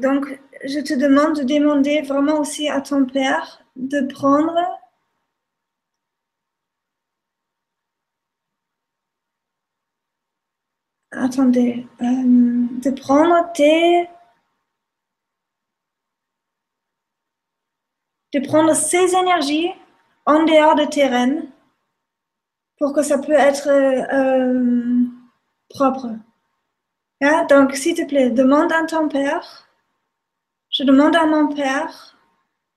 [0.00, 4.54] donc, je te demande de demander vraiment aussi à ton père de prendre
[11.32, 14.08] attendez, euh, de prendre tes,
[18.34, 19.70] de prendre ces énergies
[20.26, 21.48] en dehors de tes rênes
[22.78, 25.04] pour que ça peut être euh,
[25.70, 26.08] propre.
[27.48, 29.68] Donc, s'il te plaît, demande à ton père,
[30.70, 32.18] je demande à mon père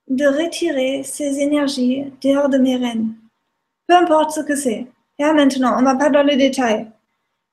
[0.08, 3.16] de retirer ces énergies dehors de mes rênes.
[3.88, 4.88] Peu importe ce que c'est.
[5.20, 6.92] maintenant, on ne va pas dans le détail.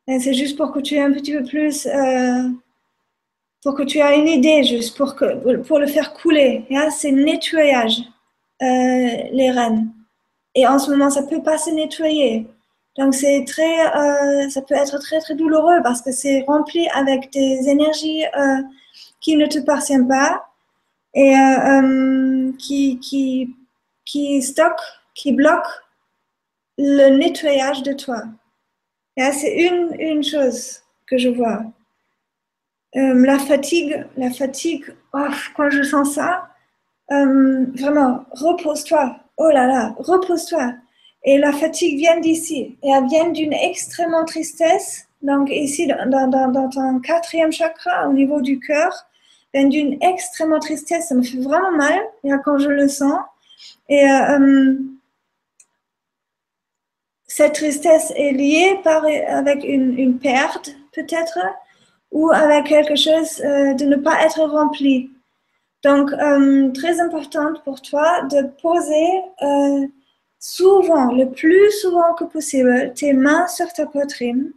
[0.08, 2.48] C'est juste pour que tu aies un petit peu plus, euh,
[3.62, 6.64] pour que tu aies une idée, juste pour, que, pour le faire couler.
[6.90, 8.00] C'est nettoyage,
[8.62, 8.66] euh,
[9.32, 9.92] les rênes.
[10.54, 12.46] Et en ce moment, ça peut pas se nettoyer.
[12.98, 17.32] Donc, c'est très, euh, ça peut être très, très douloureux parce que c'est rempli avec
[17.32, 18.24] des énergies
[19.20, 20.48] qui ne te appartiennent pas
[21.14, 21.34] et
[22.58, 23.54] qui, qui,
[24.04, 25.70] qui stockent, qui bloquent
[26.76, 28.24] le nettoyage de toi.
[29.16, 31.64] C'est une, une chose que je vois.
[32.96, 34.84] Euh, la fatigue, la fatigue,
[35.14, 35.26] oh,
[35.56, 36.48] quand je sens ça,
[37.10, 39.16] euh, vraiment, repose-toi.
[39.38, 40.74] Oh là là, repose-toi.
[41.24, 42.76] Et la fatigue vient d'ici.
[42.82, 45.06] Et elle vient d'une extrême tristesse.
[45.22, 48.92] Donc ici, dans, dans, dans, ton quatrième chakra, au niveau du cœur,
[49.54, 51.08] vient d'une extrême tristesse.
[51.08, 52.00] Ça me fait vraiment mal
[52.44, 53.20] quand je le sens.
[53.88, 54.74] Et euh,
[57.34, 58.78] cette tristesse est liée
[59.26, 61.38] avec une, perte peut-être
[62.10, 65.10] ou avec quelque chose euh, de ne pas être rempli.
[65.82, 69.86] Donc, euh, très important pour toi de poser euh,
[70.38, 74.52] souvent, le plus souvent que possible, tes mains sur ta poitrine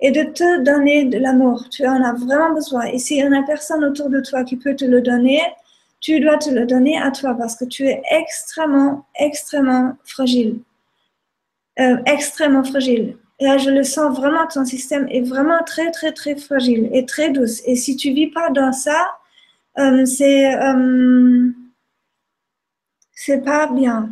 [0.00, 1.68] et de te donner de l'amour.
[1.70, 2.86] Tu en as vraiment besoin.
[2.86, 5.42] Et s'il y a personne autour de toi qui peut te le donner,
[6.00, 10.58] tu dois te le donner à toi parce que tu es extrêmement, extrêmement fragile.
[11.78, 13.18] Euh, extrêmement fragile.
[13.38, 17.04] Et là, je le sens vraiment, ton système est vraiment très, très, très fragile et
[17.04, 17.60] très douce.
[17.66, 19.18] Et si tu vis pas dans ça,
[19.78, 21.50] euh, c'est euh,
[23.12, 24.10] c'est pas bien.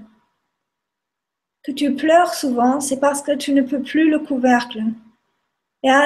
[1.62, 4.82] Que tu pleures souvent, c'est parce que tu ne peux plus le couvercle.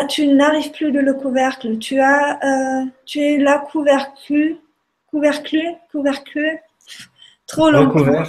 [0.08, 1.78] tu n'arrives plus de le couvercle.
[1.78, 4.58] Tu as, tu es là couvercle,
[5.08, 5.58] couvercle,
[5.90, 6.60] couvercle,
[7.48, 8.22] trop longtemps.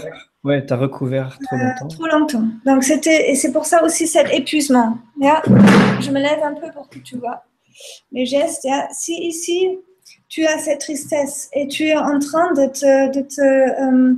[0.44, 1.88] Ouais, tu as recouvert trop Euh, longtemps.
[1.88, 2.48] trop longtemps.
[2.66, 4.98] Donc c'était et c'est pour ça aussi cet épuisement.
[5.20, 5.41] Là,
[5.99, 7.44] je me lève un peu pour que tu vois
[8.11, 8.66] les gestes.
[8.91, 9.78] Si ici
[10.30, 14.16] tu as cette tristesse et tu es en train de te de te euh,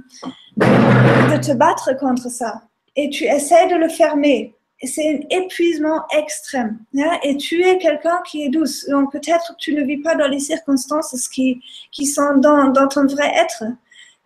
[0.58, 2.62] de te battre contre ça
[2.96, 4.54] et tu essaies de le fermer.
[4.84, 6.80] C'est un épuisement extrême.
[6.98, 8.88] hein, Et tu es quelqu'un qui est douce.
[8.90, 11.62] Donc peut-être que tu ne vis pas dans les circonstances qui,
[11.92, 13.64] qui sont dans, dans ton vrai être.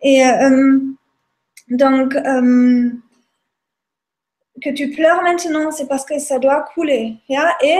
[0.00, 0.78] Et euh,
[1.68, 2.90] donc, euh,
[4.62, 7.16] que tu pleures maintenant, c'est parce que ça doit couler.
[7.30, 7.78] hein, Et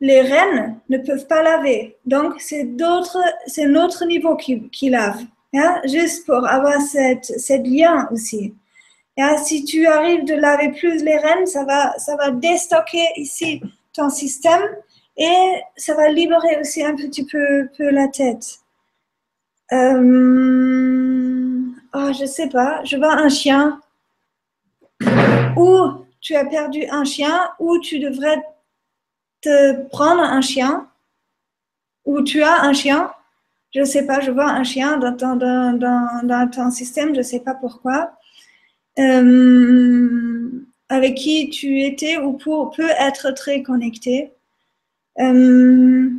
[0.00, 1.96] les reines ne peuvent pas laver.
[2.06, 5.20] Donc, c'est d'autres, c'est un autre niveau qui, qui lave.
[5.54, 8.54] hein, Juste pour avoir cette, cette lien aussi.
[9.16, 13.60] Et si tu arrives de laver plus les rênes, ça va, ça va déstocker ici
[13.92, 14.62] ton système
[15.18, 18.58] et ça va libérer aussi un petit peu, peu la tête.
[19.72, 21.11] Euh,
[21.94, 23.80] oh, je sais pas, je vois un chien.
[25.56, 28.42] Ou tu as perdu un chien, ou tu devrais
[29.40, 30.88] te prendre un chien,
[32.04, 33.12] ou tu as un chien.
[33.74, 38.12] Je sais pas, je vois un chien dans ton, système, je sais pas pourquoi
[38.98, 40.50] euh,
[40.88, 44.32] avec qui tu étais ou pour, peut être très connecté.
[45.18, 46.10] Euh,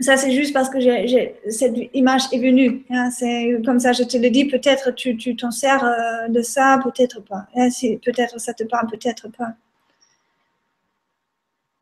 [0.00, 0.78] ça, c'est juste parce que
[1.50, 2.84] cette image est venue.
[2.90, 4.44] hein, c'est comme ça, je te le dis.
[4.44, 7.46] Peut-être tu, t'en sers euh, de ça, peut-être pas.
[7.56, 7.68] hein,
[8.04, 9.54] peut-être ça te parle, peut-être pas.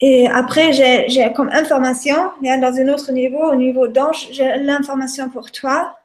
[0.00, 5.50] Et après, j'ai, comme information, dans un autre niveau, au niveau d'ange, j'ai l'information pour
[5.52, 5.98] toi.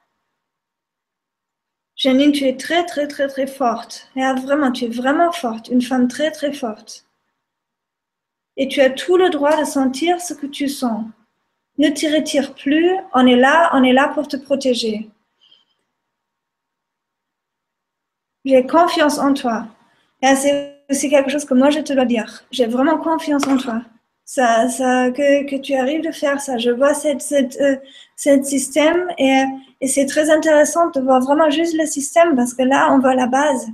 [1.95, 4.09] Janine, tu es très, très, très, très forte.
[4.15, 5.69] Vraiment, tu es vraiment forte.
[5.69, 7.05] Une femme très, très forte.
[8.57, 11.05] Et tu as tout le droit de sentir ce que tu sens.
[11.81, 12.91] Ne t'y retire plus.
[13.15, 15.09] On est là, on est là pour te protéger.
[18.45, 19.65] J'ai confiance en toi.
[20.21, 22.43] C'est aussi quelque chose que moi, je te dois dire.
[22.51, 23.81] J'ai vraiment confiance en toi.
[24.25, 26.59] Ça, ça, que, que tu arrives de faire ça.
[26.59, 27.77] Je vois cette, cette, euh,
[28.15, 29.43] cet système et,
[29.81, 33.15] et c'est très intéressant de voir vraiment juste le système parce que là, on voit
[33.15, 33.67] la base.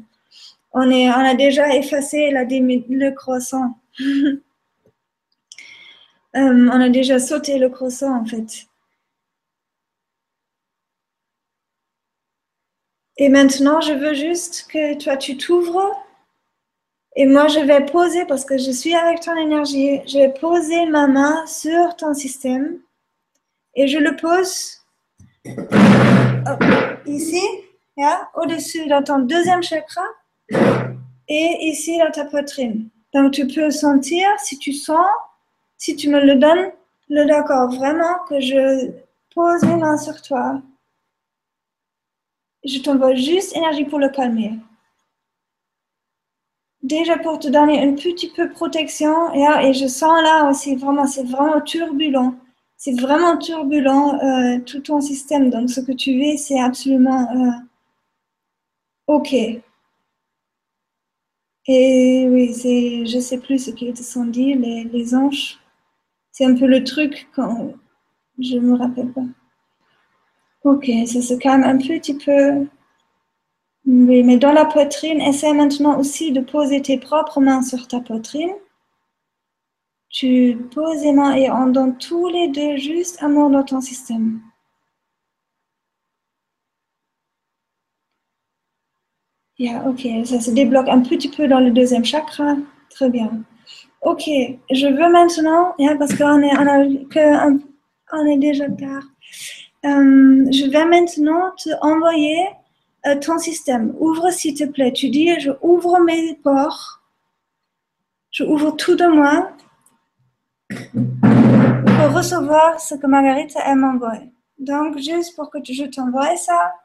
[0.72, 3.78] On, est, on a déjà effacé la le croissant.
[6.38, 8.68] Euh, on a déjà sauté le croissant en fait.
[13.18, 15.92] Et maintenant, je veux juste que toi, tu t'ouvres.
[17.16, 20.86] Et moi, je vais poser, parce que je suis avec ton énergie, je vais poser
[20.86, 22.78] ma main sur ton système.
[23.74, 24.84] Et je le pose
[25.48, 26.64] hop,
[27.08, 27.42] ici,
[27.98, 30.04] yeah, au-dessus dans ton deuxième chakra.
[31.28, 32.90] Et ici dans ta poitrine.
[33.16, 35.08] Donc, tu peux sentir, si tu sens,
[35.78, 36.72] si tu me le donnes,
[37.10, 38.92] le d'accord, vraiment que je
[39.34, 40.62] pose mes mains sur toi.
[42.66, 44.54] Je t'envoie juste énergie pour le calmer.
[46.84, 49.34] Déjà pour te donner un petit peu de protection.
[49.34, 52.36] Et, et je sens là aussi, vraiment, c'est vraiment turbulent.
[52.78, 55.50] C'est vraiment turbulent, euh, tout ton système.
[55.50, 57.52] Donc, ce que tu vis, c'est absolument euh,
[59.08, 59.34] OK.
[61.68, 65.60] Et oui, c'est, je sais plus ce qu'ils te sont dit, les, les anges.
[66.38, 67.74] C'est un peu le truc quand
[68.38, 69.26] je me rappelle pas.
[70.64, 72.68] Ok, ça se calme un petit peu.
[73.88, 78.02] Oui, mais dans la poitrine, essaie maintenant aussi de poser tes propres mains sur ta
[78.02, 78.52] poitrine.
[80.10, 84.40] Tu poses les mains et on donne tous les deux juste amour dans ton système.
[89.58, 92.58] Yeah, ok, ça se débloque un petit peu dans le deuxième chakra.
[92.92, 93.44] Très bien.
[94.08, 94.24] Ok,
[94.72, 99.04] je veux maintenant, yeah, parce qu'on est, déjà tard.
[99.84, 102.48] Euh, je vais maintenant te envoyer
[103.06, 103.94] euh, ton système.
[104.00, 104.94] Ouvre s'il te plaît.
[104.94, 107.02] Tu dis, je ouvre mes pores.
[108.32, 109.52] Je ouvre tout de moi
[110.70, 114.20] pour recevoir ce que Margarita elle m'envoie.
[114.58, 116.76] Donc, juste pour que je t'envoie ça.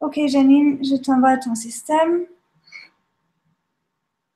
[0.00, 2.24] Ok, Janine, je t'envoie ton système.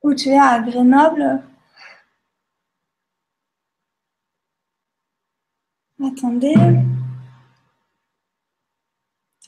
[0.02, 1.42] Où tu es à Grenoble.
[6.04, 6.54] Attendez.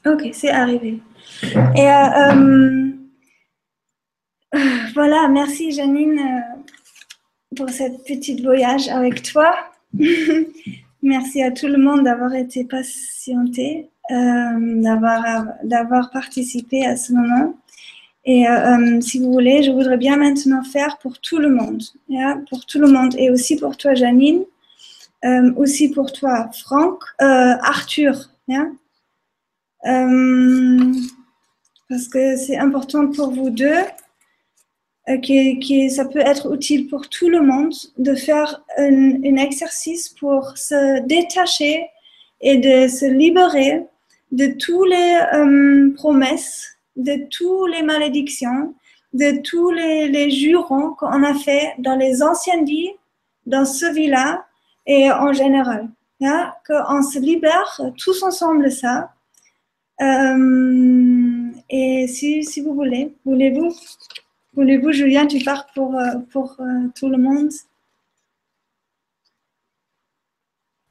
[0.04, 1.00] Ok, c'est arrivé.
[1.76, 2.88] Et euh,
[4.54, 4.58] euh,
[4.94, 9.54] voilà, merci Janine euh, pour cette petite voyage avec toi.
[11.02, 17.54] merci à tout le monde d'avoir été patienté, d'avoir d'avoir participé à ce moment.
[18.24, 18.44] Et
[19.00, 22.78] si vous voulez, je voudrais bien maintenant faire pour tout le monde, yeah, pour tout
[22.78, 24.44] le monde et aussi pour toi Janine.
[25.24, 28.30] Euh, aussi pour toi, Franck, euh, Arthur.
[28.48, 28.72] Hein?
[29.86, 30.92] Euh,
[31.88, 33.82] parce que c'est important pour vous deux,
[35.08, 40.56] euh, que, ça peut être utile pour tout le monde de faire un, exercice pour
[40.56, 41.86] se détacher
[42.40, 43.84] et de se libérer
[44.32, 46.66] de toutes les promesses,
[46.96, 48.74] de toutes les malédictions,
[49.12, 52.92] de tous les, les jurons qu'on a fait dans les anciennes vies,
[53.46, 54.46] dans ce vie-là
[54.86, 55.88] et en général.
[56.22, 59.14] Hein, qu'on se libère tous ensemble ça.
[60.02, 63.74] Euh, et si, vous voulez, voulez-vous,
[64.52, 67.48] voulez-vous, Julien, tu pars pour, euh, pour euh, tout le monde?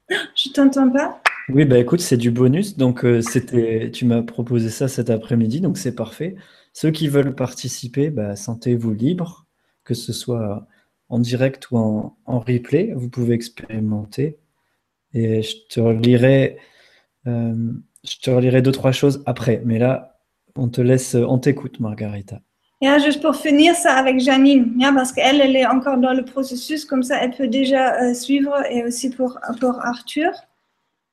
[0.08, 1.22] Je t'entends pas?
[1.48, 2.76] Oui, bah écoute, c'est du bonus.
[2.76, 6.34] Donc, tu m'as proposé ça cet après-midi, donc c'est parfait.
[6.72, 9.46] Ceux qui veulent participer, bah, sentez-vous libre,
[9.84, 10.66] que ce soit
[11.10, 12.92] en direct ou en, replay.
[12.94, 14.38] Vous pouvez expérimenter.
[15.12, 16.58] Et je te relirai,
[17.26, 17.72] euh,
[18.04, 19.60] je te relirai deux, trois choses après.
[19.64, 20.20] Mais là,
[20.56, 22.40] on te laisse, on t'écoute, Margarita.
[22.80, 27.02] juste pour finir ça avec Janine, parce qu'elle, elle est encore dans le processus, comme
[27.02, 30.30] ça, elle peut déjà euh, suivre et aussi pour, pour Arthur.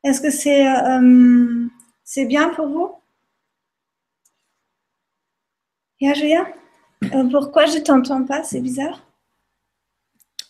[0.03, 1.67] Est-ce que c'est euh,
[2.03, 2.91] c'est bien pour vous?
[5.99, 6.47] Yeah, Julia
[7.31, 8.43] Pourquoi je t'entends pas?
[8.43, 9.06] C'est bizarre.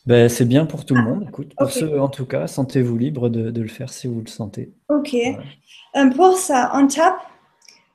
[0.07, 1.25] Ben, c'est bien pour tout le ah, monde.
[1.27, 4.29] Écoute, pour ceux, en tout cas, sentez-vous libre de, de, le faire si vous le
[4.29, 4.71] sentez.
[4.88, 5.13] Ok.
[5.13, 7.19] Euh, pour ça, on tape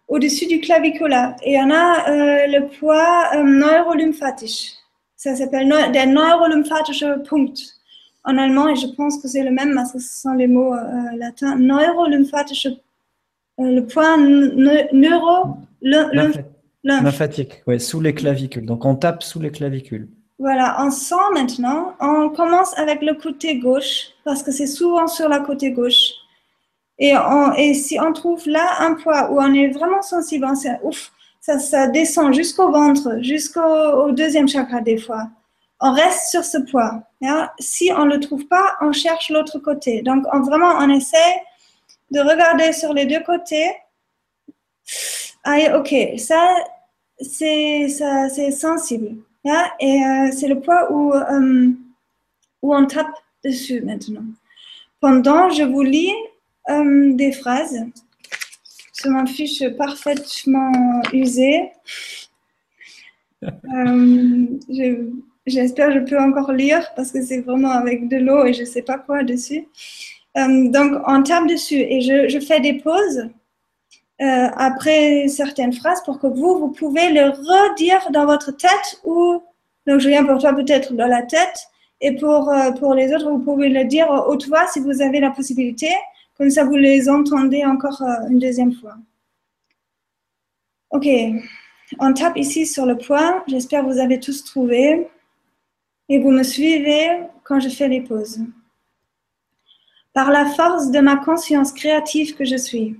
[0.08, 4.72] au-dessus du clavicula et on a euh, le poids euh, neurolymphatisch.
[5.16, 7.58] Ça s'appelle ne der neurolymphatische Punkt
[8.24, 10.74] en allemand et je pense que c'est le même parce que ce sont les mots
[10.74, 11.56] euh, latins.
[11.56, 12.68] Neurolymphatische,
[13.56, 14.18] le point
[14.92, 15.56] neuro.
[16.84, 18.66] Lymphatique, ouais, sous les clavicules.
[18.66, 20.10] Donc on tape sous les clavicules.
[20.42, 21.94] Voilà, on sent maintenant.
[22.00, 26.14] On commence avec le côté gauche parce que c'est souvent sur la côté gauche.
[26.98, 27.14] Et,
[27.74, 30.44] si on trouve là un point où on est vraiment sensible,
[30.82, 35.28] ouf, ça, descend jusqu'au ventre, jusqu'au deuxième chakra des fois.
[35.80, 37.04] On reste sur ce point.
[37.60, 40.02] Si on ne le trouve pas, on cherche l'autre côté.
[40.02, 41.40] Donc on, vraiment, on essaie
[42.10, 43.70] de regarder sur les deux côtés.
[45.44, 46.52] Ah, ok, ça,
[47.20, 49.18] c'est sensible.
[49.44, 51.70] Et euh, c'est le point où, euh,
[52.62, 53.14] où on tape
[53.44, 54.24] dessus maintenant.
[55.00, 56.12] Pendant, je vous lis
[56.70, 57.84] euh, des phrases
[58.92, 61.70] sur ma fiche parfaitement usée.
[65.44, 68.60] J'espère que je peux encore lire parce que c'est vraiment avec de l'eau et je
[68.60, 69.66] ne sais pas quoi dessus.
[70.36, 73.28] donc, on tape dessus et je, je fais des pauses
[74.22, 79.42] euh, après certaines phrases pour que vous, vous pouvez le redire dans votre tête ou,
[79.86, 81.68] donc je viens pour toi peut-être dans la tête
[82.00, 85.20] et pour, euh, pour les autres, vous pouvez le dire au voix si vous avez
[85.20, 85.88] la possibilité.
[86.36, 88.96] Comme ça, vous les entendez encore euh, une deuxième fois.
[90.90, 91.08] OK.
[92.00, 93.44] On tape ici sur le point.
[93.46, 95.08] J'espère que vous avez tous trouvé.
[96.08, 98.40] Et vous me suivez quand je fais les pauses.
[100.12, 102.96] Par la force de ma conscience créative que je suis.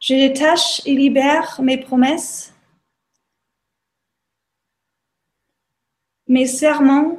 [0.00, 2.54] Je détache et libère mes promesses,
[6.28, 7.18] mes serments,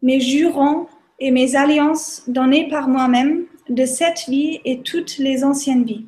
[0.00, 5.84] mes jurons et mes alliances données par moi-même de cette vie et toutes les anciennes
[5.84, 6.06] vies.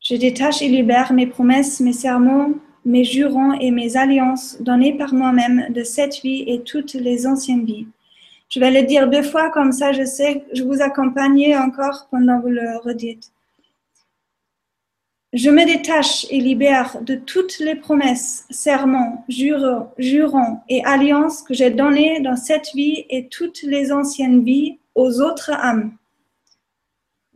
[0.00, 2.50] Je détache et libère mes promesses, mes serments,
[2.84, 7.64] mes jurons et mes alliances données par moi-même de cette vie et toutes les anciennes
[7.64, 7.86] vies.
[8.50, 12.38] Je vais le dire deux fois, comme ça je sais, je vous accompagne encore pendant
[12.38, 13.32] que vous le redites.
[15.32, 21.70] Je me détache et libère de toutes les promesses, serments, jurons, et alliances que j'ai
[21.70, 25.92] données dans cette vie et toutes les anciennes vies aux autres âmes.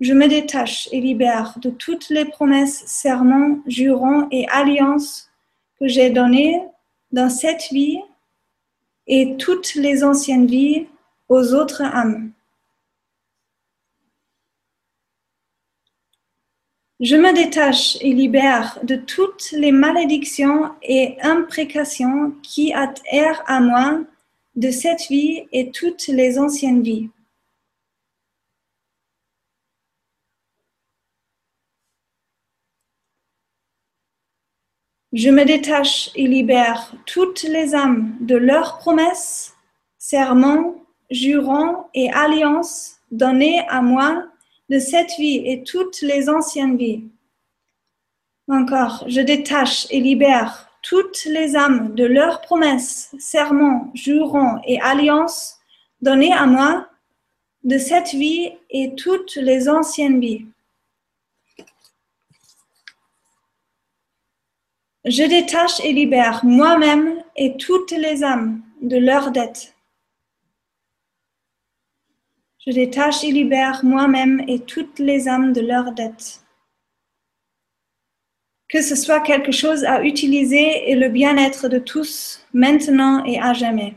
[0.01, 5.31] Je me détache et libère de toutes les promesses, serments, jurons et alliances
[5.78, 6.61] que j'ai données
[7.12, 8.01] dans cette vie
[9.07, 10.89] et toutes les anciennes vies
[11.28, 12.32] aux autres âmes.
[17.01, 24.01] Je me détache et libère de toutes les malédictions et imprécations qui atterrent à moi
[24.55, 27.10] de cette vie et toutes les anciennes vies.
[35.12, 39.56] Je me détache et libère toutes les âmes de leurs promesses,
[39.98, 44.24] serments jurons et alliances données à moi
[44.70, 47.05] de cette vie et toutes les anciennes vies.
[48.48, 55.59] Encore, je détache et libère toutes les âmes de leurs promesses, serments, jurons et alliances
[56.02, 56.86] données à moi
[57.62, 60.44] de cette vie et toutes les anciennes vies.
[65.06, 69.73] Je détache et libère moi-même et toutes les âmes de leurs dettes.
[72.66, 76.43] Je détache et libère moi-même et toutes les âmes de leurs dettes.
[78.70, 83.53] Que ce soit quelque chose à utiliser et le bien-être de tous, maintenant et à
[83.53, 83.95] jamais.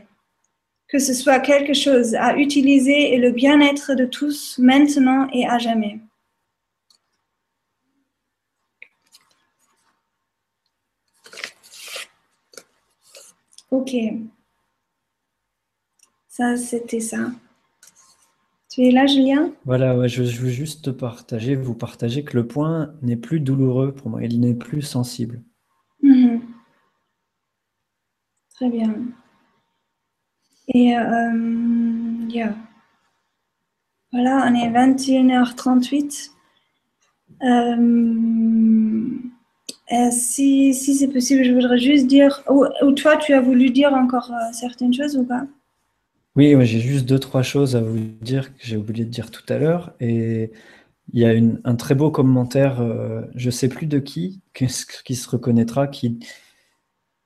[0.86, 5.58] Que ce soit quelque chose à utiliser et le bien-être de tous, maintenant et à
[5.58, 6.00] jamais.
[13.70, 13.94] Ok.
[16.28, 17.30] Ça, c'était ça.
[18.78, 19.50] Tu es là, Julien?
[19.64, 24.08] Voilà, je, veux juste te partager, vous partager que le point n'est plus douloureux pour
[24.08, 25.42] moi, il n'est plus sensible.
[26.00, 26.42] Mhm.
[28.54, 28.94] Très bien.
[30.68, 31.32] Et euh,
[34.12, 36.30] voilà, on est 21h38.
[37.42, 37.98] Euh,
[40.12, 44.30] si, si c'est possible, je voudrais juste dire, ou, toi, tu as voulu dire encore
[44.30, 45.48] euh, certaines choses ou pas?
[46.38, 49.42] Oui, j'ai juste deux, trois choses à vous dire que j'ai oublié de dire tout
[49.48, 49.92] à l'heure.
[49.98, 50.52] Et
[51.12, 54.40] il y a une, un très beau commentaire, euh, je ne sais plus de qui,
[54.54, 56.20] qui se reconnaîtra, qui,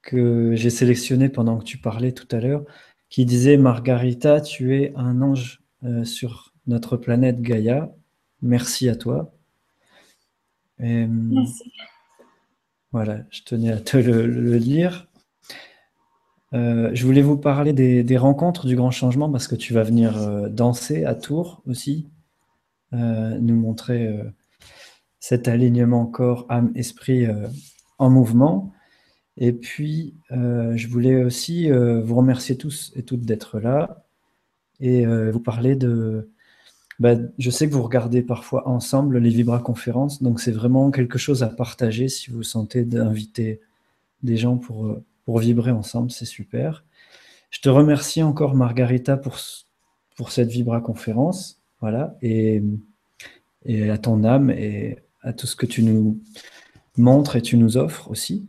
[0.01, 2.65] que j'ai sélectionné pendant que tu parlais tout à l'heure,
[3.11, 5.61] qui disait Margarita, tu es un ange
[6.05, 7.93] sur notre planète Gaïa.
[8.41, 9.31] Merci à toi.
[10.79, 11.71] Merci.
[12.93, 15.07] Voilà, je tenais à te le, dire.
[16.55, 20.21] Euh, je voulais vous parler des, rencontres du grand changement parce que tu vas venir
[20.21, 22.09] euh, danser à Tours aussi,
[22.93, 24.21] euh, nous montrer
[25.19, 27.27] cet alignement corps, âme, esprit
[27.99, 28.73] en mouvement.
[29.39, 34.05] Et puis, je voulais aussi vous remercier tous et toutes d'être là
[34.81, 36.29] et vous parler de,
[36.99, 41.19] bah, je sais que vous regardez parfois ensemble les Vibra conférences, donc c'est vraiment quelque
[41.19, 43.61] chose à partager si vous sentez d'inviter
[44.25, 46.85] des gens pour, pour vibrer ensemble, c'est super.
[47.51, 49.37] Je te remercie encore Margarita pour,
[50.17, 52.63] pour cette Vibra conférence, voilà, et,
[53.65, 56.21] et à ton âme et à tout ce que tu nous
[56.97, 58.49] montres et tu nous offres aussi.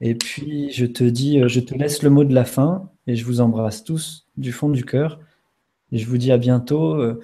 [0.00, 3.16] Et puis je te dis, euh, je te laisse le mot de la fin et
[3.16, 5.20] je vous embrasse tous du fond du cœur.
[5.92, 6.94] Et je vous dis à bientôt.
[6.94, 7.20] Euh,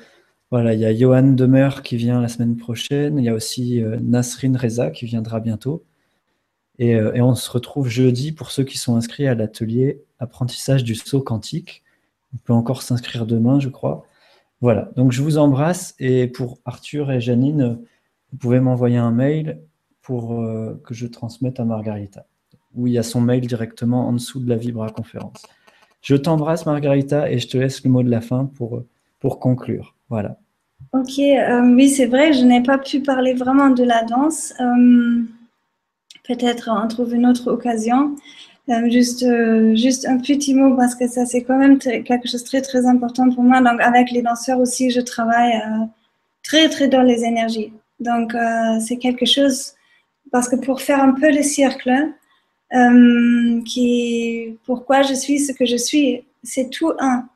[0.51, 3.19] voilà, il y a Johan Demer qui vient la semaine prochaine.
[3.19, 5.85] Il y a aussi euh, Nasrin Reza qui viendra bientôt.
[6.81, 10.95] Euh, et, on se retrouve jeudi pour ceux qui sont inscrits à l'atelier apprentissage du
[10.95, 11.83] saut quantique.
[12.35, 14.07] On peut encore s'inscrire demain, je crois.
[14.61, 15.95] Voilà, donc je vous embrasse.
[15.99, 17.79] Et pour Arthur et Janine,
[18.31, 19.61] vous pouvez m'envoyer un mail
[20.01, 20.43] pour
[20.85, 22.27] que je transmette à Margarita.
[22.75, 25.43] Où il y a son mail directement en dessous de la Vibra conférence.
[26.01, 28.83] Je t'embrasse, Margarita, et je te laisse le mot de la fin pour,
[29.21, 29.95] pour conclure.
[30.09, 30.39] Voilà.
[30.93, 34.53] Ok, euh, oui, c'est vrai, je n'ai pas pu parler vraiment de la danse.
[34.61, 35.23] Euh,
[36.27, 38.17] peut-être on trouve une autre occasion.
[38.69, 39.27] Euh, juste,
[39.75, 42.87] juste un petit mot parce que ça, c'est quand même quelque chose de très, très
[42.87, 43.61] important pour moi.
[43.61, 45.61] Donc, avec les danseurs aussi, je travaille
[46.45, 47.73] très, très dans les énergies.
[47.99, 48.35] Donc,
[48.81, 49.73] c'est quelque chose,
[50.31, 52.13] parce que pour faire un peu le cercle,
[52.75, 56.25] euh, qui, pourquoi je suis ce que je suis.
[56.43, 57.29] C'est tout un.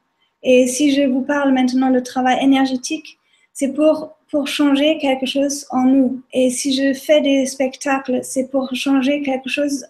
[0.43, 3.19] Et si je vous parle maintenant de travail énergétique,
[3.53, 6.23] c'est pour, pour changer quelque chose en nous.
[6.33, 9.87] Et si je fais des spectacles, c'est pour changer quelque chose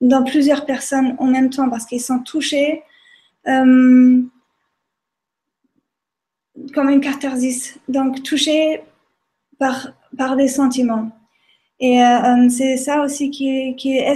[0.00, 2.82] dans plusieurs personnes en même temps parce qu'ils sont touchés
[3.48, 4.22] euh,
[6.74, 8.82] comme une catharsis, donc touchés
[9.58, 11.10] par, par des sentiments.
[11.78, 14.14] Et euh, euh, c'est ça aussi qui est, qui est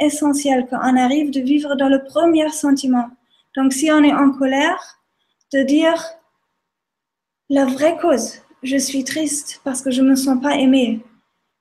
[0.00, 3.10] essentiel quand on arrive de vivre dans le premier sentiment.
[3.56, 5.00] Donc si on est en colère,
[5.52, 6.02] de dire
[7.50, 11.00] la vraie cause, je suis triste parce que je ne me sens pas aimée.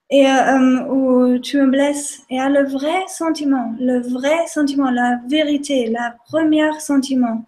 [0.10, 5.19] Et euh, ou tu me blesses, et à le vrai sentiment, le vrai sentiment, la
[5.27, 7.45] vérité, la première sentiment.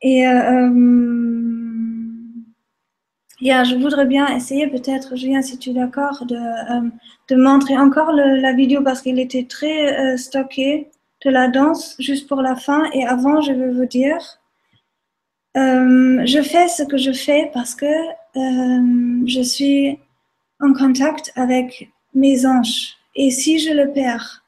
[0.00, 0.24] Et
[3.64, 6.88] je voudrais bien essayer peut-être, Julien, si tu es d'accord, de, euh,
[7.28, 10.90] de, montrer encore la vidéo parce qu'il était très euh, stocké
[11.24, 12.84] de la danse juste pour la fin.
[12.92, 14.18] Et avant, je veux vous dire,
[15.56, 17.86] euh, je fais ce que je fais parce que
[18.34, 19.98] je suis
[20.60, 22.96] en contact avec mes anges.
[23.14, 24.44] Et si je le perds,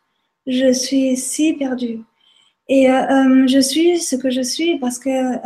[0.46, 2.00] je suis si perdue.
[2.68, 5.38] Et je suis ce que je suis parce que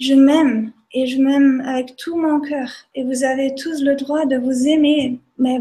[0.00, 2.70] je m'aime et je m'aime avec tout mon cœur.
[2.94, 5.60] Et vous avez tous le droit de vous aimer, mais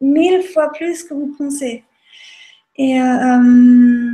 [0.00, 1.84] mille fois plus que vous pensez.
[2.76, 4.12] Et euh,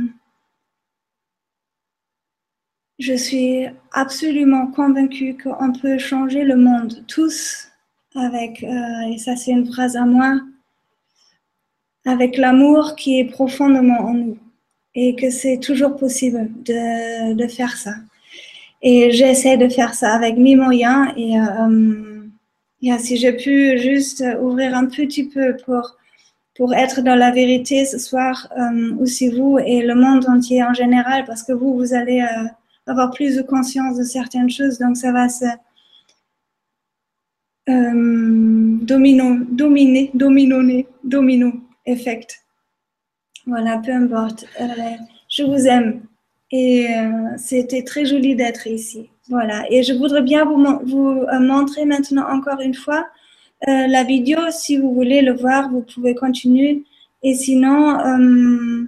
[3.03, 7.67] je suis absolument convaincue qu'on peut changer le monde tous
[8.15, 10.39] avec, euh, et ça c'est une phrase à moi,
[12.05, 14.37] avec l'amour qui est profondément en nous
[14.95, 17.95] et que c'est toujours possible de, de, faire ça.
[18.81, 21.33] Et j'essaie de faire ça avec mes moyens et,
[22.99, 25.97] si j'ai pu juste ouvrir un petit peu pour
[26.55, 30.73] pour être dans la vérité ce soir, euh, aussi vous et le monde entier en
[30.73, 32.47] général, parce que vous, vous allez euh,
[32.87, 35.45] avoir plus de conscience de certaines choses, donc ça va se
[37.69, 40.11] euh, domino, dominer,
[41.03, 41.53] domino
[41.85, 42.39] effect.
[43.45, 44.45] Voilà, peu importe.
[44.59, 44.65] Euh,
[45.29, 46.01] je vous aime
[46.51, 46.87] et
[47.37, 49.09] c'était très joli d'être ici.
[49.27, 53.07] Voilà, et je voudrais bien vous, vous montrer maintenant encore une fois
[53.67, 56.83] euh, la vidéo, si vous voulez le voir, vous pouvez continuer.
[57.21, 58.83] Et sinon, euh,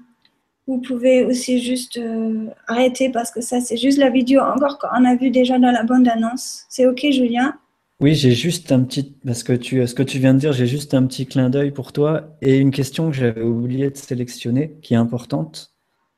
[0.67, 5.05] vous pouvez aussi juste euh, arrêter parce que ça, c'est juste la vidéo encore qu'on
[5.05, 6.65] a vu déjà dans la bande-annonce.
[6.69, 7.55] C'est OK, Julien?
[8.01, 10.67] Oui, j'ai juste un petit, parce que tu, ce que tu viens de dire, j'ai
[10.67, 14.75] juste un petit clin d'œil pour toi et une question que j'avais oublié de sélectionner
[14.81, 15.71] qui est importante.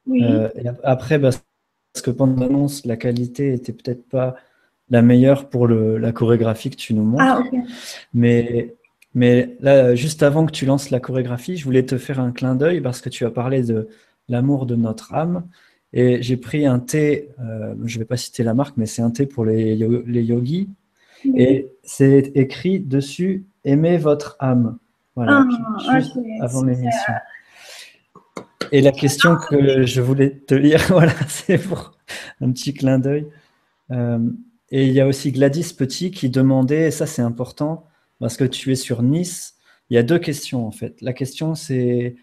[0.07, 0.23] Oui.
[0.83, 1.43] après, parce
[2.01, 4.35] que pendant l'annonce, la qualité était peut-être pas
[4.89, 7.23] la meilleure pour le, la chorégraphie que tu nous montres.
[7.25, 7.43] Ah,
[8.13, 8.75] mais,
[9.13, 12.55] mais là, juste avant que tu lances la chorégraphie, je voulais te faire un clin
[12.55, 13.89] d'œil parce que tu as parlé de
[14.29, 15.47] l'amour de notre âme.
[15.93, 19.01] Et j'ai pris un thé, euh, je ne vais pas citer la marque, mais c'est
[19.01, 20.69] un thé pour les, les yogis.
[21.35, 24.77] Et c'est écrit dessus Aimez votre âme.
[25.15, 25.45] Voilà,
[25.87, 27.13] ah, juste avant l'émission.
[28.71, 31.97] Et la question que je voulais te lire, voilà, c'est pour
[32.41, 33.27] un petit clin d'œil.
[33.91, 34.19] Euh,
[34.69, 37.85] et il y a aussi Gladys Petit qui demandait, et ça c'est important,
[38.19, 39.55] parce que tu es sur Nice,
[39.89, 41.01] il y a deux questions en fait.
[41.01, 42.15] La question c'est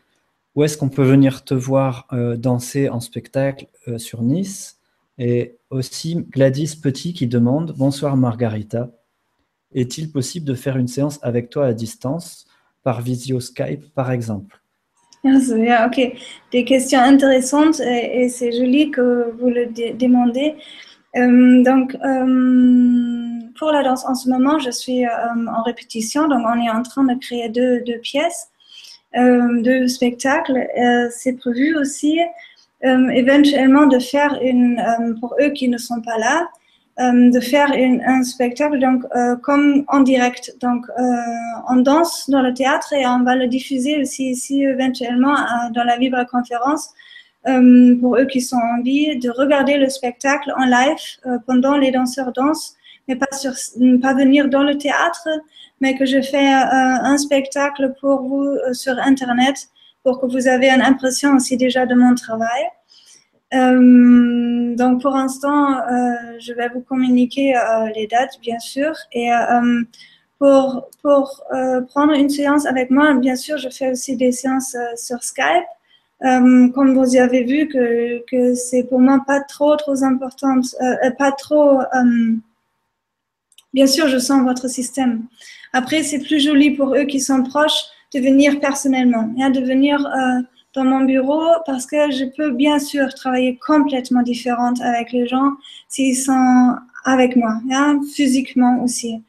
[0.55, 4.79] où est-ce qu'on peut venir te voir euh, danser en spectacle euh, sur Nice?
[5.19, 8.91] Et aussi Gladys Petit qui demande, bonsoir Margarita,
[9.73, 12.47] est-il possible de faire une séance avec toi à distance,
[12.83, 14.61] par visio Skype par exemple
[15.25, 16.01] ah, Ok,
[16.53, 20.55] des questions intéressantes et, c'est joli que vous le demandez.
[21.17, 21.97] Euh, donc,
[23.57, 26.29] pour la danse en ce moment, je suis en répétition.
[26.29, 28.49] Donc, on est en train de créer deux, deux pièces,
[29.15, 30.67] deux spectacles.
[31.11, 32.19] C'est prévu aussi
[32.83, 36.49] éventuellement de faire une, pour eux qui ne sont pas là,
[36.99, 39.03] de faire un spectacle donc
[39.43, 40.57] comme en direct.
[40.61, 40.87] Donc,
[41.69, 45.37] on danse dans le théâtre et on va le diffuser aussi ici éventuellement
[45.73, 46.95] dans la Vibra conférence
[47.47, 50.97] euh, pour eux qui sont en vie, de regarder le spectacle en live
[51.27, 52.75] euh, pendant les danseurs dansent,
[53.09, 55.29] mais pas, venir dans le théâtre,
[55.81, 59.69] mais que je fais euh, un spectacle pour vous sur Internet
[60.03, 62.65] pour que vous avez une impression aussi déjà de mon travail.
[63.55, 68.93] Euh, donc pour l'instant, euh, je vais vous communiquer euh, les dates, bien sûr.
[69.13, 69.31] Et
[70.39, 71.43] pour, pour
[71.89, 75.65] prendre une séance avec moi, bien sûr, je fais aussi des séances sur Skype.
[76.23, 81.11] Euh, comme vous avez vu, que, que c'est pour moi pas trop, trop important, euh,
[81.19, 81.81] pas trop.
[83.75, 85.23] Euh, bien sûr, je sens votre système.
[85.73, 87.85] Après, c'est plus joli pour eux qui sont proches
[88.15, 89.99] de venir personnellement, hein, de venir
[90.75, 95.53] dans mon bureau parce que je peux bien sûr travailler complètement différente avec les gens
[95.89, 99.23] s'ils sont avec moi, hein, physiquement aussi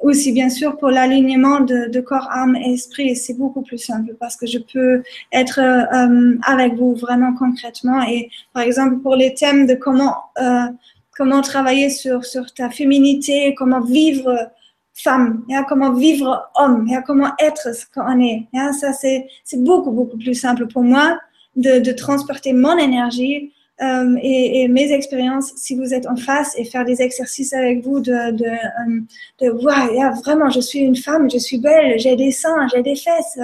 [0.00, 4.16] aussi bien sûr pour l'alignement de, de, corps, âme et esprit, c'est beaucoup plus simple
[4.18, 5.02] parce que je peux
[5.32, 8.02] être euh, avec vous vraiment concrètement.
[8.08, 10.66] Et par exemple, pour les thèmes de comment, euh,
[11.16, 14.50] comment travailler sur, sur ta féminité, comment vivre
[14.94, 18.48] femme, yeah, comment vivre homme, yeah, comment être ce qu'on est.
[18.52, 21.18] Yeah, ça, c'est beaucoup, beaucoup plus simple pour moi
[21.56, 26.64] de, de transporter mon énergie euh, et, mes expériences, si vous êtes en face et
[26.66, 28.44] faire des exercices avec vous de, de,
[29.42, 29.52] euh,
[30.22, 33.38] vraiment, je suis une femme, je suis belle, j'ai des seins, j'ai des fesses,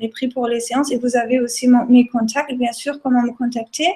[0.02, 3.32] les prix pour les séances et vous avez aussi mes contacts, bien sûr, comment me
[3.32, 3.94] contacter.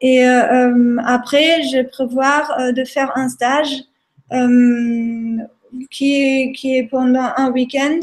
[0.00, 3.84] Et après, je prévois de faire un stage
[5.90, 8.00] qui est, pendant un week-end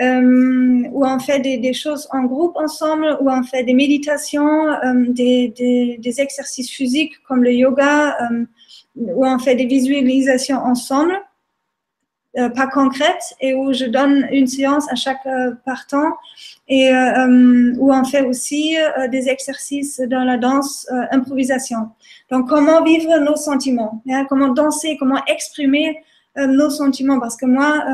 [0.00, 5.04] euh, où on fait des, choses en groupe ensemble, où on fait des méditations, euh,
[5.08, 8.44] des, exercices physiques comme le yoga, euh,
[8.96, 11.14] où on fait des visualisations ensemble,
[12.38, 16.16] euh, pas concrètes, et où je donne une séance à chaque euh, partant,
[16.66, 18.74] et euh, où on fait aussi
[19.10, 21.90] des exercices dans la danse improvisation.
[22.30, 25.98] Donc, comment vivre nos sentiments, hein, comment danser, comment exprimer
[26.36, 27.84] nos sentiments, parce que moi,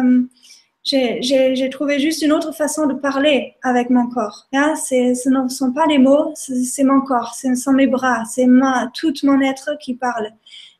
[0.84, 4.46] j'ai trouvé juste une autre façon de parler avec mon corps.
[4.52, 4.76] Hein?
[4.76, 8.46] Ce ne sont pas les mots, c'est mon corps, ce sont mes bras, c'est
[8.94, 10.30] tout mon être qui parle.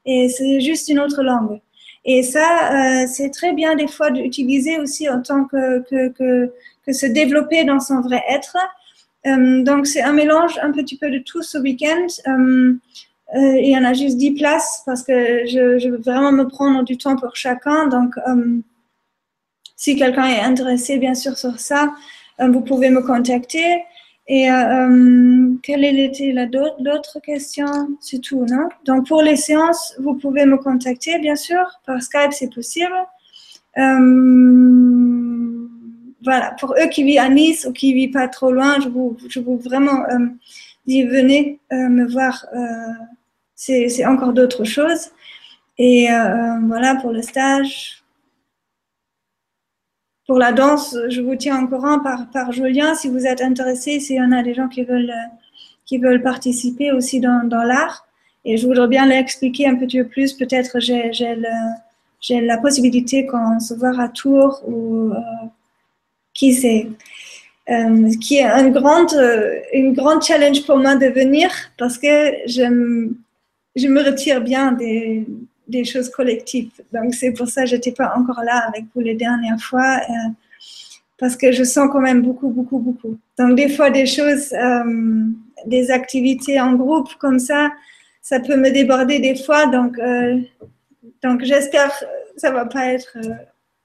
[0.06, 1.60] Et c'est juste une autre langue.
[2.04, 6.08] Et ça, euh, c'est très bien des fois d'utiliser aussi en tant que, que,
[6.84, 8.56] que, se développer dans son vrai être.
[9.26, 12.06] Euh, donc, c'est un mélange un petit peu de tout ce week-end.
[12.26, 16.82] Euh, il y en a juste 10 places parce que je, veux vraiment me prendre
[16.82, 17.88] du temps pour chacun.
[17.88, 18.14] Donc,
[19.76, 21.92] si quelqu'un est intéressé, bien sûr, sur ça,
[22.38, 23.84] vous pouvez me contacter.
[24.30, 27.66] Et euh, quelle était l'autre question
[28.00, 28.68] C'est tout, non?
[28.84, 31.64] Donc, pour les séances, vous pouvez me contacter, bien sûr.
[31.86, 32.92] Par Skype, c'est possible.
[33.78, 35.48] Euh,
[36.22, 39.16] voilà, pour eux qui vivent à Nice ou qui vivent pas trop loin, je vous,
[39.28, 40.26] je vous vraiment euh,
[40.86, 42.44] dis venez euh, me voir.
[42.54, 42.58] Euh,
[43.54, 45.10] c'est encore d'autres choses.
[45.78, 46.06] Et
[46.62, 48.04] voilà pour le stage.
[50.28, 53.98] Pour la danse, je vous tiens au courant par, par Julien si vous êtes intéressé,
[53.98, 55.14] s'il y en a des gens qui veulent,
[55.86, 58.06] qui veulent participer aussi dans, dans l'art.
[58.44, 60.34] Et je voudrais bien l'expliquer un petit peu plus.
[60.34, 65.46] Peut-être j'ai, j'ai, la possibilité qu'on se voit à Tours ou euh,
[66.34, 66.88] qui sait.
[67.70, 72.46] Euh, qui est un grand, euh, une grande challenge pour moi de venir parce que
[72.46, 75.26] je me retire bien des,
[75.68, 76.70] des choses collectives.
[76.92, 80.00] Donc c'est pour ça que je n'étais pas encore là avec vous les dernières fois,
[80.08, 80.30] euh,
[81.18, 83.18] parce que je sens quand même beaucoup, beaucoup, beaucoup.
[83.38, 85.24] Donc des fois des choses, euh,
[85.66, 87.70] des activités en groupe comme ça,
[88.22, 89.66] ça peut me déborder des fois.
[89.66, 90.40] Donc, euh,
[91.22, 92.04] donc j'espère que
[92.36, 93.18] ça va pas être,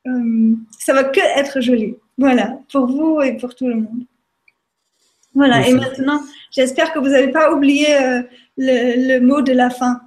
[0.07, 1.95] euh, ça va que être joli.
[2.18, 4.05] Voilà, pour vous et pour tout le monde.
[5.34, 7.88] Voilà, et maintenant, j'espère que vous n'avez pas oublié
[8.55, 9.99] le, le mot de la fin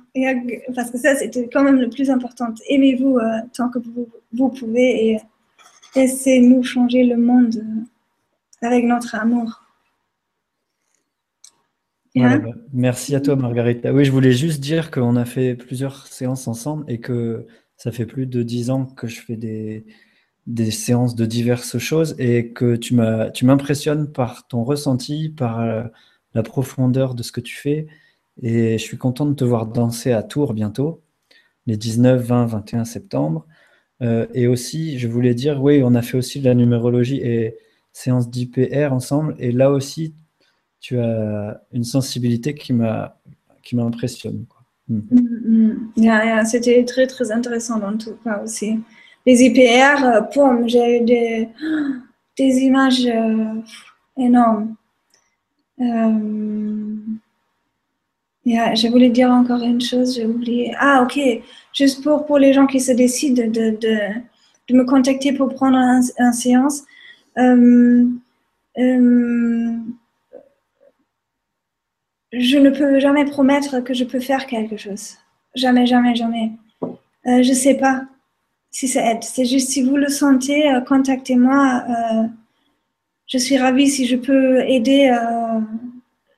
[0.74, 2.46] parce que ça, c'était quand même le plus important.
[2.68, 5.18] Aimez-vous euh, tant que vous, vous, pouvez et
[5.94, 9.62] laissez-nous changer le monde euh, avec notre amour.
[12.14, 12.38] Bah,
[12.72, 13.92] merci à toi, Margarita.
[13.92, 18.06] Oui, je voulais juste dire qu'on a fait plusieurs séances ensemble et que ça fait
[18.06, 19.84] plus de dix ans que je fais des,
[20.46, 25.82] des séances de diverses choses et que tu m'impressionnes par ton ressenti, par euh,
[26.32, 27.86] la profondeur de ce que tu fais
[28.42, 31.02] et je suis content de te voir danser à Tours bientôt,
[31.66, 33.46] les 19, 20, 21 septembre.
[34.02, 37.56] Euh, et aussi, je voulais dire, oui, on a fait aussi de la numérologie et
[37.92, 39.34] séance d'IPR ensemble.
[39.38, 40.14] Et là aussi,
[40.80, 43.18] tu as une sensibilité qui m'a
[43.62, 44.46] qui m'impressionne.
[44.88, 45.00] Mm.
[45.10, 46.44] Mm, mm.
[46.44, 48.78] C'était très, très intéressant dans tout cas aussi.
[49.26, 51.48] Les IPR, euh, j'ai eu des,
[52.38, 53.60] des images euh,
[54.16, 54.76] énormes.
[58.46, 60.72] Yeah, je voulais dire encore une chose, j'ai oublié.
[60.78, 61.18] Ah, ok.
[61.74, 63.98] Juste pour, pour les gens qui se décident de, de,
[64.68, 66.84] de me contacter pour prendre un, un séance.
[67.38, 68.06] Euh,
[68.78, 69.76] euh,
[72.32, 75.16] je ne peux jamais promettre que je peux faire quelque chose.
[75.56, 76.52] Jamais, jamais, jamais.
[76.82, 78.04] Euh, je ne sais pas
[78.70, 79.24] si ça aide.
[79.24, 81.84] C'est juste si vous le sentez, contactez-moi.
[83.26, 85.10] Je suis ravie si je peux aider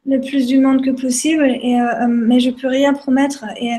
[0.09, 3.45] le plus du monde que possible, et, euh, euh, mais je peux rien promettre.
[3.61, 3.75] Et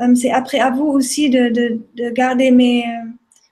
[0.00, 2.84] euh, c'est après à vous aussi de, de, de garder mes,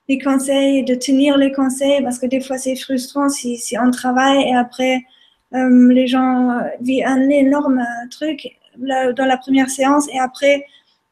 [0.08, 3.90] mes conseils, de tenir les conseils, parce que des fois c'est frustrant si, si on
[3.90, 5.04] travaille et après
[5.52, 10.66] les gens vivent un énorme truc dans la première séance et après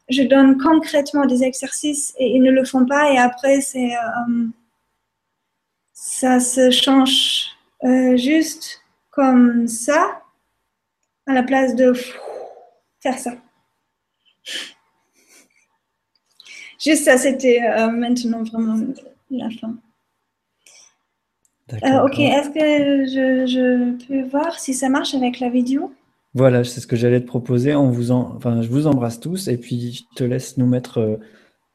[0.09, 3.93] je donne concrètement des exercices et ils ne le font pas et après c'est
[5.93, 7.47] ça se change
[8.17, 10.21] juste comme ça
[11.27, 11.93] à la place de
[13.01, 13.33] faire ça.
[16.83, 18.77] Juste ça, c'était euh, maintenant vraiment
[19.31, 19.75] la fin.
[21.73, 25.91] Euh, ok, est-ce que je, je, peux voir si ça marche avec la vidéo?
[26.35, 27.73] Voilà, c'est ce que j'allais te proposer.
[27.73, 30.99] On vous en, enfin, je vous embrasse tous et puis je te laisse nous mettre
[30.99, 31.17] euh,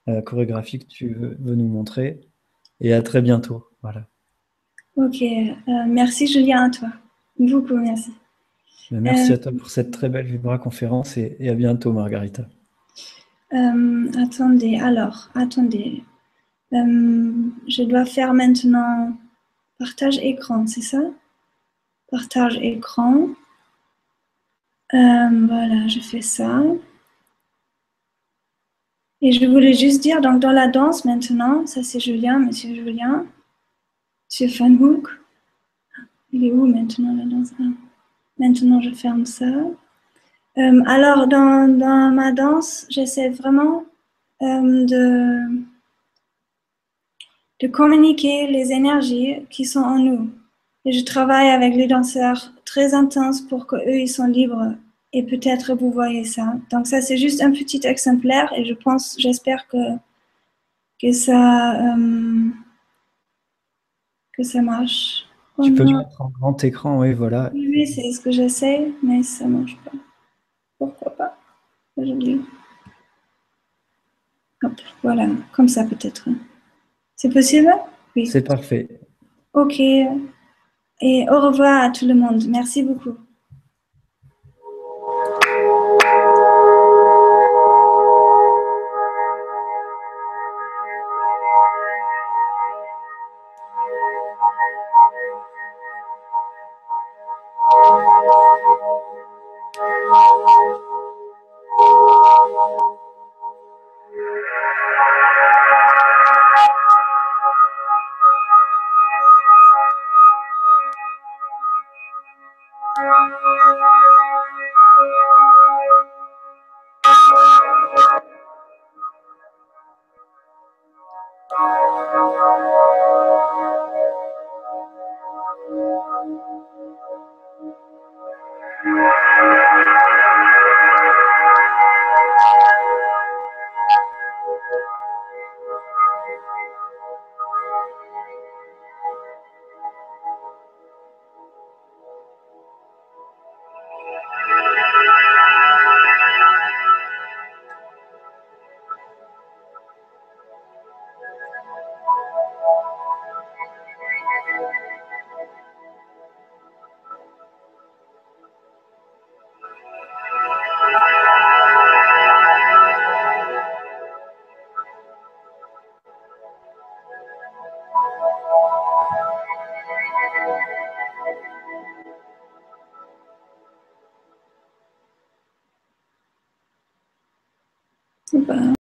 [0.06, 2.20] la chorégraphie que tu veux, veux, nous montrer.
[2.80, 3.64] Et à très bientôt.
[3.82, 4.06] Voilà.
[4.96, 5.24] Ok,
[5.88, 6.88] merci Julien à toi.
[7.38, 8.10] Beaucoup merci.
[8.90, 12.48] Merci à toi pour cette très belle Vibra conférence et, et à bientôt, Margarita.
[13.52, 16.02] attendez, alors, attendez.
[16.72, 19.16] je dois faire maintenant
[19.78, 21.00] partage écran, c'est ça?
[22.10, 23.28] Partage écran.
[24.92, 26.62] voilà, je fais ça.
[29.22, 33.26] Et je voulais juste dire, donc dans la danse maintenant, ça c'est Julien, Monsieur Julien,
[34.30, 35.08] Monsieur Fanhook.
[36.32, 37.50] Il est où maintenant la danse?
[37.60, 37.89] Ah.
[38.40, 39.44] Maintenant je ferme ça.
[40.58, 43.84] Euh, alors dans, dans, ma danse, j'essaie vraiment
[44.42, 45.40] euh, de,
[47.60, 50.30] de communiquer les énergies qui sont en nous.
[50.86, 54.74] Et je travaille avec les danseurs très intenses pour qu'eux, ils sont libres
[55.12, 56.54] et peut-être vous voyez ça.
[56.70, 59.96] Donc ça, c'est juste un petit exemplaire et je pense, j'espère que,
[61.00, 62.50] que, euh,
[64.32, 65.29] que ça marche.
[65.62, 67.50] Tu peux mettre en grand écran, oui, voilà.
[67.54, 69.92] Oui, c'est ce que j'essaie, mais ça ne marche pas.
[70.78, 71.36] Pourquoi pas?
[71.96, 72.40] Aujourd'hui.
[74.62, 74.72] Hop,
[75.02, 76.28] voilà, comme ça peut-être.
[77.16, 77.72] C'est possible?
[78.14, 78.26] Oui.
[78.26, 79.00] C'est parfait.
[79.54, 79.80] Ok.
[79.80, 82.44] Et au revoir à tout le monde.
[82.48, 83.16] Merci beaucoup.